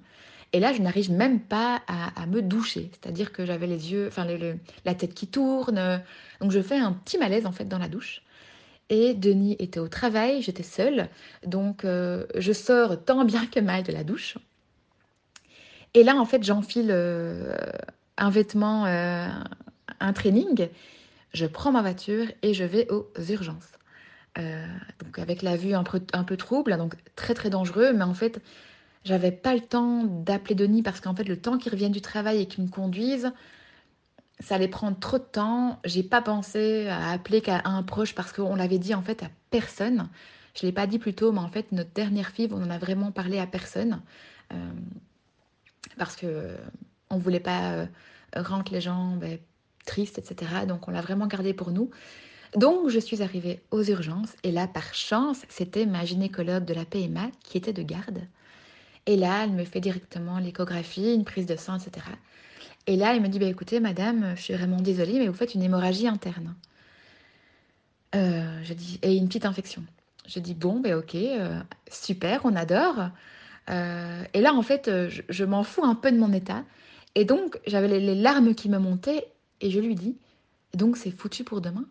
Et 0.51 0.59
là, 0.59 0.73
je 0.73 0.81
n'arrive 0.81 1.11
même 1.11 1.39
pas 1.39 1.81
à, 1.87 2.25
me 2.25 2.41
doucher. 2.41 2.89
C'est-à-dire 2.91 3.31
que 3.31 3.45
j'avais 3.45 3.67
les 3.67 3.91
yeux, 3.91 4.07
enfin, 4.07 4.25
la 4.85 4.95
tête 4.95 5.13
qui 5.13 5.27
tourne. 5.27 6.01
Donc, 6.41 6.51
je 6.51 6.61
fais 6.61 6.77
un 6.77 6.93
petit 6.93 7.17
malaise, 7.17 7.45
en 7.45 7.51
fait, 7.51 7.65
dans 7.65 7.77
la 7.77 7.87
douche. 7.87 8.23
Et 8.89 9.13
Denis 9.13 9.55
était 9.59 9.79
au 9.79 9.87
travail, 9.87 10.41
j'étais 10.41 10.63
seule. 10.63 11.07
Donc, 11.45 11.85
euh, 11.85 12.25
je 12.35 12.51
sors 12.51 13.03
tant 13.03 13.23
bien 13.23 13.45
que 13.45 13.59
mal 13.59 13.83
de 13.83 13.91
la 13.91 14.03
douche. 14.03 14.37
Et 15.93 16.03
là, 16.03 16.15
en 16.15 16.25
fait, 16.25 16.43
j'enfile 16.43 16.89
euh, 16.89 17.55
un 18.17 18.31
vêtement, 18.31 18.87
euh, 18.87 19.27
un 19.99 20.13
training. 20.13 20.69
Je 21.33 21.45
prends 21.45 21.71
ma 21.71 21.81
voiture 21.81 22.25
et 22.41 22.55
je 22.55 22.63
vais 22.63 22.89
aux 22.91 23.07
urgences. 23.29 23.73
Donc 25.01 25.19
avec 25.19 25.41
la 25.41 25.57
vue 25.57 25.73
un 25.73 25.83
peu, 25.83 26.01
un 26.13 26.23
peu 26.23 26.37
trouble, 26.37 26.77
donc 26.77 26.93
très 27.17 27.33
très 27.33 27.49
dangereux. 27.49 27.91
Mais 27.91 28.03
en 28.05 28.13
fait, 28.13 28.41
j'avais 29.05 29.31
pas 29.31 29.53
le 29.53 29.61
temps 29.61 30.03
d'appeler 30.03 30.55
Denis 30.55 30.83
parce 30.83 30.99
qu'en 30.99 31.15
fait, 31.15 31.23
le 31.23 31.39
temps 31.39 31.57
qu'il 31.57 31.71
revienne 31.71 31.91
du 31.91 32.01
travail 32.01 32.41
et 32.41 32.45
qu'il 32.47 32.63
me 32.63 32.69
conduise, 32.69 33.31
ça 34.39 34.55
allait 34.55 34.67
prendre 34.67 34.99
trop 34.99 35.17
de 35.17 35.23
temps. 35.23 35.79
J'ai 35.85 36.03
pas 36.03 36.21
pensé 36.21 36.87
à 36.87 37.11
appeler 37.11 37.41
qu'à 37.41 37.61
un 37.65 37.83
proche 37.83 38.15
parce 38.15 38.31
qu'on 38.31 38.55
l'avait 38.55 38.79
dit 38.79 38.93
en 38.93 39.01
fait 39.01 39.23
à 39.23 39.29
personne. 39.49 40.09
Je 40.55 40.65
l'ai 40.65 40.71
pas 40.71 40.87
dit 40.87 40.99
plus 40.99 41.13
tôt, 41.13 41.31
mais 41.31 41.39
en 41.39 41.49
fait, 41.49 41.71
notre 41.71 41.91
dernière 41.91 42.29
fille, 42.29 42.49
on 42.51 42.61
en 42.61 42.69
a 42.69 42.77
vraiment 42.77 43.11
parlé 43.11 43.39
à 43.39 43.47
personne. 43.47 44.01
Euh, 44.53 44.55
parce 45.97 46.15
que 46.15 46.55
on 47.09 47.17
voulait 47.17 47.39
pas 47.39 47.71
euh, 47.73 47.85
rendre 48.35 48.71
les 48.71 48.81
gens 48.81 49.15
ben, 49.17 49.39
tristes, 49.85 50.17
etc. 50.17 50.65
Donc 50.67 50.87
on 50.87 50.91
l'a 50.91 51.01
vraiment 51.01 51.27
gardé 51.27 51.53
pour 51.53 51.71
nous. 51.71 51.89
Donc, 52.55 52.89
je 52.89 52.99
suis 52.99 53.21
arrivée 53.21 53.61
aux 53.69 53.83
urgences 53.83 54.35
et 54.43 54.51
là, 54.51 54.67
par 54.67 54.95
chance, 54.95 55.43
c'était 55.49 55.85
ma 55.85 56.03
gynécologue 56.03 56.65
de 56.65 56.73
la 56.73 56.83
PMA 56.83 57.29
qui 57.43 57.59
était 57.59 57.73
de 57.73 57.83
garde. 57.83 58.21
Et 59.09 59.17
là, 59.17 59.43
elle 59.43 59.53
me 59.53 59.63
fait 59.63 59.79
directement 59.79 60.37
l'échographie, 60.37 61.15
une 61.15 61.25
prise 61.25 61.47
de 61.47 61.55
sang, 61.55 61.79
etc. 61.79 62.05
Et 62.85 62.95
là, 62.95 63.15
elle 63.15 63.21
me 63.21 63.27
dit, 63.27 63.39
bah, 63.39 63.47
écoutez, 63.47 63.79
madame, 63.79 64.35
je 64.35 64.41
suis 64.41 64.53
vraiment 64.53 64.79
désolée, 64.79 65.17
mais 65.17 65.27
vous 65.27 65.33
faites 65.33 65.55
une 65.55 65.63
hémorragie 65.63 66.07
interne. 66.07 66.53
Euh, 68.13 68.61
je 68.63 68.73
dis, 68.75 68.99
et 69.01 69.15
une 69.15 69.27
petite 69.27 69.45
infection. 69.45 69.83
Je 70.27 70.39
dis, 70.39 70.53
bon, 70.53 70.79
ben 70.79 70.93
ok, 70.93 71.15
euh, 71.15 71.59
super, 71.89 72.41
on 72.43 72.55
adore. 72.55 73.09
Euh, 73.71 74.23
et 74.35 74.41
là, 74.41 74.53
en 74.53 74.61
fait, 74.61 74.91
je, 75.09 75.43
m'en 75.43 75.63
fous 75.63 75.83
un 75.83 75.95
peu 75.95 76.11
de 76.11 76.17
mon 76.17 76.31
état. 76.31 76.63
Et 77.15 77.25
donc, 77.25 77.59
j'avais 77.65 77.87
les 77.87 78.13
larmes 78.13 78.53
qui 78.53 78.69
me 78.69 78.77
montaient 78.77 79.27
et 79.59 79.71
je 79.71 79.79
lui 79.79 79.95
dis, 79.95 80.15
donc 80.75 80.97
c'est 80.97 81.09
foutu 81.09 81.43
pour 81.43 81.61
demain 81.61 81.85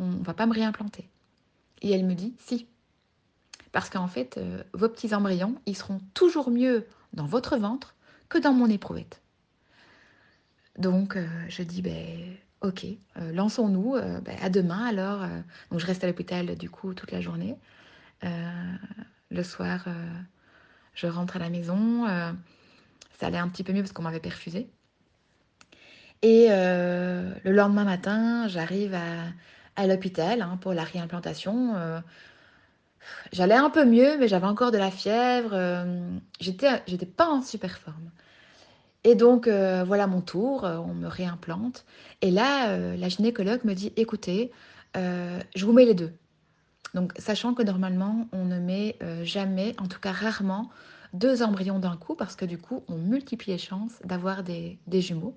on 0.00 0.22
va 0.22 0.34
pas 0.34 0.46
me 0.46 0.54
réimplanter. 0.54 1.08
Et 1.82 1.90
elle 1.92 2.04
me 2.04 2.14
dit 2.14 2.34
si. 2.38 2.66
Parce 3.72 3.90
qu'en 3.90 4.08
fait, 4.08 4.36
euh, 4.38 4.62
vos 4.74 4.88
petits 4.88 5.14
embryons, 5.14 5.60
ils 5.66 5.76
seront 5.76 6.00
toujours 6.14 6.50
mieux 6.50 6.86
dans 7.12 7.26
votre 7.26 7.56
ventre 7.56 7.94
que 8.28 8.38
dans 8.38 8.52
mon 8.52 8.68
éprouvette. 8.68 9.20
Donc, 10.78 11.18
je 11.48 11.62
dis, 11.62 11.82
ben, 11.82 12.36
ok, 12.62 12.86
lançons-nous, 13.16 13.96
ben, 14.22 14.36
à 14.40 14.48
demain 14.48 14.86
alors. 14.86 15.26
donc, 15.70 15.80
je 15.80 15.86
reste 15.86 16.04
à 16.04 16.06
l'hôpital 16.06 16.56
du 16.56 16.70
coup 16.70 16.94
toute 16.94 17.10
la 17.10 17.20
journée. 17.20 17.56
le 18.22 19.42
soir, 19.42 19.84
je 20.94 21.08
rentre 21.08 21.36
à 21.36 21.38
la 21.40 21.50
maison. 21.50 22.06
ça 22.06 23.26
allait 23.26 23.36
un 23.36 23.48
petit 23.48 23.64
peu 23.64 23.72
mieux 23.72 23.82
parce 23.82 23.92
qu'on 23.92 24.04
m'avait 24.04 24.20
perfusé. 24.20 24.70
Et 26.22 26.46
le 26.48 27.50
lendemain 27.50 27.84
matin, 27.84 28.46
j'arrive 28.46 28.96
à, 29.76 29.86
l'hôpital 29.86 30.40
hein, 30.40 30.56
pour 30.62 30.72
la 30.72 30.84
réimplantation. 30.84 31.74
J'allais 33.32 33.54
un 33.54 33.70
peu 33.70 33.84
mieux, 33.84 34.16
mais 34.18 34.28
j'avais 34.28 34.46
encore 34.46 34.70
de 34.70 34.78
la 34.78 34.90
fièvre. 34.90 35.50
Euh, 35.52 36.18
j'étais, 36.40 37.06
pas 37.06 37.28
en 37.28 37.42
super 37.42 37.78
forme. 37.78 38.10
Et 39.04 39.14
donc, 39.14 39.46
euh, 39.46 39.84
voilà 39.84 40.06
mon 40.06 40.20
tour, 40.20 40.64
euh, 40.64 40.76
on 40.78 40.94
me 40.94 41.08
réimplante. 41.08 41.84
Et 42.22 42.30
là, 42.30 42.76
la 42.96 43.08
gynécologue 43.08 43.64
me 43.64 43.74
dit, 43.74 43.92
écoutez, 43.96 44.50
je 44.94 45.64
vous 45.64 45.72
mets 45.72 45.84
les 45.84 45.94
deux. 45.94 46.12
Donc, 46.94 47.12
sachant 47.18 47.54
que 47.54 47.62
normalement, 47.62 48.28
on 48.32 48.44
ne 48.44 48.58
met 48.58 48.98
jamais, 49.22 49.74
en 49.78 49.86
tout 49.86 50.00
cas 50.00 50.12
rarement, 50.12 50.70
deux 51.12 51.42
embryons 51.42 51.78
d'un 51.78 51.96
coup, 51.96 52.14
parce 52.14 52.36
que 52.36 52.44
du 52.44 52.58
coup, 52.58 52.84
on 52.88 52.96
multiplie 52.96 53.52
les 53.52 53.58
chances 53.58 53.92
d'avoir 54.04 54.42
des, 54.42 54.78
des 54.86 55.00
jumeaux. 55.00 55.36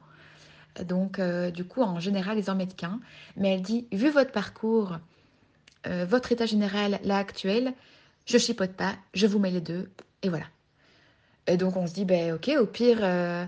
Donc, 0.84 1.22
du 1.53 1.64
coup, 1.64 1.84
en 1.84 1.99
général, 1.99 2.38
ils 2.38 2.49
en 2.49 2.55
mettent 2.55 2.76
qu'un. 2.76 2.99
Mais 3.38 3.53
elle 3.53 3.61
dit, 3.61 3.88
vu 3.91 4.09
votre 4.09 4.32
parcours, 4.32 4.97
euh, 5.88 6.06
votre 6.06 6.32
état 6.32 6.46
général, 6.46 7.00
là 7.04 7.18
actuel, 7.18 7.74
je 8.26 8.38
chipote 8.38 8.74
pas, 8.74 8.94
je 9.14 9.28
vous 9.28 9.40
mets 9.40 9.52
les 9.52 9.62
deux, 9.62 9.90
et 10.22 10.30
voilà. 10.30 10.46
Et 11.48 11.58
donc 11.58 11.76
on 11.76 11.88
se 11.88 11.94
dit, 11.94 12.06
ben 12.06 12.34
ok, 12.34 12.52
au 12.60 12.66
pire, 12.66 13.00
il 13.00 13.04
euh, 13.04 13.46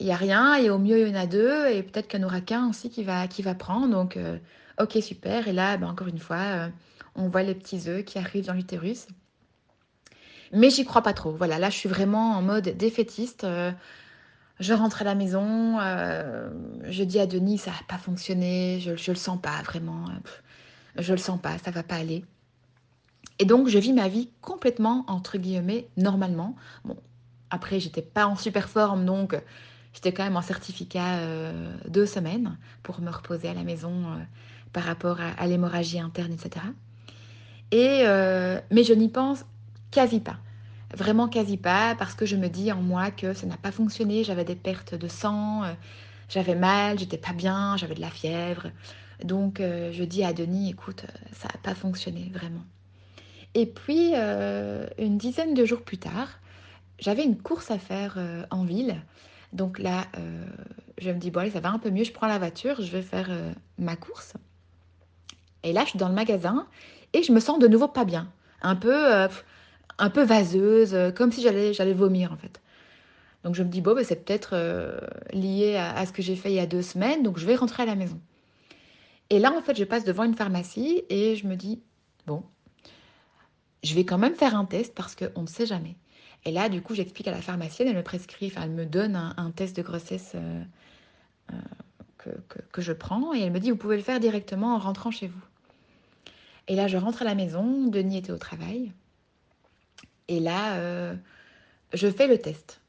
n'y 0.00 0.12
a 0.12 0.16
rien, 0.16 0.54
et 0.54 0.70
au 0.70 0.78
mieux, 0.78 1.00
il 1.00 1.08
y 1.08 1.10
en 1.10 1.20
a 1.20 1.26
deux, 1.26 1.68
et 1.68 1.82
peut-être 1.82 2.06
qu'il 2.06 2.20
n'y 2.20 2.24
en 2.24 2.28
aura 2.28 2.40
qu'un 2.40 2.68
aussi 2.68 2.90
qui 2.90 3.02
va, 3.02 3.26
prendre. 3.58 3.88
Donc, 3.88 4.16
euh, 4.16 4.38
ok, 4.80 4.98
super. 5.02 5.48
Et 5.48 5.52
là, 5.52 5.76
ben, 5.76 5.88
encore 5.88 6.06
une 6.06 6.20
fois, 6.20 6.70
on 7.16 7.28
voit 7.28 7.42
les 7.42 7.54
petits 7.54 7.88
œufs 7.88 8.04
qui 8.04 8.18
arrivent 8.18 8.46
dans 8.46 8.52
l'utérus. 8.52 9.08
Mais 10.52 10.70
j'y 10.70 10.84
crois 10.84 11.02
pas 11.02 11.12
trop. 11.12 11.32
Voilà, 11.32 11.58
là, 11.58 11.70
je 11.70 11.76
suis 11.76 11.88
vraiment 11.88 12.32
en 12.36 12.42
mode 12.42 12.68
défaitiste. 12.68 13.46
je 14.60 14.72
rentre 14.72 15.02
à 15.02 15.04
la 15.04 15.16
maison, 15.16 15.78
je 16.84 17.02
dis 17.02 17.18
à 17.18 17.26
Denis, 17.26 17.58
ça 17.58 17.72
n'a 17.72 17.82
pas 17.88 17.98
fonctionné, 17.98 18.78
je, 18.80 18.90
ne 18.90 19.14
le 19.14 19.14
sens 19.16 19.40
pas 19.40 19.60
vraiment 19.62 20.06
je 20.98 21.12
le 21.12 21.18
sens 21.18 21.40
pas, 21.40 21.58
ça 21.58 21.70
va 21.70 21.82
pas 21.82 21.96
aller. 21.96 22.24
Et 23.38 23.44
donc 23.44 23.68
je 23.68 23.78
vis 23.78 23.92
ma 23.92 24.08
vie 24.08 24.30
complètement 24.40 25.04
entre 25.06 25.38
guillemets 25.38 25.88
normalement. 25.96 26.56
Bon, 26.84 26.96
après 27.50 27.80
j'étais 27.80 28.02
pas 28.02 28.26
en 28.26 28.36
super 28.36 28.68
forme 28.68 29.04
donc 29.04 29.40
j'étais 29.92 30.12
quand 30.12 30.24
même 30.24 30.36
en 30.36 30.42
certificat 30.42 31.18
euh, 31.18 31.72
deux 31.88 32.06
semaines 32.06 32.58
pour 32.82 33.00
me 33.00 33.10
reposer 33.10 33.48
à 33.48 33.54
la 33.54 33.62
maison 33.62 33.92
euh, 33.92 34.16
par 34.72 34.84
rapport 34.84 35.18
à, 35.20 35.46
l'hémorragie 35.46 35.98
interne, 36.00 36.32
etc. 36.32 36.64
Et 37.70 38.02
euh, 38.02 38.60
mais 38.70 38.84
je 38.84 38.92
n'y 38.92 39.08
pense 39.08 39.44
quasi 39.90 40.20
pas. 40.20 40.38
Vraiment 40.96 41.28
quasi 41.28 41.56
pas 41.56 41.94
parce 41.96 42.14
que 42.14 42.26
je 42.26 42.36
me 42.36 42.48
dis 42.48 42.72
en 42.72 42.82
moi 42.82 43.10
que 43.10 43.34
ça 43.34 43.46
n'a 43.46 43.56
pas 43.56 43.72
fonctionné, 43.72 44.24
j'avais 44.24 44.44
des 44.44 44.56
pertes 44.56 44.94
de 44.94 45.06
sang, 45.08 45.62
j'avais 46.28 46.54
mal, 46.54 46.98
j'étais 46.98 47.18
pas 47.18 47.32
bien, 47.32 47.76
j'avais 47.76 47.94
de 47.94 48.00
la 48.00 48.10
fièvre. 48.10 48.68
Donc 49.24 49.60
euh, 49.60 49.90
je 49.92 50.04
dis 50.04 50.22
à 50.24 50.32
Denis, 50.32 50.70
écoute, 50.70 51.04
euh, 51.04 51.28
ça 51.32 51.48
n'a 51.48 51.60
pas 51.62 51.74
fonctionné 51.74 52.30
vraiment. 52.32 52.64
Et 53.54 53.66
puis, 53.66 54.12
euh, 54.14 54.86
une 54.98 55.18
dizaine 55.18 55.54
de 55.54 55.64
jours 55.64 55.82
plus 55.82 55.98
tard, 55.98 56.28
j'avais 56.98 57.24
une 57.24 57.36
course 57.36 57.70
à 57.70 57.78
faire 57.78 58.18
en 58.50 58.64
ville. 58.64 58.96
Donc 59.52 59.78
là, 59.78 60.04
je 60.98 61.10
me 61.10 61.18
dis, 61.18 61.30
bon 61.30 61.40
allez, 61.40 61.50
ça 61.50 61.60
va 61.60 61.70
un 61.70 61.78
peu 61.78 61.90
mieux, 61.90 62.04
je 62.04 62.12
prends 62.12 62.26
la 62.26 62.38
voiture, 62.38 62.82
je 62.82 62.90
vais 62.90 63.02
faire 63.02 63.30
ma 63.78 63.96
course. 63.96 64.34
Et 65.62 65.72
là, 65.72 65.84
je 65.84 65.90
suis 65.90 65.98
dans 65.98 66.08
le 66.08 66.14
magasin 66.14 66.66
et 67.12 67.22
je 67.22 67.32
me 67.32 67.40
sens 67.40 67.58
de 67.58 67.68
nouveau 67.68 67.88
pas 67.88 68.04
bien. 68.04 68.30
Un 68.62 68.74
peu, 68.74 69.28
un 69.98 70.10
peu 70.10 70.22
vaseuse, 70.24 70.96
comme 71.14 71.30
si 71.30 71.40
j'allais, 71.40 71.92
vomir 71.94 72.32
en 72.32 72.36
fait. 72.36 72.60
Donc 73.44 73.54
je 73.54 73.62
me 73.62 73.68
dis, 73.68 73.80
bon, 73.80 73.94
ben, 73.94 74.04
c'est 74.04 74.24
peut-être 74.24 74.56
lié 75.32 75.76
à, 75.76 76.04
ce 76.04 76.12
que 76.12 76.20
j'ai 76.20 76.36
fait 76.36 76.50
il 76.50 76.56
y 76.56 76.60
a 76.60 76.66
deux 76.66 76.82
semaines, 76.82 77.22
donc 77.22 77.38
je 77.38 77.46
vais 77.46 77.54
rentrer 77.54 77.84
à 77.84 77.86
la 77.86 77.94
maison. 77.94 78.20
Et 79.30 79.38
là, 79.38 79.52
en 79.52 79.60
fait, 79.60 79.76
je 79.76 79.84
passe 79.84 80.04
devant 80.04 80.24
une 80.24 80.34
pharmacie 80.34 81.02
et 81.10 81.36
je 81.36 81.46
me 81.46 81.54
dis, 81.54 81.82
bon, 82.26 82.42
je 83.82 83.94
vais 83.94 84.04
quand 84.04 84.18
même 84.18 84.34
faire 84.34 84.56
un 84.56 84.64
test 84.64 84.94
parce 84.94 85.14
qu'on 85.14 85.42
ne 85.42 85.46
sait 85.46 85.66
jamais. 85.66 85.96
Et 86.44 86.50
là, 86.50 86.68
du 86.68 86.80
coup, 86.80 86.94
j'explique 86.94 87.28
à 87.28 87.32
la 87.32 87.42
pharmacienne, 87.42 87.88
elle 87.88 87.96
me 87.96 88.02
prescrit, 88.02 88.46
enfin, 88.46 88.62
elle 88.64 88.70
me 88.70 88.86
donne 88.86 89.16
un, 89.16 89.50
test 89.50 89.76
de 89.76 89.82
grossesse 89.82 90.32
euh, 90.34 90.62
euh, 91.52 92.32
que, 92.72 92.80
je 92.80 92.92
prends 92.92 93.34
et 93.34 93.40
elle 93.40 93.52
me 93.52 93.60
dit, 93.60 93.70
vous 93.70 93.76
pouvez 93.76 93.96
le 93.96 94.02
faire 94.02 94.20
directement 94.20 94.74
en 94.74 94.78
rentrant 94.78 95.10
chez 95.10 95.26
vous. 95.26 95.40
Et 96.68 96.74
là, 96.74 96.86
je 96.86 96.96
rentre 96.96 97.22
à 97.22 97.24
la 97.24 97.34
maison, 97.34 97.86
Denis 97.86 98.18
était 98.18 98.32
au 98.32 98.38
travail. 98.38 98.92
Et 100.28 100.40
là, 100.40 100.76
euh, 100.76 101.14
je 101.94 102.08
fais 102.08 102.28
le 102.28 102.38
test. 102.38 102.80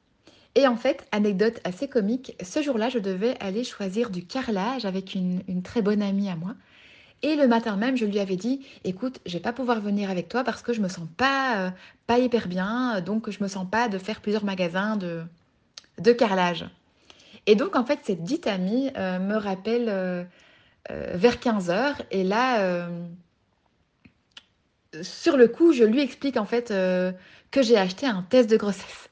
Et 0.55 0.67
en 0.67 0.75
fait, 0.75 1.07
anecdote 1.11 1.59
assez 1.63 1.87
comique, 1.87 2.35
ce 2.43 2.61
jour-là, 2.61 2.89
je 2.89 2.99
devais 2.99 3.35
aller 3.39 3.63
choisir 3.63 4.09
du 4.09 4.25
carrelage 4.25 4.85
avec 4.85 5.13
une, 5.15 5.61
très 5.63 5.81
bonne 5.81 6.01
amie 6.01 6.29
à 6.29 6.35
moi. 6.35 6.55
Et 7.21 7.35
le 7.35 7.47
matin 7.47 7.75
même, 7.75 7.97
je 7.97 8.05
lui 8.05 8.19
avais 8.19 8.37
dit, 8.37 8.65
écoute, 8.83 9.19
je 9.25 9.33
vais 9.33 9.41
pas 9.41 9.53
pouvoir 9.53 9.81
venir 9.81 10.09
avec 10.09 10.29
toi 10.29 10.43
parce 10.43 10.61
que 10.61 10.73
je 10.73 10.81
me 10.81 10.87
sens 10.87 11.07
pas, 11.17 11.57
euh, 11.57 11.69
pas 12.07 12.17
hyper 12.17 12.47
bien, 12.47 13.01
donc 13.01 13.29
je 13.29 13.43
me 13.43 13.47
sens 13.47 13.67
pas 13.69 13.89
de 13.89 13.97
faire 13.97 14.21
plusieurs 14.21 14.45
magasins 14.45 14.95
de, 14.95 15.23
de 15.99 16.11
carrelage. 16.13 16.65
Et 17.45 17.55
donc, 17.55 17.75
en 17.75 17.85
fait, 17.85 17.99
cette 18.03 18.23
dite 18.23 18.47
amie 18.47 18.89
euh, 18.97 19.19
me 19.19 19.35
rappelle 19.35 19.89
euh, 19.89 20.23
vers 20.89 21.35
15h. 21.35 21.95
Et 22.11 22.23
là, 22.23 22.89
sur 25.03 25.37
le 25.37 25.47
coup, 25.47 25.73
je 25.73 25.83
lui 25.83 26.01
explique 26.01 26.37
en 26.37 26.45
fait 26.45 26.69
que 26.69 27.61
j'ai 27.61 27.77
acheté 27.77 28.07
un 28.07 28.23
test 28.23 28.49
de 28.49 28.57
grossesse. 28.57 29.08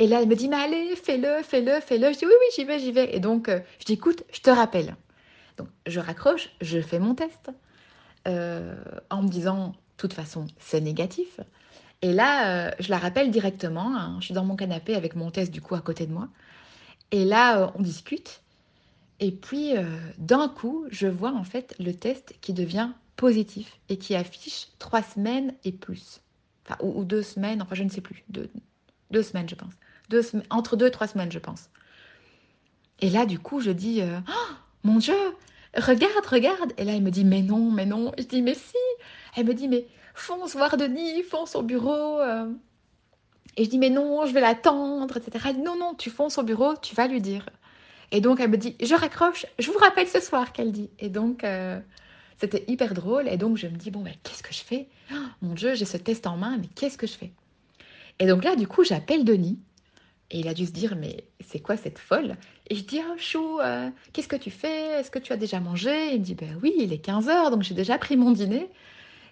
Et 0.00 0.06
là, 0.06 0.22
elle 0.22 0.28
me 0.28 0.34
dit, 0.34 0.48
mais 0.48 0.56
allez, 0.56 0.96
fais-le, 0.96 1.42
fais-le, 1.42 1.78
fais-le. 1.80 2.10
Je 2.14 2.18
dis, 2.18 2.24
oui, 2.24 2.32
oui, 2.32 2.46
j'y 2.56 2.64
vais, 2.64 2.78
j'y 2.78 2.90
vais. 2.90 3.14
Et 3.14 3.20
donc, 3.20 3.50
euh, 3.50 3.60
je 3.80 3.84
dis, 3.84 3.92
écoute, 3.92 4.24
je 4.32 4.40
te 4.40 4.48
rappelle. 4.48 4.96
Donc, 5.58 5.68
je 5.86 6.00
raccroche, 6.00 6.48
je 6.62 6.80
fais 6.80 6.98
mon 6.98 7.14
test 7.14 7.50
euh, 8.26 8.74
en 9.10 9.22
me 9.22 9.28
disant, 9.28 9.68
de 9.68 9.74
toute 9.98 10.14
façon, 10.14 10.46
c'est 10.58 10.80
négatif. 10.80 11.38
Et 12.00 12.14
là, 12.14 12.68
euh, 12.68 12.70
je 12.80 12.88
la 12.88 12.96
rappelle 12.96 13.30
directement. 13.30 13.94
Hein. 13.94 14.16
je 14.20 14.24
suis 14.24 14.34
dans 14.34 14.42
mon 14.42 14.56
canapé 14.56 14.94
avec 14.94 15.16
mon 15.16 15.30
test, 15.30 15.52
du 15.52 15.60
coup, 15.60 15.74
à 15.74 15.82
côté 15.82 16.06
de 16.06 16.12
moi. 16.14 16.28
Et 17.10 17.26
là, 17.26 17.70
on 17.74 17.82
discute. 17.82 18.40
Et 19.18 19.32
puis, 19.32 19.74
d'un 20.16 20.48
coup, 20.48 20.86
je 20.90 21.08
vois 21.08 21.34
en 21.34 21.44
fait 21.44 21.74
le 21.78 21.92
test 21.92 22.34
qui 22.40 22.54
devient 22.54 22.88
positif 23.16 23.78
et 23.90 23.98
qui 23.98 24.14
affiche 24.14 24.68
trois 24.78 25.02
semaines 25.02 25.52
et 25.64 25.72
plus. 25.72 26.22
Enfin, 26.64 26.78
ou, 26.82 27.04
deux 27.04 27.22
semaines, 27.22 27.60
enfin, 27.60 27.74
je 27.74 27.82
ne 27.82 27.90
sais 27.90 28.00
plus. 28.00 28.24
Deux, 28.30 28.48
deux 29.10 29.22
semaines, 29.22 29.46
je 29.46 29.56
pense 29.56 29.74
entre 30.50 30.76
deux 30.76 30.86
et 30.86 30.90
trois 30.90 31.06
semaines, 31.06 31.32
je 31.32 31.38
pense. 31.38 31.70
Et 33.00 33.10
là, 33.10 33.26
du 33.26 33.38
coup, 33.38 33.60
je 33.60 33.70
dis, 33.70 34.02
euh, 34.02 34.18
oh, 34.28 34.54
mon 34.84 34.98
Dieu, 34.98 35.14
regarde, 35.76 36.26
regarde. 36.26 36.72
Et 36.76 36.84
là, 36.84 36.92
elle 36.92 37.02
me 37.02 37.10
dit, 37.10 37.24
mais 37.24 37.42
non, 37.42 37.70
mais 37.70 37.86
non. 37.86 38.12
Je 38.18 38.24
dis, 38.24 38.42
mais 38.42 38.54
si. 38.54 38.76
Elle 39.36 39.46
me 39.46 39.54
dit, 39.54 39.68
mais 39.68 39.86
fonce 40.14 40.54
voir 40.54 40.76
Denis, 40.76 41.22
fonce 41.22 41.54
au 41.54 41.62
bureau. 41.62 42.20
Euh. 42.20 42.52
Et 43.56 43.64
je 43.64 43.70
dis, 43.70 43.78
mais 43.78 43.90
non, 43.90 44.26
je 44.26 44.32
vais 44.32 44.40
l'attendre, 44.40 45.16
etc. 45.16 45.44
Elle 45.48 45.56
dit, 45.56 45.62
non, 45.62 45.76
non, 45.76 45.94
tu 45.94 46.10
fonces 46.10 46.38
au 46.38 46.42
bureau, 46.42 46.74
tu 46.80 46.94
vas 46.94 47.06
lui 47.06 47.20
dire. 47.20 47.48
Et 48.12 48.20
donc, 48.20 48.40
elle 48.40 48.50
me 48.50 48.58
dit, 48.58 48.76
je 48.82 48.94
raccroche, 48.94 49.46
je 49.58 49.70
vous 49.70 49.78
rappelle 49.78 50.08
ce 50.08 50.20
soir 50.20 50.52
qu'elle 50.52 50.72
dit. 50.72 50.90
Et 50.98 51.08
donc, 51.08 51.44
euh, 51.44 51.80
c'était 52.38 52.64
hyper 52.68 52.92
drôle. 52.94 53.28
Et 53.28 53.36
donc, 53.36 53.56
je 53.56 53.66
me 53.66 53.76
dis, 53.76 53.90
bon, 53.90 54.00
mais 54.00 54.16
qu'est-ce 54.24 54.42
que 54.42 54.52
je 54.52 54.62
fais? 54.62 54.88
Oh, 55.12 55.16
Mon 55.42 55.54
Dieu, 55.54 55.74
j'ai 55.74 55.84
ce 55.84 55.96
test 55.96 56.26
en 56.26 56.36
main, 56.36 56.58
mais 56.58 56.68
qu'est-ce 56.74 56.98
que 56.98 57.06
je 57.06 57.14
fais? 57.14 57.32
Et 58.18 58.26
donc 58.26 58.44
là, 58.44 58.54
du 58.54 58.68
coup, 58.68 58.84
j'appelle 58.84 59.24
Denis. 59.24 59.58
Et 60.30 60.40
il 60.40 60.48
a 60.48 60.54
dû 60.54 60.66
se 60.66 60.70
dire, 60.70 60.94
mais 60.96 61.24
c'est 61.44 61.58
quoi 61.58 61.76
cette 61.76 61.98
folle? 61.98 62.36
Et 62.68 62.76
je 62.76 62.84
dis, 62.84 63.00
oh 63.00 63.14
chou, 63.16 63.58
euh, 63.60 63.90
qu'est-ce 64.12 64.28
que 64.28 64.36
tu 64.36 64.50
fais? 64.50 65.00
Est-ce 65.00 65.10
que 65.10 65.18
tu 65.18 65.32
as 65.32 65.36
déjà 65.36 65.58
mangé? 65.58 66.14
Il 66.14 66.20
me 66.20 66.24
dit, 66.24 66.34
ben 66.34 66.58
oui, 66.62 66.72
il 66.78 66.92
est 66.92 67.04
15h, 67.04 67.50
donc 67.50 67.62
j'ai 67.62 67.74
déjà 67.74 67.98
pris 67.98 68.16
mon 68.16 68.30
dîner. 68.30 68.70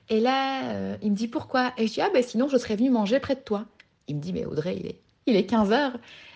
Et 0.08 0.20
là, 0.20 0.70
euh, 0.70 0.96
il 1.02 1.12
me 1.12 1.16
dit, 1.16 1.28
pourquoi? 1.28 1.72
Et 1.76 1.86
je 1.86 1.92
dis, 1.94 2.00
ah 2.00 2.10
ben 2.12 2.22
sinon, 2.22 2.48
je 2.48 2.56
serais 2.56 2.74
venue 2.74 2.90
manger 2.90 3.20
près 3.20 3.36
de 3.36 3.40
toi. 3.40 3.66
Il 4.08 4.16
me 4.16 4.20
dit, 4.20 4.32
mais 4.32 4.44
Audrey, 4.44 4.76
il 4.80 4.86
est, 4.86 5.00
il 5.26 5.36
est 5.36 5.48
15h. 5.48 5.92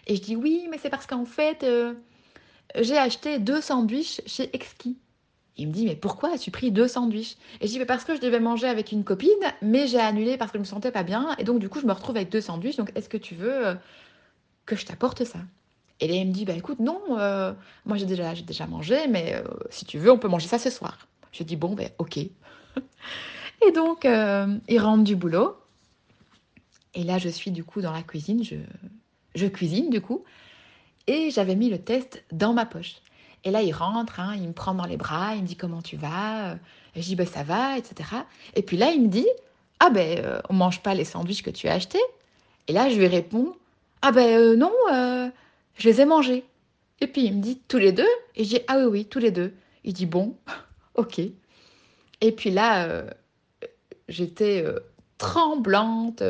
Et 0.06 0.16
je 0.16 0.22
dis, 0.22 0.36
oui, 0.36 0.68
mais 0.70 0.78
c'est 0.78 0.90
parce 0.90 1.06
qu'en 1.06 1.24
fait, 1.24 1.64
euh, 1.64 1.94
j'ai 2.80 2.98
acheté 2.98 3.40
deux 3.40 3.60
sandwichs 3.60 4.20
chez 4.26 4.54
Exki. 4.54 4.96
Il 5.56 5.68
me 5.68 5.72
dit, 5.72 5.86
mais 5.86 5.96
pourquoi 5.96 6.34
as-tu 6.34 6.52
pris 6.52 6.70
deux 6.70 6.88
sandwichs? 6.88 7.36
Et 7.60 7.66
je 7.66 7.72
dis, 7.72 7.84
parce 7.84 8.04
que 8.04 8.14
je 8.14 8.20
devais 8.20 8.40
manger 8.40 8.68
avec 8.68 8.92
une 8.92 9.02
copine, 9.02 9.30
mais 9.60 9.88
j'ai 9.88 9.98
annulé 9.98 10.36
parce 10.36 10.52
que 10.52 10.58
je 10.58 10.62
me 10.62 10.66
sentais 10.66 10.92
pas 10.92 11.02
bien. 11.02 11.34
Et 11.38 11.44
donc, 11.44 11.58
du 11.58 11.68
coup, 11.68 11.80
je 11.80 11.86
me 11.86 11.92
retrouve 11.92 12.16
avec 12.16 12.30
deux 12.30 12.40
sandwichs. 12.40 12.76
Donc, 12.76 12.92
est-ce 12.94 13.08
que 13.08 13.18
tu 13.18 13.34
veux 13.34 13.76
que 14.66 14.76
je 14.76 14.86
t'apporte 14.86 15.24
ça. 15.24 15.38
Et 16.02 16.08
là, 16.08 16.14
il 16.14 16.26
me 16.26 16.32
dit, 16.32 16.44
bah 16.44 16.54
écoute, 16.54 16.80
non, 16.80 17.00
euh, 17.10 17.52
moi 17.86 17.96
j'ai 17.96 18.06
déjà, 18.06 18.34
j'ai 18.34 18.42
déjà 18.42 18.66
mangé, 18.66 19.06
mais 19.06 19.34
euh, 19.36 19.44
si 19.70 19.84
tu 19.84 19.98
veux, 19.98 20.10
on 20.10 20.18
peut 20.18 20.26
manger 20.26 20.48
ça 20.48 20.58
ce 20.58 20.68
soir. 20.68 21.06
Je 21.30 21.44
dis, 21.44 21.54
bon, 21.54 21.74
ben 21.74 21.90
ok. 21.98 22.16
et 22.16 23.72
donc, 23.72 24.04
euh, 24.04 24.58
il 24.68 24.80
rentre 24.80 25.04
du 25.04 25.14
boulot. 25.14 25.56
Et 26.94 27.04
là, 27.04 27.18
je 27.18 27.28
suis 27.28 27.52
du 27.52 27.62
coup 27.62 27.80
dans 27.80 27.92
la 27.92 28.02
cuisine, 28.02 28.42
je, 28.42 28.56
je 29.36 29.46
cuisine 29.46 29.90
du 29.90 30.00
coup. 30.00 30.24
Et 31.06 31.30
j'avais 31.30 31.54
mis 31.54 31.70
le 31.70 31.78
test 31.78 32.24
dans 32.32 32.52
ma 32.52 32.66
poche. 32.66 32.96
Et 33.44 33.52
là, 33.52 33.62
il 33.62 33.72
rentre, 33.72 34.18
hein, 34.18 34.34
il 34.36 34.48
me 34.48 34.52
prend 34.52 34.74
dans 34.74 34.86
les 34.86 34.96
bras, 34.96 35.36
il 35.36 35.42
me 35.42 35.46
dit 35.46 35.56
comment 35.56 35.82
tu 35.82 35.96
vas? 35.96 36.54
Et 36.96 37.02
je 37.02 37.06
dis 37.06 37.16
ben 37.16 37.26
ça 37.26 37.44
va, 37.44 37.78
etc. 37.78 38.08
Et 38.56 38.62
puis 38.62 38.76
là, 38.76 38.90
il 38.90 39.02
me 39.02 39.08
dit 39.08 39.26
ah 39.78 39.90
ben 39.90 40.42
on 40.48 40.54
mange 40.54 40.82
pas 40.82 40.94
les 40.94 41.04
sandwichs 41.04 41.42
que 41.42 41.50
tu 41.50 41.68
as 41.68 41.74
achetés. 41.74 42.02
Et 42.66 42.72
là, 42.72 42.88
je 42.88 42.96
lui 42.96 43.06
réponds 43.06 43.54
ah 44.02 44.12
ben 44.12 44.38
euh, 44.38 44.56
non, 44.56 44.72
euh, 44.92 45.28
je 45.76 45.88
les 45.88 46.00
ai 46.00 46.04
mangés. 46.04 46.44
Et 47.00 47.06
puis 47.06 47.24
il 47.24 47.36
me 47.36 47.42
dit 47.42 47.60
tous 47.68 47.78
les 47.78 47.92
deux? 47.92 48.08
Et 48.36 48.44
je 48.44 48.50
dis 48.50 48.60
ah 48.68 48.78
oui 48.78 48.84
oui 48.84 49.04
tous 49.06 49.18
les 49.18 49.30
deux. 49.30 49.54
Il 49.84 49.92
dit 49.92 50.06
bon, 50.06 50.36
ok. 50.94 51.20
Et 52.20 52.32
puis 52.32 52.50
là, 52.50 53.04
j'étais 54.08 54.64
tremblante, 55.18 56.22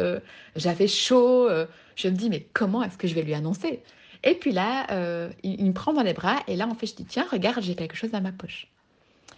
j'avais 0.57 0.89
chaud. 0.89 1.51
je 1.97 2.09
me 2.09 2.15
dis 2.15 2.31
mais 2.31 2.47
comment 2.55 2.83
est-ce 2.83 2.97
que 2.97 3.07
je 3.07 3.15
vais 3.15 3.23
lui 3.23 3.35
annoncer? 3.35 3.83
Et 4.25 4.35
puis 4.35 4.53
là, 4.53 4.87
il, 5.43 5.67
me 5.67 5.73
prend 5.73 5.93
dans 5.93 6.03
les 6.03 6.15
bras 6.15 6.39
et 6.49 6.57
là 6.57 6.67
en 6.67 6.75
fait 6.75 6.87
je 6.87 6.95
dis 6.95 7.05
tiens 7.05 7.27
regarde 7.31 7.63
j'ai 7.63 7.75
quelque 7.75 7.97
chose 7.97 8.11
dans 8.11 8.23
ma 8.23 8.33
poche. 8.33 8.73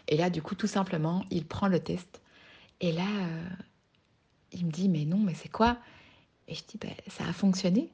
Et 0.09 0.17
là, 0.17 0.31
du 0.31 0.43
coup, 0.43 0.55
tout 0.55 0.67
simplement, 0.67 1.25
il 1.31 1.47
prend 1.47 1.69
le 1.69 1.81
test. 1.81 2.21
Et 2.81 2.93
là, 2.93 3.07
euh, 3.07 3.49
il 4.53 4.67
me 4.67 4.71
dit, 4.71 4.89
mais 4.89 5.05
non, 5.05 5.19
mais 5.19 5.35
c'est 5.35 5.49
quoi? 5.49 5.79
Et 6.49 6.55
je 6.55 6.63
dis, 6.69 6.79
ben, 6.79 6.93
ça 7.09 7.25
a 7.27 7.33
fonctionné. 7.33 7.91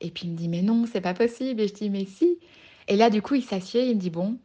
Et 0.00 0.10
puis 0.10 0.26
il 0.26 0.32
me 0.32 0.36
dit, 0.36 0.48
mais 0.48 0.62
non, 0.62 0.86
c'est 0.86 1.00
pas 1.00 1.14
possible. 1.14 1.60
Et 1.60 1.68
je 1.68 1.74
dis, 1.74 1.90
mais 1.90 2.04
si. 2.04 2.38
Et 2.88 2.96
là, 2.96 3.10
du 3.10 3.22
coup, 3.22 3.34
il 3.34 3.42
s'assied, 3.42 3.88
il 3.88 3.96
me 3.96 4.00
dit, 4.00 4.10
bon, 4.10 4.38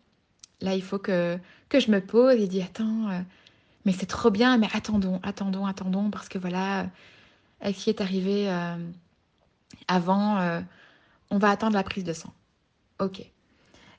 là, 0.62 0.76
il 0.76 0.84
faut 0.84 0.99
que, 0.99 1.38
que 1.70 1.80
je 1.80 1.91
me 1.91 2.02
pose. 2.02 2.36
Il 2.39 2.47
dit, 2.47 2.62
attends, 2.62 3.10
euh, 3.10 3.20
mais 3.86 3.91
c'est 3.91 4.06
trop 4.06 4.32
bien, 4.32 4.58
mais 4.58 4.68
attendons, 4.74 5.20
attendons, 5.24 5.66
attendons, 5.66 6.10
parce 6.10 6.30
que 6.30 6.38
voilà, 6.38 6.89
ce 7.64 7.72
qui 7.72 7.89
est 7.89 8.02
arrivé 8.02 8.49
euh, 8.49 8.76
avant, 9.88 10.62
on 11.32 11.38
va 11.38 11.49
attendre 11.49 11.76
la 11.76 11.84
prise 11.84 12.04
de 12.04 12.14
sang. 12.14 12.34
Ok. 12.99 13.24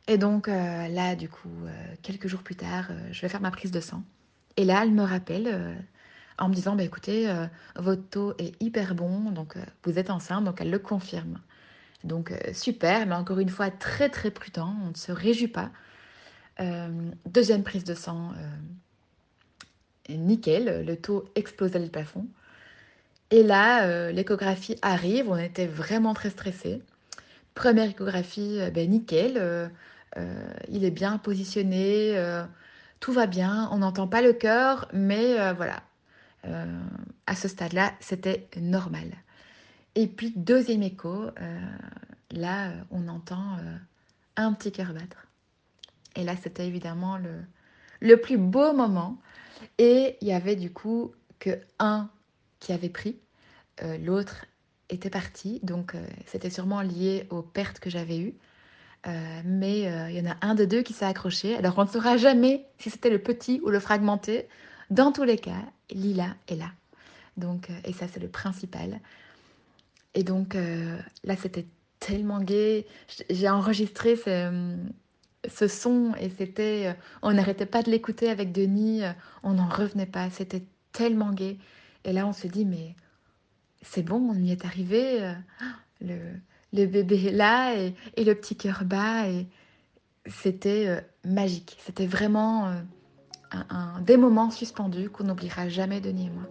Et 0.08 0.18
donc 0.18 0.48
euh, 0.48 0.88
là, 0.88 1.14
du 1.16 1.28
coup, 1.28 1.48
euh, 1.66 1.94
quelques 2.02 2.28
jours 2.28 2.42
plus 2.42 2.56
tard, 2.56 2.86
euh, 2.90 3.08
je 3.12 3.20
vais 3.22 3.28
faire 3.28 3.40
ma 3.40 3.50
prise 3.50 3.70
de 3.70 3.80
sang. 3.80 4.02
Et 4.56 4.64
là, 4.64 4.82
elle 4.82 4.92
me 4.92 5.02
rappelle 5.02 5.82
en 6.42 6.48
me 6.48 6.54
disant, 6.54 6.74
bah, 6.76 6.82
écoutez, 6.82 7.32
votre 7.76 8.02
taux 8.08 8.34
est 8.38 8.60
hyper 8.62 8.94
bon, 8.94 9.30
donc 9.30 9.56
vous 9.84 9.98
êtes 9.98 10.10
enceinte, 10.10 10.44
donc 10.44 10.60
elle 10.60 10.70
le 10.70 10.78
confirme. 10.78 11.38
Donc 12.04 12.32
super, 12.52 13.06
mais 13.06 13.14
encore 13.14 13.38
une 13.38 13.48
fois, 13.48 13.70
très 13.70 14.08
très 14.08 14.30
prudent, 14.30 14.74
on 14.84 14.90
ne 14.90 14.94
se 14.94 15.12
réjouit 15.12 15.48
pas. 15.48 15.70
deuxième 17.26 17.62
prise 17.62 17.84
de 17.84 17.94
sang, 17.94 18.32
nickel, 20.08 20.84
le 20.84 20.96
taux 20.96 21.24
explosait 21.34 21.78
le 21.78 21.88
plafond. 21.88 22.26
Et 23.30 23.42
là, 23.42 24.10
l'échographie 24.10 24.76
arrive, 24.82 25.30
on 25.30 25.36
était 25.36 25.66
vraiment 25.66 26.12
très 26.12 26.30
stressés. 26.30 26.82
Première 27.54 27.88
échographie, 27.88 28.58
ben, 28.74 28.90
nickel, 28.90 29.70
euh, 30.18 30.44
il 30.68 30.84
est 30.84 30.90
bien 30.90 31.18
positionné, 31.18 32.16
euh, 32.16 32.44
tout 33.00 33.12
va 33.12 33.26
bien, 33.26 33.68
on 33.72 33.78
n'entend 33.78 34.06
pas 34.06 34.20
le 34.22 34.32
cœur, 34.32 34.88
mais 34.92 35.40
euh, 35.40 35.52
voilà, 35.54 35.82
à 36.44 37.36
ce 37.36 37.48
stade-là, 37.48 37.92
c'était 38.00 38.48
normal. 38.56 39.12
Et 39.94 40.06
puis, 40.06 40.32
deuxième 40.34 40.82
écho, 40.82 41.26
là, 42.30 42.72
on 42.90 43.08
entend 43.08 43.58
un 44.36 44.52
petit 44.52 44.72
cœur 44.72 44.92
battre. 44.92 45.26
Et 46.16 46.24
là, 46.24 46.34
c'était 46.42 46.66
évidemment 46.66 47.16
le, 47.16 47.42
le 48.00 48.20
plus 48.20 48.38
beau 48.38 48.72
moment. 48.72 49.18
Et 49.78 50.16
il 50.20 50.28
y 50.28 50.32
avait 50.32 50.56
du 50.56 50.72
coup 50.72 51.12
que 51.38 51.58
un 51.78 52.10
qui 52.58 52.72
avait 52.72 52.88
pris, 52.88 53.18
l'autre 54.00 54.46
était 54.88 55.10
parti. 55.10 55.60
Donc, 55.62 55.94
c'était 56.26 56.50
sûrement 56.50 56.82
lié 56.82 57.26
aux 57.30 57.42
pertes 57.42 57.78
que 57.78 57.90
j'avais 57.90 58.18
eues. 58.18 58.34
Euh, 59.06 59.40
mais 59.44 59.88
euh, 59.88 60.10
il 60.10 60.16
y 60.16 60.20
en 60.20 60.30
a 60.30 60.36
un 60.42 60.54
de 60.54 60.64
deux 60.64 60.82
qui 60.82 60.92
s'est 60.92 61.04
accroché. 61.04 61.56
Alors 61.56 61.74
on 61.76 61.84
ne 61.84 61.88
saura 61.88 62.16
jamais 62.16 62.66
si 62.78 62.90
c'était 62.90 63.10
le 63.10 63.18
petit 63.18 63.60
ou 63.64 63.70
le 63.70 63.80
fragmenté. 63.80 64.46
Dans 64.90 65.12
tous 65.12 65.24
les 65.24 65.38
cas, 65.38 65.62
Lila 65.90 66.34
est 66.48 66.56
là. 66.56 66.70
Donc, 67.36 67.70
euh, 67.70 67.74
et 67.84 67.92
ça, 67.92 68.06
c'est 68.08 68.20
le 68.20 68.28
principal. 68.28 69.00
Et 70.14 70.24
donc 70.24 70.54
là, 71.24 71.36
c'était 71.36 71.64
tellement 71.98 72.42
gai. 72.42 72.86
J'ai 73.30 73.48
enregistré 73.48 74.14
ce, 74.16 74.76
ce, 75.48 75.68
son 75.68 76.14
et 76.20 76.28
c'était. 76.28 76.94
on 77.22 77.32
n'arrêtait 77.32 77.64
pas 77.64 77.82
de 77.82 77.90
l'écouter 77.90 78.28
avec 78.28 78.52
Denis. 78.52 79.00
On 79.42 79.54
n'en 79.54 79.70
revenait 79.70 80.04
pas. 80.04 80.28
C'était 80.28 80.64
tellement 80.92 81.32
gai. 81.32 81.58
Et 82.04 82.12
là, 82.12 82.26
on 82.26 82.34
se 82.34 82.46
dit, 82.46 82.66
mais 82.66 82.94
c'est 83.80 84.02
bon, 84.02 84.16
on 84.16 84.34
y 84.34 84.52
est 84.52 84.66
arrivé. 84.66 85.34
Le, 86.02 86.18
le 86.72 86.86
bébé 86.86 87.30
là 87.30 87.74
et, 87.74 87.94
le 88.16 88.34
petit 88.34 88.56
cœur 88.56 88.84
bas. 88.84 89.28
Et 89.28 89.46
c'était 90.26 90.86
euh, 90.86 91.00
magique. 91.24 91.76
C'était 91.84 92.06
vraiment 92.06 92.68
un, 93.70 94.00
des 94.00 94.16
moments 94.16 94.50
suspendus 94.50 95.10
qu'on 95.10 95.24
n'oubliera 95.24 95.68
jamais, 95.68 96.00
Denis 96.00 96.26
et 96.26 96.30
moi. 96.30 96.44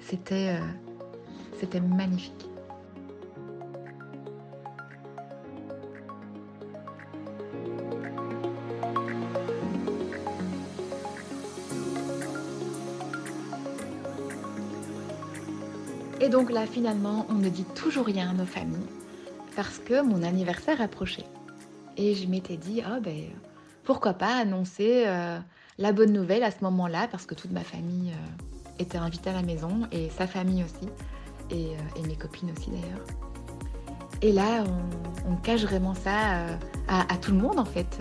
C'était, 0.00 0.56
euh, 0.58 0.66
c'était 1.58 1.80
magnifique. 1.80 2.48
Et 16.20 16.28
donc 16.28 16.52
là, 16.52 16.66
finalement, 16.66 17.26
on 17.30 17.34
ne 17.34 17.48
dit 17.48 17.64
toujours 17.74 18.06
rien 18.06 18.30
à 18.30 18.32
nos 18.32 18.46
familles 18.46 18.78
parce 19.56 19.78
que 19.78 20.02
mon 20.02 20.22
anniversaire 20.22 20.80
approchait. 20.80 21.26
Et 21.96 22.14
je 22.14 22.28
m'étais 22.28 22.56
dit, 22.56 22.80
oh 22.86 23.00
ben, 23.00 23.24
pourquoi 23.84 24.14
pas 24.14 24.36
annoncer 24.36 25.04
euh, 25.06 25.38
la 25.78 25.92
bonne 25.92 26.12
nouvelle 26.12 26.42
à 26.42 26.50
ce 26.50 26.62
moment-là, 26.62 27.08
parce 27.10 27.26
que 27.26 27.34
toute 27.34 27.50
ma 27.50 27.64
famille 27.64 28.10
euh, 28.10 28.78
était 28.78 28.98
invitée 28.98 29.30
à 29.30 29.34
la 29.34 29.42
maison, 29.42 29.86
et 29.92 30.10
sa 30.10 30.26
famille 30.26 30.64
aussi, 30.64 30.88
et, 31.50 31.70
euh, 31.76 32.06
mes 32.06 32.16
copines 32.16 32.50
aussi 32.50 32.70
d'ailleurs. 32.70 33.06
Et 34.20 34.32
là, 34.32 34.64
on, 35.26 35.36
cache 35.36 35.62
vraiment 35.62 35.94
ça 35.94 36.58
à, 36.86 37.16
tout 37.16 37.32
le 37.32 37.38
monde 37.38 37.58
en 37.58 37.64
fait. 37.64 37.98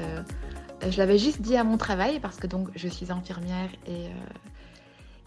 je 0.88 0.96
l'avais 1.00 1.18
juste 1.18 1.42
dit 1.42 1.58
à 1.58 1.64
mon 1.64 1.78
travail, 1.78 2.20
parce 2.20 2.38
que 2.38 2.46
donc 2.46 2.70
je 2.76 2.88
suis 2.88 3.12
infirmière 3.12 3.70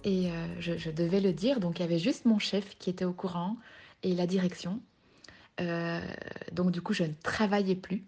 et, 0.04 0.28
je, 0.60 0.90
devais 0.90 1.20
le 1.20 1.32
dire, 1.32 1.58
donc 1.58 1.80
il 1.80 1.82
y 1.82 1.84
avait 1.84 1.98
juste 1.98 2.26
mon 2.26 2.38
chef 2.38 2.78
qui 2.78 2.90
était 2.90 3.04
au 3.04 3.12
courant, 3.12 3.56
et 4.04 4.14
la 4.14 4.26
direction. 4.28 4.80
Euh, 5.60 6.00
donc 6.52 6.70
du 6.70 6.80
coup, 6.80 6.92
je 6.92 7.04
ne 7.04 7.12
travaillais 7.22 7.76
plus 7.76 8.04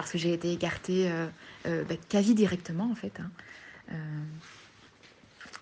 parce 0.00 0.12
que 0.12 0.18
j'ai 0.18 0.32
été 0.32 0.52
écartée 0.52 1.10
euh, 1.10 1.26
euh, 1.66 1.84
bah, 1.84 1.94
quasi 2.08 2.34
directement 2.34 2.90
en 2.90 2.94
fait. 2.94 3.20
Hein. 3.20 3.30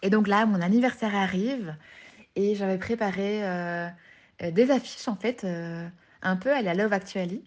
et 0.02 0.10
donc 0.10 0.28
là, 0.28 0.46
mon 0.46 0.60
anniversaire 0.60 1.14
arrive 1.14 1.74
et 2.36 2.54
j'avais 2.54 2.78
préparé 2.78 3.40
des 4.40 4.70
affiches 4.70 5.08
en 5.08 5.16
fait, 5.16 5.44
un 6.22 6.36
peu 6.36 6.52
à 6.52 6.62
la 6.62 6.74
Love 6.74 6.92
Actually, 6.92 7.42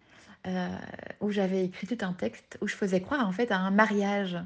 où 1.22 1.32
j'avais 1.32 1.64
écrit 1.66 1.88
tout 1.88 2.04
un 2.04 2.14
texte 2.14 2.58
où 2.62 2.68
je 2.68 2.76
faisais 2.76 3.00
croire 3.00 3.26
en 3.28 3.32
fait 3.32 3.52
à 3.52 3.58
un 3.58 3.72
mariage. 3.72 4.38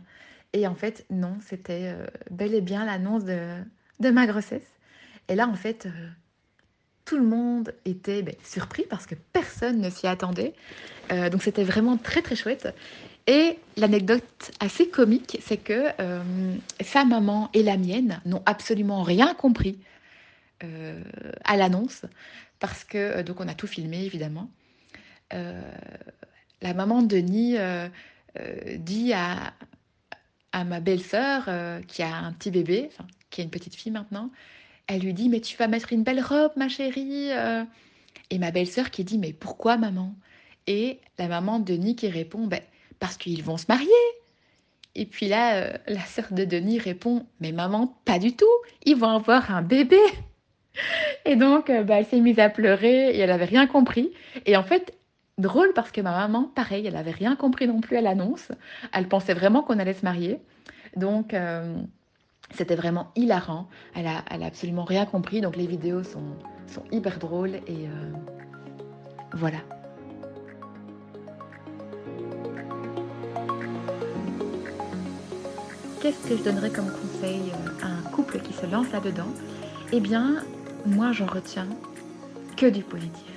Et 0.54 0.68
en 0.68 0.76
fait, 0.76 1.06
non, 1.10 1.38
c'était 1.42 1.96
bel 2.30 2.54
et 2.54 2.62
bien 2.62 2.86
l'annonce 2.86 3.24
de, 3.24 4.10
ma 4.12 4.28
grossesse. 4.28 4.70
Et 5.30 5.36
là, 5.36 5.48
en 5.48 5.56
fait, 5.56 5.88
tout 7.06 7.18
le 7.18 7.24
monde 7.24 7.74
était 7.86 8.24
ben, 8.24 8.36
surpris 8.44 8.84
parce 8.90 9.06
que 9.06 9.16
personne 9.32 9.80
ne 9.80 9.90
s'y 9.90 10.08
attendait. 10.08 10.54
Euh, 11.12 11.30
donc 11.30 11.44
c'était 11.44 11.64
vraiment 11.64 11.98
très 11.98 12.22
très 12.22 12.36
chouette. 12.36 12.74
Et 13.28 13.58
l'anecdote 13.78 14.52
assez 14.60 14.90
comique, 14.90 15.38
c'est 15.42 15.58
que 15.58 15.88
euh, 16.00 16.56
sa 16.82 17.06
maman 17.06 17.50
et 17.54 17.64
la 17.64 17.78
mienne 17.78 18.22
n'ont 18.26 18.44
absolument 18.46 19.04
rien 19.04 19.34
compris 19.36 19.80
euh, 20.64 21.02
à 21.44 21.58
l'annonce 21.58 22.06
parce 22.60 22.84
que 22.84 23.22
donc 23.22 23.40
on 23.40 23.48
a 23.48 23.54
tout 23.54 23.68
filmé 23.68 24.04
évidemment. 24.06 24.50
la 25.32 26.74
maman 26.74 27.02
de 27.02 27.08
Denis 27.08 27.58
dit 28.78 29.14
à, 29.14 29.54
à 30.52 30.64
ma 30.64 30.80
belle-sœur 30.80 31.50
qui 31.88 32.02
a 32.02 32.16
un 32.16 32.32
petit 32.32 32.52
bébé, 32.52 32.90
qui 33.30 33.42
a 33.42 33.44
une 33.44 33.50
petite 33.50 33.76
fille 33.76 33.92
maintenant, 33.92 34.32
elle 34.88 35.02
lui 35.02 35.14
dit, 35.14 35.30
mais 35.30 35.40
tu 35.40 35.58
vas 35.58 35.68
mettre 35.68 35.94
une 35.94 36.04
belle 36.04 36.22
robe, 36.22 36.52
ma 36.56 36.70
chérie. 36.70 37.32
Euh. 37.32 37.64
Et 38.30 38.40
ma 38.40 38.52
belle-sœur 38.52 38.90
qui 38.90 39.04
dit, 39.04 39.18
mais 39.18 39.34
pourquoi, 39.34 39.78
maman? 39.78 40.16
Et 40.68 41.00
la 41.20 41.28
maman 41.28 41.60
de 41.60 41.66
Denis 41.66 41.96
qui 41.96 42.10
répond, 42.10 42.48
ben, 42.48 42.62
parce 43.00 43.18
qu'ils 43.18 43.44
vont 43.44 43.58
se 43.58 43.66
marier. 43.70 43.90
Et 44.96 45.06
puis 45.06 45.28
là, 45.28 45.56
euh, 45.56 45.74
la 45.88 46.02
sœur 46.02 46.26
de 46.32 46.46
Denis 46.46 46.80
répond, 46.80 47.26
mais 47.40 47.52
maman, 47.52 47.96
pas 48.06 48.18
du 48.18 48.36
tout, 48.36 48.46
ils 48.86 48.96
vont 48.96 49.10
avoir 49.10 49.52
un 49.52 49.62
bébé. 49.62 50.00
Et 51.26 51.36
donc, 51.36 51.70
euh, 51.70 51.84
bah, 51.84 52.00
elle 52.00 52.06
s'est 52.06 52.20
mise 52.20 52.40
à 52.40 52.50
pleurer 52.50 53.12
et 53.12 53.20
elle 53.20 53.30
n'avait 53.30 53.46
rien 53.46 53.68
compris. 53.68 54.12
Et 54.46 54.58
en 54.58 54.64
fait, 54.64 54.94
drôle 55.38 55.72
parce 55.74 55.92
que 55.92 56.02
ma 56.02 56.12
maman, 56.12 56.52
pareil, 56.56 56.88
elle 56.88 56.94
n'avait 56.94 57.12
rien 57.12 57.36
compris 57.36 57.68
non 57.68 57.82
plus 57.82 57.98
à 57.98 58.02
l'annonce. 58.02 58.52
Elle 58.94 59.08
pensait 59.08 59.34
vraiment 59.34 59.62
qu'on 59.62 59.80
allait 59.80 59.94
se 59.94 60.06
marier. 60.06 60.40
Donc, 60.96 61.34
c'était 62.54 62.76
vraiment 62.76 63.12
hilarant. 63.16 63.68
Elle 63.96 64.08
a, 64.08 64.24
absolument 64.46 64.84
rien 64.84 65.06
compris, 65.06 65.42
donc 65.42 65.56
les 65.56 65.68
vidéos 65.68 66.04
sont, 66.04 66.24
hyper 66.92 67.20
drôles 67.20 67.56
et 67.56 67.88
euh, 67.88 68.12
voilà. 69.34 69.60
Qu'est-ce 76.02 76.28
que 76.28 76.38
je 76.38 76.44
donnerais 76.44 76.70
comme 76.70 76.92
conseil 76.92 77.42
euh, 77.52 77.86
à 77.86 77.88
un 77.88 78.02
couple 78.12 78.40
qui 78.40 78.54
se 78.54 78.66
lance 78.66 78.92
là-dedans? 78.92 79.30
Eh 79.92 80.00
bien, 80.00 80.44
moi 80.86 81.12
j'en 81.12 81.26
retiens 81.26 81.68
que 82.58 82.68
du 82.68 82.84
positif. 82.84 83.32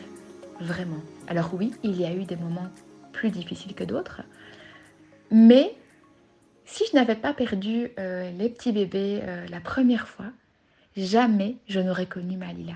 Vraiment. 0.61 1.00
Alors 1.28 1.50
oui, 1.54 1.72
il 1.82 2.00
y 2.00 2.04
a 2.04 2.12
eu 2.12 2.24
des 2.24 2.36
moments 2.36 2.68
plus 3.12 3.30
difficiles 3.30 3.74
que 3.74 3.84
d'autres, 3.84 4.22
mais 5.30 5.74
si 6.68 6.84
je 6.86 6.96
n'avais 6.96 7.16
pas 7.16 7.32
perdu 7.32 7.90
euh, 7.98 8.30
les 8.32 8.50
petits 8.50 8.72
bébés 8.72 9.20
euh, 9.22 9.46
la 9.48 9.58
première 9.58 10.06
fois, 10.06 10.26
jamais 10.96 11.56
je 11.66 11.80
n'aurais 11.80 12.06
connu 12.06 12.36
Malila. 12.36 12.74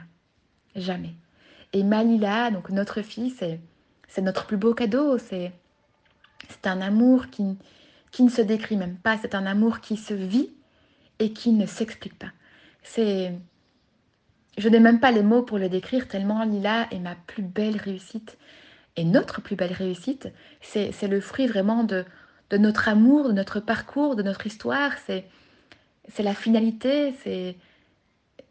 Jamais. 0.75 1.13
Et 1.75 1.83
Malila, 1.83 2.51
donc 2.51 2.71
notre 2.71 3.03
fille, 3.03 3.31
c'est, 3.39 3.61
notre 4.23 4.47
plus 4.47 4.57
beau 4.57 4.73
cadeau. 4.73 5.19
C'est, 5.19 5.53
c'est 6.49 6.67
un 6.67 6.81
amour 6.81 7.29
qui, 7.29 7.59
qui 8.11 8.23
ne 8.23 8.31
se 8.31 8.41
décrit 8.41 8.77
même 8.77 8.97
pas. 8.97 9.19
C'est 9.19 9.35
un 9.35 9.45
amour 9.45 9.81
qui 9.81 9.99
se 9.99 10.15
vit 10.15 10.51
et 11.19 11.35
qui 11.35 11.53
ne 11.53 11.67
s'explique 11.67 12.19
pas. 12.19 12.33
C'est, 12.83 13.35
je 14.57 14.69
n'ai 14.71 14.81
même 14.81 15.01
pas 15.01 15.11
les 15.11 15.23
mots 15.23 15.43
pour 15.43 15.59
le 15.59 15.69
décrire 15.69 16.09
tellement 16.09 16.45
Lila 16.45 16.89
est 16.91 16.99
ma 16.99 17.15
plus 17.15 17.43
belle 17.43 17.77
réussite. 17.77 18.39
Et 18.97 19.05
notre 19.05 19.43
plus 19.43 19.57
belle 19.57 19.73
réussite, 19.73 20.33
c'est, 20.63 20.93
c'est 20.93 21.09
le 21.09 21.21
fruit 21.21 21.47
vraiment 21.47 21.85
de, 21.85 22.07
de 22.53 22.59
notre 22.59 22.89
amour, 22.89 23.29
de 23.29 23.33
notre 23.33 23.61
parcours, 23.61 24.15
de 24.15 24.23
notre 24.23 24.47
histoire. 24.47 24.93
C'est, 25.07 25.25
c'est 26.09 26.23
la 26.23 26.35
finalité, 26.35 27.15
c'est, 27.25 27.57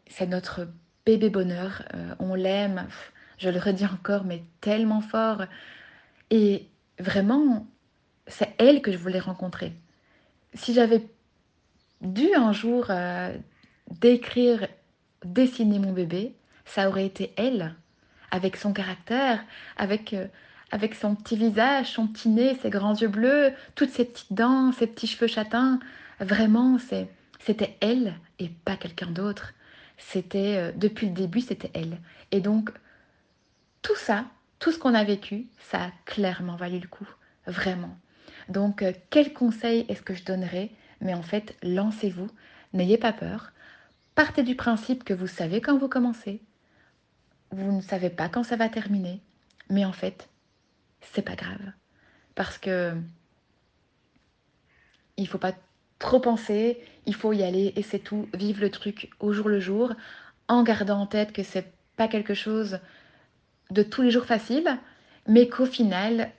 c'est 0.08 0.26
notre 0.26 0.66
bébé 1.06 1.30
bonheur. 1.30 1.84
Euh, 1.94 2.14
on 2.18 2.34
l'aime, 2.34 2.88
je 3.38 3.48
le 3.48 3.60
redis 3.60 3.86
encore, 3.86 4.24
mais 4.24 4.42
tellement 4.60 5.00
fort. 5.00 5.44
Et 6.30 6.68
vraiment, 6.98 7.68
c'est 8.26 8.54
elle 8.58 8.82
que 8.82 8.90
je 8.90 8.98
voulais 8.98 9.20
rencontrer. 9.20 9.72
Si 10.52 10.74
j'avais 10.74 11.06
dû 12.00 12.34
un 12.34 12.52
jour 12.52 12.86
euh, 12.90 13.32
décrire, 14.00 14.66
dessiner 15.24 15.78
mon 15.78 15.92
bébé, 15.92 16.34
ça 16.64 16.88
aurait 16.88 17.06
été 17.06 17.32
elle, 17.36 17.76
avec 18.32 18.56
son 18.56 18.72
caractère, 18.72 19.44
avec, 19.76 20.12
euh, 20.12 20.26
avec 20.72 20.94
son 20.94 21.14
petit 21.14 21.36
visage, 21.36 21.92
son 21.92 22.08
petit 22.08 22.30
nez, 22.30 22.58
ses 22.62 22.70
grands 22.70 22.94
yeux 22.94 23.08
bleus, 23.08 23.52
toutes 23.74 23.90
ses 23.90 24.06
petites 24.06 24.32
dents, 24.32 24.72
ses 24.72 24.86
petits 24.86 25.06
cheveux 25.06 25.26
châtains. 25.26 25.78
Vraiment, 26.18 26.78
c'était 27.38 27.76
elle 27.80 28.14
et 28.38 28.48
pas 28.48 28.76
quelqu'un 28.76 29.10
d'autre. 29.10 29.52
C'était 29.98 30.56
euh, 30.56 30.72
depuis 30.74 31.06
le 31.08 31.12
début, 31.12 31.42
c'était 31.42 31.70
elle. 31.74 31.98
Et 32.32 32.40
donc 32.40 32.72
tout 33.82 33.96
ça, 33.96 34.24
tout 34.58 34.72
ce 34.72 34.78
qu'on 34.78 34.94
a 34.94 35.04
vécu, 35.04 35.46
ça 35.70 35.84
a 35.84 35.90
clairement 36.06 36.56
valu 36.56 36.78
le 36.78 36.88
coup, 36.88 37.08
vraiment. 37.46 37.94
Donc 38.48 38.82
euh, 38.82 38.92
quel 39.10 39.34
conseil 39.34 39.84
est-ce 39.88 40.02
que 40.02 40.14
je 40.14 40.24
donnerais? 40.24 40.70
Mais 41.02 41.14
en 41.14 41.22
fait, 41.22 41.54
lancez-vous, 41.62 42.28
n'ayez 42.72 42.96
pas 42.96 43.12
peur. 43.12 43.52
Partez 44.14 44.42
du 44.42 44.56
principe 44.56 45.04
que 45.04 45.14
vous 45.14 45.26
savez 45.26 45.60
quand 45.60 45.76
vous 45.76 45.88
commencez. 45.88 46.40
Vous 47.50 47.72
ne 47.72 47.82
savez 47.82 48.08
pas 48.08 48.30
quand 48.30 48.42
ça 48.42 48.56
va 48.56 48.70
terminer, 48.70 49.20
mais 49.68 49.84
en 49.84 49.92
fait, 49.92 50.28
c'est 51.12 51.22
pas 51.22 51.36
grave 51.36 51.72
parce 52.34 52.58
que 52.58 52.94
il 55.16 55.28
faut 55.28 55.38
pas 55.38 55.52
trop 55.98 56.20
penser, 56.20 56.82
il 57.06 57.14
faut 57.14 57.32
y 57.32 57.42
aller 57.42 57.72
et 57.76 57.82
c'est 57.82 57.98
tout, 57.98 58.28
vivre 58.34 58.60
le 58.60 58.70
truc 58.70 59.10
au 59.20 59.32
jour 59.32 59.48
le 59.48 59.60
jour, 59.60 59.92
en 60.48 60.62
gardant 60.62 61.00
en 61.00 61.06
tête 61.06 61.32
que 61.32 61.42
c'est 61.42 61.72
pas 61.96 62.08
quelque 62.08 62.34
chose 62.34 62.80
de 63.70 63.82
tous 63.82 64.02
les 64.02 64.10
jours 64.10 64.24
facile, 64.24 64.78
mais 65.28 65.48
qu'au 65.48 65.66
final, 65.66 66.30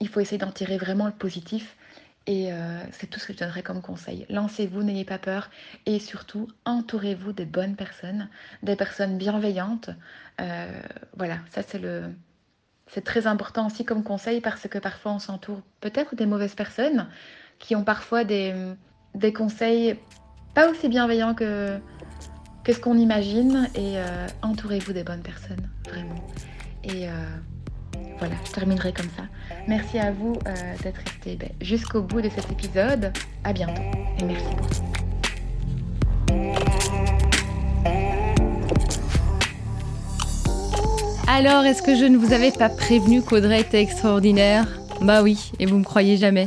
il 0.00 0.08
faut 0.08 0.20
essayer 0.20 0.38
d'en 0.38 0.50
tirer 0.50 0.78
vraiment 0.78 1.06
le 1.06 1.12
positif. 1.12 1.76
Et 2.26 2.52
euh, 2.52 2.78
c'est 2.92 3.08
tout 3.08 3.18
ce 3.18 3.26
que 3.26 3.32
je 3.32 3.38
donnerais 3.38 3.64
comme 3.64 3.82
conseil. 3.82 4.26
Lancez-vous, 4.28 4.84
n'ayez 4.84 5.04
pas 5.04 5.18
peur 5.18 5.50
et 5.86 5.98
surtout 5.98 6.46
entourez-vous 6.64 7.32
des 7.32 7.44
bonnes 7.44 7.74
personnes, 7.74 8.28
des 8.62 8.76
personnes 8.76 9.18
bienveillantes. 9.18 9.90
Euh, 10.40 10.82
voilà, 11.16 11.38
ça 11.50 11.62
c'est 11.62 11.80
le, 11.80 12.04
c'est 12.92 13.04
très 13.04 13.26
important 13.26 13.66
aussi 13.66 13.84
comme 13.84 14.02
conseil 14.02 14.40
parce 14.40 14.68
que 14.68 14.78
parfois 14.78 15.12
on 15.12 15.18
s'entoure 15.18 15.62
peut-être 15.80 16.14
des 16.14 16.26
mauvaises 16.26 16.54
personnes 16.54 17.08
qui 17.58 17.74
ont 17.74 17.84
parfois 17.84 18.24
des, 18.24 18.54
des 19.14 19.32
conseils 19.32 19.96
pas 20.54 20.68
aussi 20.70 20.88
bienveillants 20.88 21.34
que, 21.34 21.78
que 22.64 22.72
ce 22.72 22.80
qu'on 22.80 22.98
imagine. 22.98 23.68
Et 23.74 23.98
euh, 23.98 24.26
entourez-vous 24.42 24.92
des 24.92 25.04
bonnes 25.04 25.22
personnes, 25.22 25.70
vraiment. 25.88 26.16
Et 26.84 27.08
euh, 27.08 27.12
voilà, 28.18 28.34
je 28.44 28.52
terminerai 28.52 28.92
comme 28.92 29.10
ça. 29.16 29.24
Merci 29.68 29.98
à 29.98 30.12
vous 30.12 30.34
euh, 30.46 30.52
d'être 30.82 30.98
resté 30.98 31.36
ben, 31.36 31.50
jusqu'au 31.60 32.02
bout 32.02 32.20
de 32.20 32.28
cet 32.28 32.50
épisode. 32.50 33.12
À 33.44 33.52
bientôt 33.52 33.82
et 34.18 34.24
merci 34.24 34.54
beaucoup. 34.56 35.01
Alors, 41.34 41.64
est-ce 41.64 41.80
que 41.80 41.94
je 41.94 42.04
ne 42.04 42.18
vous 42.18 42.34
avais 42.34 42.50
pas 42.50 42.68
prévenu 42.68 43.22
qu'Audrey 43.22 43.62
était 43.62 43.80
extraordinaire? 43.80 44.66
Bah 45.00 45.22
oui, 45.22 45.50
et 45.58 45.64
vous 45.64 45.78
me 45.78 45.82
croyez 45.82 46.18
jamais. 46.18 46.46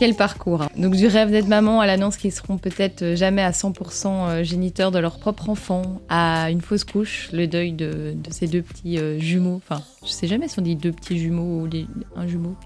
Quel 0.00 0.16
parcours 0.16 0.62
hein. 0.62 0.68
Donc 0.76 0.96
du 0.96 1.06
rêve 1.06 1.30
d'être 1.30 1.46
maman 1.46 1.80
à 1.80 1.86
l'annonce 1.86 2.16
qu'ils 2.16 2.32
seront 2.32 2.58
peut-être 2.58 3.14
jamais 3.14 3.42
à 3.42 3.52
100% 3.52 4.06
euh, 4.08 4.42
géniteurs 4.42 4.90
de 4.90 4.98
leur 4.98 5.20
propre 5.20 5.50
enfant, 5.50 6.00
à 6.08 6.50
une 6.50 6.60
fausse 6.60 6.82
couche, 6.82 7.30
le 7.32 7.46
deuil 7.46 7.70
de, 7.70 8.16
ces 8.30 8.48
deux 8.48 8.62
petits 8.62 8.98
euh, 8.98 9.20
jumeaux. 9.20 9.62
Enfin, 9.64 9.82
je 10.04 10.10
sais 10.10 10.26
jamais 10.26 10.48
si 10.48 10.58
on 10.58 10.62
dit 10.62 10.74
deux 10.74 10.92
petits 10.92 11.16
jumeaux 11.16 11.62
ou 11.64 11.68
un 12.16 12.26
jumeau, 12.26 12.56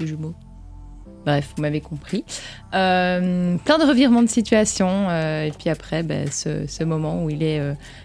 deux 0.00 0.06
jumeaux. 0.06 0.34
Bref, 1.26 1.52
vous 1.54 1.62
m'avez 1.62 1.82
compris. 1.82 2.24
Euh, 2.72 3.56
plein 3.58 3.78
de 3.78 3.84
revirements 3.84 4.22
de 4.22 4.28
situation. 4.28 5.10
et 5.10 5.52
puis 5.58 5.68
après, 5.68 6.02
ben, 6.02 6.30
ce, 6.30 6.84
moment 6.84 7.22
où 7.22 7.30
il 7.30 7.42
est, 7.42 7.60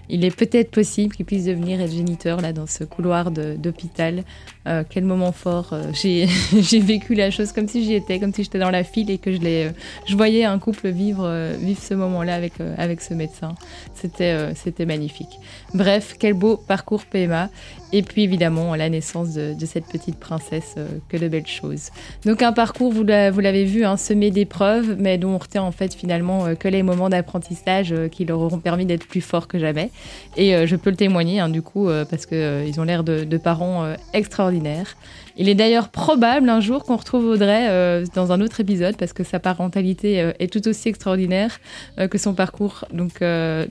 il 0.10 0.26
est 0.26 0.36
peut-être 0.36 0.72
possible 0.72 1.16
qu'il 1.16 1.26
puisse 1.26 1.45
devenir 1.45 1.86
géniteur 1.88 2.41
là, 2.41 2.51
dans 2.51 2.68
ce 2.68 2.84
couloir 2.84 3.32
d'hôpital 3.32 4.24
euh, 4.68 4.84
quel 4.88 5.03
moment 5.05 5.32
fort. 5.32 5.70
Euh, 5.74 5.91
j'ai 5.93 6.80
vécu 6.80 7.16
la 7.16 7.32
chose 7.32 7.51
comme 7.51 7.68
si 7.68 7.84
j'y 7.84 7.95
étais, 7.95 8.20
comme 8.20 8.34
si 8.34 8.43
j'étais 8.43 8.60
dans 8.60 8.70
la 8.70 8.84
file 8.84 9.10
et 9.10 9.18
que 9.18 9.32
je, 9.32 9.39
euh, 9.43 9.70
je 10.05 10.16
voyais 10.16 10.43
un 10.43 10.60
couple 10.60 10.89
vivre, 10.89 11.53
vivre 11.60 11.82
ce 11.82 11.93
moment-là 11.93 12.36
avec, 12.36 12.53
avec 12.78 13.01
ce 13.01 13.14
médecin. 13.14 13.55
C'était 13.95 14.53
c'était 14.55 14.86
magnifique. 14.86 15.39
Bref, 15.74 16.16
quel 16.20 16.34
beau 16.34 16.57
parcours 16.57 17.05
PMA. 17.05 17.49
Et 17.91 18.03
puis 18.03 18.24
évidemment, 18.24 18.76
la 18.76 18.88
naissance 18.88 19.34
de, 19.34 19.66
cette 19.66 19.86
petite 19.88 20.20
princesse, 20.20 20.76
que 21.10 21.18
de 21.18 21.28
belles 21.28 21.47
choses. 21.47 21.89
Donc 22.24 22.43
un 22.43 22.53
parcours, 22.53 22.91
vous 22.91 23.03
l'avez 23.03 23.66
vu, 23.66 23.84
hein, 23.84 23.97
semé 23.97 24.30
d'épreuves, 24.30 24.95
mais 24.99 25.18
dont 25.18 25.32
on 25.32 25.38
retient 25.39 25.64
en 25.64 25.72
fait 25.72 25.95
finalement 25.95 26.53
que 26.55 26.68
les 26.68 26.84
moments 26.84 27.10
d'apprentissage 27.10 27.95
qui 28.12 28.26
leur 28.26 28.39
auront 28.39 28.60
permis 28.60 28.86
d'être 28.86 29.07
plus 29.07 29.22
forts 29.22 29.47
que 29.47 29.57
jamais. 29.57 29.89
Et 30.37 30.67
je 30.67 30.75
peux 30.75 30.89
le 30.89 30.95
témoigner, 30.95 31.39
hein, 31.39 31.49
du 31.49 31.61
coup, 31.61 31.89
parce 32.09 32.25
qu'ils 32.25 32.79
ont 32.79 32.83
l'air 32.83 33.03
de, 33.03 33.37
parents 33.37 33.93
extraordinaires 34.13 34.95
il 35.39 35.47
est 35.47 35.55
d'ailleurs 35.55 35.87
probable 35.87 36.49
un 36.49 36.59
jour 36.59 36.83
qu'on 36.83 36.97
retrouve 36.97 37.25
Audrey 37.25 37.67
euh, 37.69 38.05
dans 38.13 38.33
un 38.33 38.41
autre 38.41 38.59
épisode 38.59 38.97
parce 38.97 39.13
que 39.13 39.23
sa 39.23 39.39
parentalité 39.39 40.21
euh, 40.21 40.33
est 40.37 40.51
tout 40.51 40.67
aussi 40.67 40.89
extraordinaire 40.89 41.61
euh, 41.97 42.09
que 42.09 42.17
son 42.17 42.33
parcours. 42.33 42.83
Donc, 42.91 43.21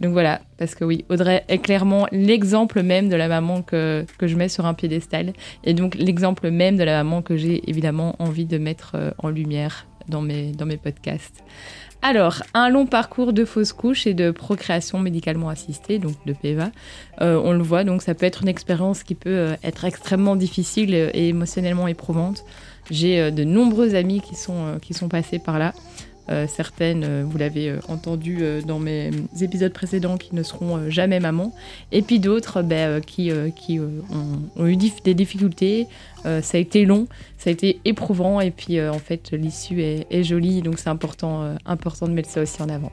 donc 0.01 0.13
voilà, 0.13 0.41
parce 0.57 0.75
que 0.75 0.85
oui, 0.85 1.05
Audrey 1.11 1.45
est 1.49 1.59
clairement 1.59 2.07
l'exemple 2.11 2.83
même 2.83 3.11
de 3.11 3.17
la 3.17 3.29
maman 3.29 3.61
que, 3.61 4.07
que 4.17 4.27
je 4.27 4.37
mets 4.37 4.49
sur 4.49 4.65
un 4.65 4.73
piédestal 4.73 5.35
et 5.63 5.75
donc 5.75 5.95
l'exemple 5.95 6.51
même 6.51 6.79
de 6.79 6.85
la 6.85 7.05
maman 7.05 7.21
que 7.21 7.37
j'ai 7.37 7.69
évidemment 7.69 8.17
envie 8.19 8.47
de 8.47 8.57
mettre 8.57 8.97
en 9.19 9.29
lumière 9.29 9.87
dans 10.09 10.23
mes, 10.23 10.53
dans 10.53 10.65
mes 10.65 10.79
podcasts. 10.79 11.45
Alors, 12.01 12.43
un 12.55 12.69
long 12.69 12.87
parcours 12.87 13.33
de 13.33 13.45
fausses 13.45 13.73
couches 13.73 14.07
et 14.07 14.15
de 14.15 14.31
procréation 14.31 15.01
médicalement 15.01 15.49
assistée, 15.49 15.99
donc 15.99 16.15
de 16.27 16.33
PEVA. 16.33 16.71
Euh, 17.21 17.41
on 17.43 17.53
le 17.53 17.63
voit, 17.63 17.83
donc 17.83 18.03
ça 18.03 18.15
peut 18.15 18.25
être 18.25 18.43
une 18.43 18.49
expérience 18.49 19.03
qui 19.03 19.17
peut 19.17 19.31
euh, 19.31 19.57
être 19.65 19.85
extrêmement 19.85 20.37
difficile 20.37 20.95
et 20.95 21.29
émotionnellement 21.29 21.89
éprouvante. 21.89 22.45
J'ai 22.89 23.21
euh, 23.21 23.31
de 23.33 23.43
nombreux 23.43 23.97
amis 23.97 24.21
qui 24.21 24.37
sont, 24.37 24.79
qui 24.81 24.95
sont 24.95 25.09
passés 25.09 25.41
par 25.41 25.59
là. 25.59 25.75
Euh, 26.31 26.47
certaines, 26.47 27.05
euh, 27.05 27.25
vous 27.27 27.39
l'avez 27.39 27.71
euh, 27.71 27.79
entendu 27.89 28.43
dans 28.67 28.79
mes 28.79 29.11
épisodes 29.41 29.73
précédents, 29.73 30.17
qui 30.17 30.35
ne 30.35 30.43
seront 30.43 30.91
jamais 30.91 31.21
maman. 31.21 31.55
Et 31.93 32.03
puis 32.03 32.19
d'autres 32.21 32.63
ben, 32.63 33.01
qui, 33.01 33.31
qui 33.57 33.81
ont, 33.81 34.67
eu 34.67 34.77
des 34.77 35.15
difficultés. 35.15 35.87
ça 36.25 36.57
a 36.57 36.59
été 36.59 36.85
long, 36.85 37.07
ça 37.39 37.51
a 37.51 37.53
été 37.53 37.81
éprouvant. 37.85 38.41
Et 38.41 38.51
puis 38.51 38.81
en 38.81 38.99
fait, 38.99 39.31
l'issue 39.33 39.81
est, 39.81 40.07
est, 40.11 40.23
jolie. 40.23 40.63
Donc 40.63 40.79
c'est 40.79 40.91
important, 40.91 41.55
important 41.65 42.07
de 42.07 42.13
mettre 42.13 42.29
ça 42.29 42.43
aussi 42.43 42.61
en 42.63 42.69
avant. 42.69 42.93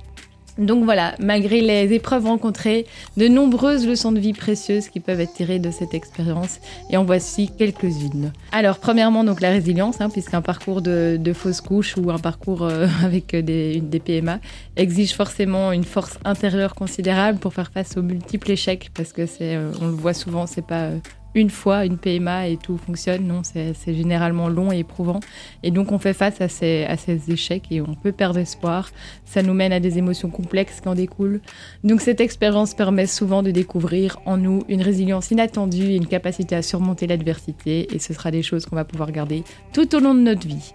Donc 0.58 0.86
voilà, 0.86 1.16
malgré 1.20 1.60
les 1.62 1.94
épreuves 1.94 2.26
rencontrées, 2.26 2.86
de 3.18 3.28
nombreuses 3.28 3.86
leçons 3.86 4.12
de 4.12 4.20
vie 4.20 4.34
précieuses 4.34 4.88
qui 4.88 5.00
peuvent 5.00 5.20
être 5.20 5.34
tirées 5.34 5.60
de 5.60 5.72
cette 5.72 5.94
expérience. 5.94 6.60
Et 6.90 6.98
en 6.98 7.04
voici 7.04 7.50
quelques-unes. 7.58 8.32
Alors, 8.52 8.80
premièrement, 8.80 9.24
donc 9.24 9.42
la 9.42 9.50
résilience, 9.50 10.00
hein, 10.00 10.10
puisqu'un 10.10 10.42
parcours 10.42 10.82
de, 10.82 11.20
fausse 11.34 11.60
couche 11.60 11.98
ou 11.98 12.12
un 12.12 12.20
parcours 12.20 12.64
euh, 12.64 12.88
avec 13.04 13.36
des, 13.36 13.82
des, 13.82 14.00
PMA 14.00 14.40
exige 14.78 15.14
forcément 15.14 15.72
une 15.72 15.84
force 15.84 16.18
intérieure 16.24 16.76
considérable 16.76 17.40
pour 17.40 17.54
faire 17.54 17.72
face 17.72 17.98
aux 17.98 18.02
multiples 18.02 18.52
échecs, 18.52 18.92
parce 18.94 19.12
que 19.12 19.26
c'est, 19.26 19.56
euh, 19.56 19.72
on 19.82 19.88
le 19.88 19.94
voit 19.94 20.14
souvent, 20.14 20.48
c'est 20.48 20.66
pas 20.66 20.84
euh, 20.84 21.00
une 21.36 21.50
fois 21.50 21.86
une 21.86 21.98
PMA 21.98 22.48
et 22.48 22.58
tout 22.58 22.78
fonctionne. 22.78 23.28
Non, 23.28 23.42
c'est 23.44 23.94
généralement 23.94 24.48
long 24.48 24.72
et 24.72 24.80
éprouvant. 24.80 25.20
Et 25.62 25.70
donc 25.70 25.92
on 25.92 26.00
fait 26.00 26.14
face 26.14 26.42
à 26.42 26.48
ces, 26.48 26.86
à 26.86 26.98
ces 26.98 27.32
échecs 27.32 27.66
et 27.70 27.82
on 27.82 27.94
peut 27.94 28.12
perdre 28.12 28.40
espoir. 28.40 28.90
Ça 29.26 29.44
nous 29.44 29.54
mène 29.54 29.74
à 29.74 29.80
des 29.80 29.98
émotions 29.98 30.30
complexes 30.30 30.82
qui 30.82 30.88
en 30.88 30.96
découlent. 30.96 31.42
Donc 31.84 32.02
cette 32.02 32.22
expérience 32.22 32.74
permet 32.74 33.06
souvent 33.06 33.44
de 33.44 33.52
découvrir 33.52 34.20
en 34.26 34.38
nous 34.38 34.64
une 34.70 34.82
résilience 34.82 35.30
inattendue 35.30 35.84
et 35.84 35.96
une 35.96 36.08
capacité 36.08 36.56
à 36.56 36.62
surmonter 36.62 37.06
l'adversité. 37.06 37.94
Et 37.94 38.00
ce 38.00 38.14
sera 38.14 38.32
des 38.32 38.42
choses 38.42 38.66
qu'on 38.66 38.76
va 38.76 38.86
pouvoir 38.86 39.12
garder 39.12 39.44
tout 39.74 39.94
au 39.96 40.00
long 40.00 40.16
de 40.16 40.22
notre 40.22 40.48
vie. 40.48 40.74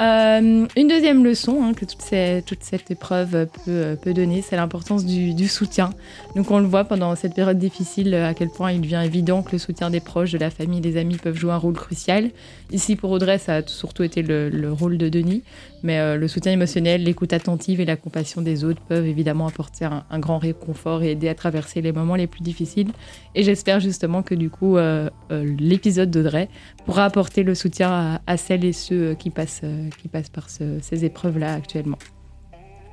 Euh, 0.00 0.66
une 0.76 0.88
deuxième 0.88 1.24
leçon 1.24 1.62
hein, 1.62 1.74
que 1.74 1.84
toute, 1.84 2.62
cette 2.62 2.90
épreuve 2.90 3.48
peut, 3.64 4.14
donner, 4.14 4.42
c'est 4.42 4.56
l'importance 4.56 5.04
du, 5.04 5.48
soutien. 5.48 5.90
Donc 6.36 6.50
on 6.50 6.60
le 6.60 6.66
voit 6.66 6.84
pendant 6.84 7.14
cette 7.16 7.34
période 7.34 7.58
difficile 7.58 8.14
à 8.14 8.34
quel 8.34 8.48
point 8.48 8.72
il 8.72 8.80
devient 8.80 9.02
évident 9.04 9.42
que 9.42 9.52
le 9.52 9.58
soutien 9.58 9.90
des 9.90 10.00
proches, 10.00 10.30
de 10.30 10.38
la 10.38 10.50
famille, 10.50 10.80
des 10.80 10.96
amis 10.96 11.16
peuvent 11.16 11.36
jouer 11.36 11.52
un 11.52 11.56
rôle 11.56 11.74
crucial. 11.74 12.30
Ici 12.70 12.96
pour 12.96 13.10
Audrey, 13.10 13.38
ça 13.38 13.56
a 13.56 13.66
surtout 13.66 14.02
été 14.02 14.22
le, 14.22 14.50
le 14.50 14.72
rôle 14.72 14.98
de 14.98 15.08
Denis, 15.08 15.42
mais 15.82 15.98
euh, 15.98 16.16
le 16.16 16.28
soutien 16.28 16.52
émotionnel, 16.52 17.04
l'écoute 17.04 17.32
attentive 17.32 17.80
et 17.80 17.84
la 17.84 17.96
compassion 17.96 18.42
des 18.42 18.64
autres 18.64 18.80
peuvent 18.80 19.06
évidemment 19.06 19.46
apporter 19.46 19.84
un, 19.84 20.18
grand 20.18 20.38
réconfort 20.38 21.02
et 21.02 21.12
aider 21.12 21.28
à 21.28 21.34
traverser 21.34 21.80
les 21.80 21.92
moments 21.92 22.16
les 22.16 22.26
plus 22.26 22.42
difficiles. 22.42 22.90
Et 23.34 23.42
j'espère 23.42 23.80
justement 23.80 24.22
que 24.22 24.34
du 24.34 24.50
coup 24.50 24.76
euh, 24.76 25.08
l'épisode 25.30 26.10
d'Audrey 26.10 26.48
pourra 26.84 27.04
apporter 27.04 27.42
le 27.42 27.54
soutien 27.54 28.20
à, 28.26 28.36
celles 28.36 28.64
et 28.64 28.72
ceux 28.72 29.14
qui 29.14 29.30
passent 29.30 29.62
qui 29.94 30.08
passent 30.08 30.30
par 30.30 30.50
ce, 30.50 30.78
ces 30.80 31.04
épreuves-là 31.04 31.54
actuellement. 31.54 31.98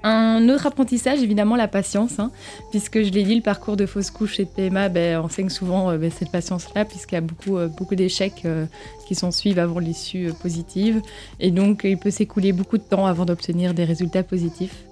Un 0.08 0.50
autre 0.50 0.68
apprentissage, 0.68 1.24
évidemment, 1.24 1.56
la 1.56 1.68
patience, 1.68 2.20
hein, 2.20 2.30
puisque 2.70 3.02
je 3.02 3.10
l'ai 3.10 3.24
dit, 3.24 3.34
le 3.34 3.42
parcours 3.42 3.76
de 3.76 3.88
fausse 3.88 4.12
couche 4.12 4.40
et 4.40 4.46
de 4.46 4.50
PMA 4.50 4.88
ben, 4.90 5.18
enseigne 5.18 5.50
souvent 5.50 5.90
euh, 5.90 5.98
ben, 5.98 6.12
cette 6.12 6.30
patience-là, 6.30 6.86
puisqu'il 6.86 7.16
y 7.16 7.18
a 7.18 7.22
beaucoup, 7.22 7.58
euh, 7.58 7.70
beaucoup 7.70 7.96
d'échecs 7.96 8.44
euh, 8.46 8.68
qui 9.08 9.16
s'en 9.16 9.32
suivent 9.32 9.58
avant 9.58 9.80
l'issue 9.80 10.30
positive. 10.44 11.02
Et 11.40 11.50
donc, 11.50 11.82
il 11.86 11.98
peut 11.98 12.12
s'écouler 12.12 12.52
beaucoup 12.52 12.78
de 12.78 12.84
temps 12.84 13.08
avant 13.08 13.26
d'obtenir 13.26 13.74
des 13.74 13.84
résultats 13.84 14.22
positifs. 14.22 14.86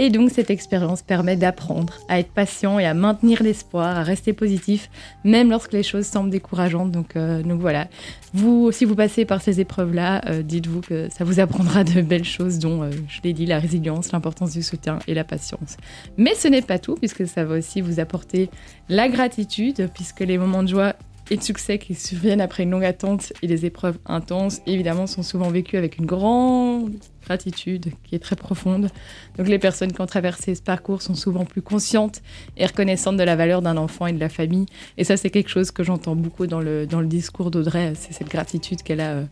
Et 0.00 0.10
donc 0.10 0.30
cette 0.30 0.50
expérience 0.50 1.02
permet 1.02 1.36
d'apprendre 1.36 1.94
à 2.08 2.20
être 2.20 2.30
patient 2.30 2.78
et 2.78 2.86
à 2.86 2.94
maintenir 2.94 3.42
l'espoir, 3.42 3.96
à 3.96 4.04
rester 4.04 4.32
positif, 4.32 4.90
même 5.24 5.50
lorsque 5.50 5.72
les 5.72 5.82
choses 5.82 6.06
semblent 6.06 6.30
décourageantes. 6.30 6.92
Donc, 6.92 7.16
euh, 7.16 7.42
voilà, 7.58 7.88
vous, 8.32 8.70
si 8.70 8.84
vous 8.84 8.94
passez 8.94 9.24
par 9.24 9.42
ces 9.42 9.60
épreuves-là, 9.60 10.22
euh, 10.26 10.42
dites-vous 10.42 10.82
que 10.82 11.08
ça 11.10 11.24
vous 11.24 11.40
apprendra 11.40 11.82
de 11.82 12.00
belles 12.00 12.24
choses, 12.24 12.60
dont, 12.60 12.84
euh, 12.84 12.90
je 13.08 13.20
l'ai 13.24 13.32
dit, 13.32 13.44
la 13.44 13.58
résilience, 13.58 14.12
l'importance 14.12 14.52
du 14.52 14.62
soutien 14.62 15.00
et 15.08 15.14
la 15.14 15.24
patience. 15.24 15.76
Mais 16.16 16.36
ce 16.36 16.46
n'est 16.46 16.62
pas 16.62 16.78
tout, 16.78 16.94
puisque 16.94 17.26
ça 17.26 17.44
va 17.44 17.56
aussi 17.56 17.80
vous 17.80 17.98
apporter 17.98 18.50
la 18.88 19.08
gratitude, 19.08 19.90
puisque 19.92 20.20
les 20.20 20.38
moments 20.38 20.62
de 20.62 20.68
joie 20.68 20.94
et 21.30 21.36
de 21.36 21.42
succès 21.42 21.78
qui 21.78 21.94
surviennent 21.94 22.40
après 22.40 22.62
une 22.62 22.70
longue 22.70 22.84
attente 22.84 23.32
et 23.42 23.46
des 23.46 23.66
épreuves 23.66 23.98
intenses, 24.06 24.60
évidemment, 24.66 25.06
sont 25.06 25.22
souvent 25.22 25.50
vécues 25.50 25.76
avec 25.76 25.98
une 25.98 26.06
grande 26.06 26.92
gratitude 27.24 27.92
qui 28.04 28.14
est 28.14 28.18
très 28.18 28.36
profonde. 28.36 28.88
Donc 29.36 29.48
les 29.48 29.58
personnes 29.58 29.92
qui 29.92 30.00
ont 30.00 30.06
traversé 30.06 30.54
ce 30.54 30.62
parcours 30.62 31.02
sont 31.02 31.14
souvent 31.14 31.44
plus 31.44 31.60
conscientes 31.60 32.22
et 32.56 32.64
reconnaissantes 32.64 33.18
de 33.18 33.22
la 33.22 33.36
valeur 33.36 33.60
d'un 33.60 33.76
enfant 33.76 34.06
et 34.06 34.12
de 34.12 34.20
la 34.20 34.30
famille. 34.30 34.66
Et 34.96 35.04
ça, 35.04 35.16
c'est 35.16 35.30
quelque 35.30 35.50
chose 35.50 35.70
que 35.70 35.82
j'entends 35.82 36.16
beaucoup 36.16 36.46
dans 36.46 36.60
le, 36.60 36.86
dans 36.86 37.00
le 37.00 37.06
discours 37.06 37.50
d'Audrey, 37.50 37.92
c'est 37.96 38.14
cette 38.14 38.30
gratitude 38.30 38.82
qu'elle 38.82 39.00
a 39.00 39.10
euh, 39.10 39.24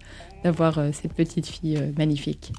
d'avoir 0.44 0.78
euh, 0.78 0.90
cette 0.92 1.14
petite 1.14 1.46
fille 1.46 1.78
euh, 1.78 1.90
magnifique. 1.96 2.52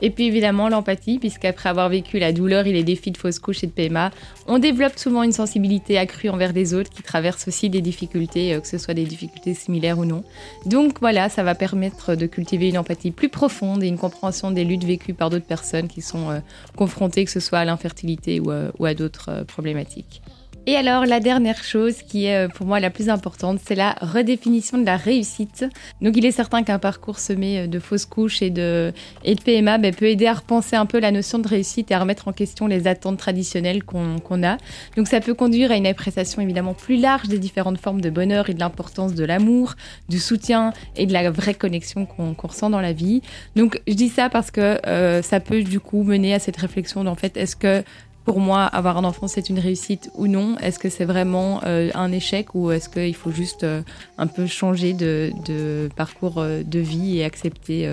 Et 0.00 0.10
puis 0.10 0.24
évidemment 0.24 0.68
l'empathie, 0.68 1.18
puisqu'après 1.18 1.68
avoir 1.68 1.88
vécu 1.88 2.18
la 2.18 2.32
douleur 2.32 2.66
et 2.66 2.72
les 2.72 2.82
défis 2.82 3.10
de 3.10 3.16
fausse 3.16 3.38
couche 3.38 3.62
et 3.62 3.66
de 3.66 3.72
PMA, 3.72 4.10
on 4.46 4.58
développe 4.58 4.98
souvent 4.98 5.22
une 5.22 5.32
sensibilité 5.32 5.98
accrue 5.98 6.28
envers 6.28 6.52
des 6.52 6.74
autres 6.74 6.90
qui 6.90 7.02
traversent 7.02 7.46
aussi 7.46 7.70
des 7.70 7.80
difficultés, 7.80 8.54
euh, 8.54 8.60
que 8.60 8.66
ce 8.66 8.78
soit 8.78 8.94
des 8.94 9.04
difficultés 9.04 9.54
similaires 9.54 9.98
ou 9.98 10.04
non. 10.04 10.24
Donc 10.66 11.00
voilà, 11.00 11.28
ça 11.28 11.42
va 11.42 11.54
permettre 11.54 12.14
de 12.14 12.26
cultiver 12.26 12.68
une 12.68 12.78
empathie 12.78 13.10
plus 13.10 13.28
profonde 13.28 13.82
et 13.82 13.86
une 13.86 13.98
compréhension 13.98 14.50
des 14.50 14.64
luttes 14.64 14.84
vécues 14.84 15.14
par 15.14 15.30
d'autres 15.30 15.46
personnes 15.46 15.88
qui 15.88 16.02
sont 16.02 16.30
euh, 16.30 16.40
confrontées, 16.76 17.24
que 17.24 17.30
ce 17.30 17.40
soit 17.40 17.58
à 17.58 17.64
l'infertilité 17.64 18.40
ou, 18.40 18.50
euh, 18.50 18.70
ou 18.78 18.86
à 18.86 18.94
d'autres 18.94 19.44
problématiques. 19.46 20.22
Et 20.64 20.76
alors, 20.76 21.06
la 21.06 21.18
dernière 21.18 21.64
chose 21.64 22.02
qui 22.02 22.26
est 22.26 22.46
euh, 22.46 22.48
pour 22.48 22.66
moi 22.66 22.78
la 22.78 22.90
plus 22.90 23.08
importante, 23.08 23.58
c'est 23.66 23.74
la 23.74 23.96
redéfinition 24.00 24.78
de 24.78 24.86
la 24.86 24.96
réussite. 24.96 25.64
Donc, 26.00 26.16
il 26.16 26.24
est 26.24 26.30
certain 26.30 26.62
qu'un 26.62 26.78
parcours 26.78 27.18
semé 27.18 27.62
euh, 27.62 27.66
de 27.66 27.80
fausses 27.80 28.06
couches 28.06 28.42
et 28.42 28.50
de, 28.50 28.92
et 29.24 29.34
de 29.34 29.40
PMA 29.40 29.78
ben, 29.78 29.92
peut 29.92 30.06
aider 30.06 30.26
à 30.26 30.34
repenser 30.34 30.76
un 30.76 30.86
peu 30.86 31.00
la 31.00 31.10
notion 31.10 31.40
de 31.40 31.48
réussite 31.48 31.90
et 31.90 31.94
à 31.94 31.98
remettre 31.98 32.28
en 32.28 32.32
question 32.32 32.68
les 32.68 32.86
attentes 32.86 33.18
traditionnelles 33.18 33.82
qu'on 33.82 34.20
qu 34.20 34.44
a. 34.44 34.56
Donc, 34.96 35.08
ça 35.08 35.20
peut 35.20 35.34
conduire 35.34 35.72
à 35.72 35.74
une 35.74 35.86
appréciation 35.86 36.40
évidemment 36.40 36.74
plus 36.74 36.96
large 36.96 37.26
des 37.26 37.40
différentes 37.40 37.78
formes 37.78 38.00
de 38.00 38.10
bonheur 38.10 38.48
et 38.48 38.54
de 38.54 38.60
l'importance 38.60 39.14
de 39.14 39.24
l'amour, 39.24 39.74
du 40.08 40.20
soutien 40.20 40.72
et 40.94 41.06
de 41.06 41.12
la 41.12 41.28
vraie 41.32 41.54
connexion 41.54 42.06
qu'on 42.06 42.34
qu 42.34 42.46
ressent 42.46 42.70
dans 42.70 42.80
la 42.80 42.92
vie. 42.92 43.20
Donc, 43.56 43.82
je 43.88 43.94
dis 43.94 44.10
ça 44.10 44.28
parce 44.28 44.52
que 44.52 44.78
euh, 44.86 45.22
ça 45.22 45.40
peut 45.40 45.64
du 45.64 45.80
coup 45.80 46.04
mener 46.04 46.34
à 46.34 46.38
cette 46.38 46.56
réflexion 46.56 47.02
d'en 47.02 47.16
fait, 47.16 47.36
est-ce 47.36 47.56
que 47.56 47.82
pour 48.24 48.38
moi, 48.38 48.64
avoir 48.64 48.96
un 48.98 49.04
enfant, 49.04 49.26
c'est 49.26 49.48
une 49.48 49.58
réussite 49.58 50.10
ou 50.14 50.26
non? 50.28 50.56
Est-ce 50.58 50.78
que 50.78 50.88
c'est 50.88 51.04
vraiment 51.04 51.60
euh, 51.64 51.90
un 51.94 52.12
échec 52.12 52.54
ou 52.54 52.70
est-ce 52.70 52.88
qu'il 52.88 53.14
faut 53.16 53.32
juste 53.32 53.64
euh, 53.64 53.82
un 54.16 54.28
peu 54.28 54.46
changer 54.46 54.92
de, 54.92 55.88
parcours 55.96 56.38
euh, 56.38 56.62
de 56.62 56.78
vie 56.78 57.18
et 57.18 57.24
accepter, 57.24 57.88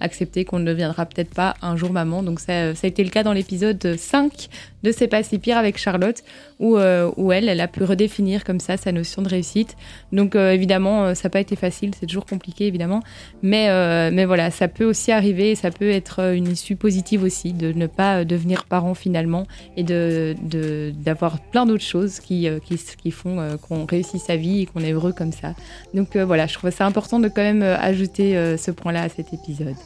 accepter 0.00 0.44
qu'on 0.44 0.58
ne 0.58 0.66
deviendra 0.66 1.06
peut-être 1.06 1.34
pas 1.34 1.54
un 1.62 1.76
jour 1.76 1.92
maman? 1.92 2.22
Donc 2.22 2.40
ça, 2.40 2.74
ça 2.74 2.86
a 2.86 2.88
été 2.88 3.02
le 3.02 3.10
cas 3.10 3.22
dans 3.22 3.32
l'épisode 3.32 3.96
5 3.96 4.48
de 4.82 4.92
C'est 4.92 5.08
pas 5.08 5.22
si 5.22 5.38
pire 5.38 5.58
avec 5.58 5.78
Charlotte, 5.78 6.22
où, 6.58 6.76
euh, 6.76 7.10
où 7.16 7.32
elle, 7.32 7.48
elle 7.48 7.60
a 7.60 7.68
pu 7.68 7.82
redéfinir 7.84 8.44
comme 8.44 8.60
ça 8.60 8.76
sa 8.76 8.92
notion 8.92 9.22
de 9.22 9.28
réussite. 9.28 9.76
Donc 10.12 10.36
euh, 10.36 10.52
évidemment, 10.52 11.04
euh, 11.04 11.14
ça 11.14 11.24
n'a 11.24 11.30
pas 11.30 11.40
été 11.40 11.56
facile, 11.56 11.92
c'est 11.98 12.06
toujours 12.06 12.26
compliqué 12.26 12.66
évidemment, 12.66 13.02
mais, 13.42 13.68
mais 14.10 14.24
voilà, 14.24 14.50
ça 14.50 14.68
peut 14.68 14.84
aussi 14.84 15.12
arriver, 15.12 15.54
ça 15.54 15.70
peut 15.70 15.88
être 15.90 16.34
une 16.34 16.48
issue 16.48 16.76
positive 16.76 17.22
aussi, 17.22 17.52
de 17.52 17.72
ne 17.72 17.86
pas 17.86 18.24
devenir 18.24 18.64
parent 18.64 18.94
finalement 18.94 19.46
et 19.76 19.82
d'avoir 19.82 21.34
de, 21.34 21.40
plein 21.50 21.66
d'autres 21.66 21.84
choses 21.84 22.20
qui, 22.20 22.48
qui, 22.64 22.76
qui 22.76 23.10
font 23.10 23.56
qu'on 23.62 23.86
réussit 23.86 24.20
sa 24.20 24.36
vie 24.36 24.62
et 24.62 24.66
qu'on 24.66 24.80
est 24.80 24.92
heureux 24.92 25.12
comme 25.12 25.32
ça. 25.32 25.54
Donc 25.94 26.16
voilà, 26.16 26.46
je 26.46 26.54
trouve 26.54 26.70
ça 26.70 26.86
important 26.86 27.20
de 27.20 27.28
quand 27.28 27.42
même 27.42 27.62
ajouter 27.62 28.34
ce 28.56 28.70
point-là 28.70 29.02
à 29.02 29.08
cet 29.08 29.32
épisode. 29.32 29.76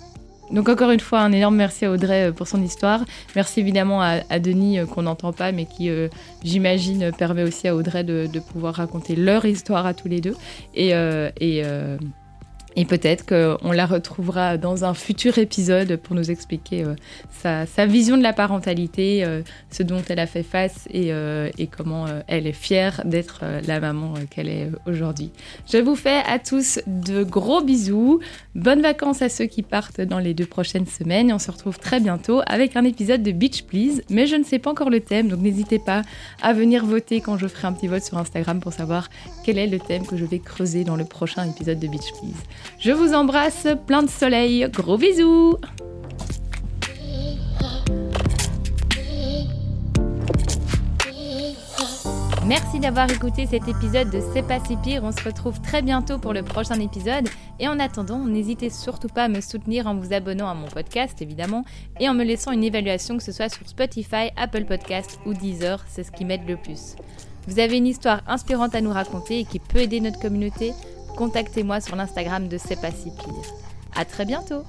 Donc 0.51 0.69
encore 0.69 0.91
une 0.91 1.01
fois, 1.01 1.21
un 1.21 1.33
énorme 1.33 1.57
merci 1.57 1.85
à 1.85 1.91
Audrey 1.91 2.29
euh, 2.29 2.33
pour 2.33 2.47
son 2.47 2.63
histoire. 2.63 3.05
Merci 3.35 3.61
évidemment 3.61 4.03
à, 4.03 4.39
Denis 4.39 4.79
euh, 4.79 4.87
qu'on 4.87 5.03
n'entend 5.03 5.33
pas, 5.33 5.53
mais 5.53 5.65
qui, 5.65 5.89
euh, 5.89 6.09
j'imagine, 6.43 7.11
permet 7.17 7.43
aussi 7.43 7.69
à 7.69 7.75
Audrey 7.75 8.05
de, 8.05 8.29
pouvoir 8.53 8.75
raconter 8.75 9.17
leur 9.17 9.45
histoire 9.45 9.87
à 9.87 9.95
tous 9.95 10.09
les 10.09 10.21
deux. 10.21 10.37
Et, 10.75 10.89
et 10.89 10.93
euh, 11.65 11.97
Et 12.77 12.85
peut-être 12.85 13.25
qu'on 13.27 13.71
la 13.71 13.87
retrouvera 13.87 14.59
dans 14.59 14.85
un 14.85 14.95
futur 14.95 15.39
épisode 15.39 15.97
pour 15.97 16.17
nous 16.17 16.31
expliquer 16.31 16.85
euh, 16.85 17.65
sa, 17.67 17.87
vision 17.87 18.17
de 18.17 18.23
la 18.23 18.33
parentalité, 18.33 19.25
euh, 19.25 19.43
ce 19.71 19.85
dont 19.85 20.03
elle 20.09 20.19
a 20.19 20.27
fait 20.27 20.43
face 20.43 20.89
et, 20.91 21.13
euh, 21.13 21.51
comment 21.77 22.07
elle 22.27 22.47
est 22.47 22.53
fière 22.53 23.03
d'être 23.05 23.45
la 23.67 23.81
maman 23.81 24.15
qu'elle 24.31 24.49
est 24.49 24.71
aujourd'hui. 24.87 25.31
Je 25.71 25.79
vous 25.79 25.95
fais 25.95 26.21
à 26.27 26.39
tous 26.39 26.81
de 26.87 27.23
gros 27.23 27.63
bisous. 27.63 28.21
Bonnes 28.55 28.83
vacances 28.83 29.23
à 29.23 29.29
ceux 29.29 29.47
qui 29.47 29.63
partent 29.63 30.01
dans 30.01 30.19
les 30.19 30.35
deux 30.35 30.47
prochaines 30.47 30.87
semaines. 30.87 31.33
On 31.33 31.39
se 31.39 31.51
retrouve 31.51 31.79
très 31.79 32.01
bientôt 32.01 32.43
avec 32.47 32.77
un 32.77 32.85
épisode 32.85 33.23
de 33.23 33.33
Beach 33.33 33.65
Please. 33.65 34.03
Mais 34.11 34.27
je 34.27 34.37
ne 34.37 34.45
sais 34.45 34.59
pas 34.59 34.71
encore 34.71 34.91
le 34.91 35.01
thème, 35.01 35.29
donc 35.29 35.41
n'hésitez 35.41 35.79
pas 35.79 36.03
à 36.43 36.53
venir 36.53 36.85
voter 36.85 37.21
quand 37.21 37.39
je 37.39 37.47
ferai 37.47 37.69
un 37.69 37.73
petit 37.73 37.89
vote 37.89 38.03
sur 38.03 38.19
Instagram 38.19 38.61
pour 38.61 38.73
savoir 38.73 39.09
quel 39.45 39.59
est 39.59 39.67
le 39.67 39.79
thème 39.79 40.07
que 40.07 40.17
je 40.17 40.25
vais 40.25 40.39
creuser 40.39 40.85
dans 40.85 40.97
le 40.97 41.05
prochain 41.05 41.49
épisode 41.49 41.79
de 41.79 41.87
Beach 41.87 42.13
Please. 42.21 42.43
Je 42.79 42.93
vous 42.93 43.15
embrasse, 43.15 43.67
plein 43.87 44.03
de 44.03 44.11
soleil, 44.11 44.69
gros 44.71 44.99
bisous 44.99 45.57
Merci 52.47 52.79
d'avoir 52.79 53.11
écouté 53.11 53.47
cet 53.47 53.69
épisode 53.69 54.11
de 54.11 54.21
C'est 54.35 54.47
pas 54.47 54.63
si 54.63 54.77
pire. 54.77 55.03
On 55.03 55.13
se 55.13 55.25
retrouve 55.25 55.63
très 55.63 55.81
bientôt 55.81 56.19
pour 56.19 56.35
le 56.35 56.43
prochain 56.43 56.79
épisode. 56.79 57.27
Et 57.59 57.69
en 57.69 57.81
attendant, 57.81 58.19
n'hésitez 58.19 58.69
surtout 58.69 59.09
pas 59.09 59.25
à 59.25 59.29
me 59.29 59.41
soutenir 59.41 59.87
en 59.87 59.95
vous 59.95 60.13
abonnant 60.13 60.51
à 60.51 60.55
mon 60.55 60.67
podcast, 60.67 61.23
évidemment, 61.23 61.65
et 62.01 62.09
en 62.09 62.13
me 62.13 62.23
laissant 62.23 62.53
une 62.53 62.63
évaluation, 62.63 63.17
que 63.17 63.23
ce 63.23 63.33
soit 63.33 63.49
sur 63.49 63.67
Spotify, 63.67 64.31
Apple 64.37 64.67
Podcast 64.67 65.19
ou 65.25 65.33
Deezer. 65.33 65.83
C'est 65.89 66.05
ce 66.05 66.13
qui 66.13 66.27
m'aide 66.27 66.47
le 66.47 66.59
plus. 66.59 66.97
Vous 67.49 67.61
avez 67.61 67.79
une 67.79 67.87
histoire 67.87 68.21
inspirante 68.27 68.75
à 68.75 68.83
nous 68.83 68.93
raconter 68.93 69.41
et 69.41 69.45
qui 69.45 69.59
peut 69.59 69.79
aider 69.79 70.01
notre 70.01 70.21
communauté 70.21 70.75
contactez-moi 71.17 71.81
sur 71.81 71.97
l'Instagram 71.97 72.49
de 72.49 72.59
C'est 72.59 72.81
pas 72.81 72.91
si. 72.91 73.11
À 73.95 74.05
très 74.05 74.25
bientôt! 74.25 74.65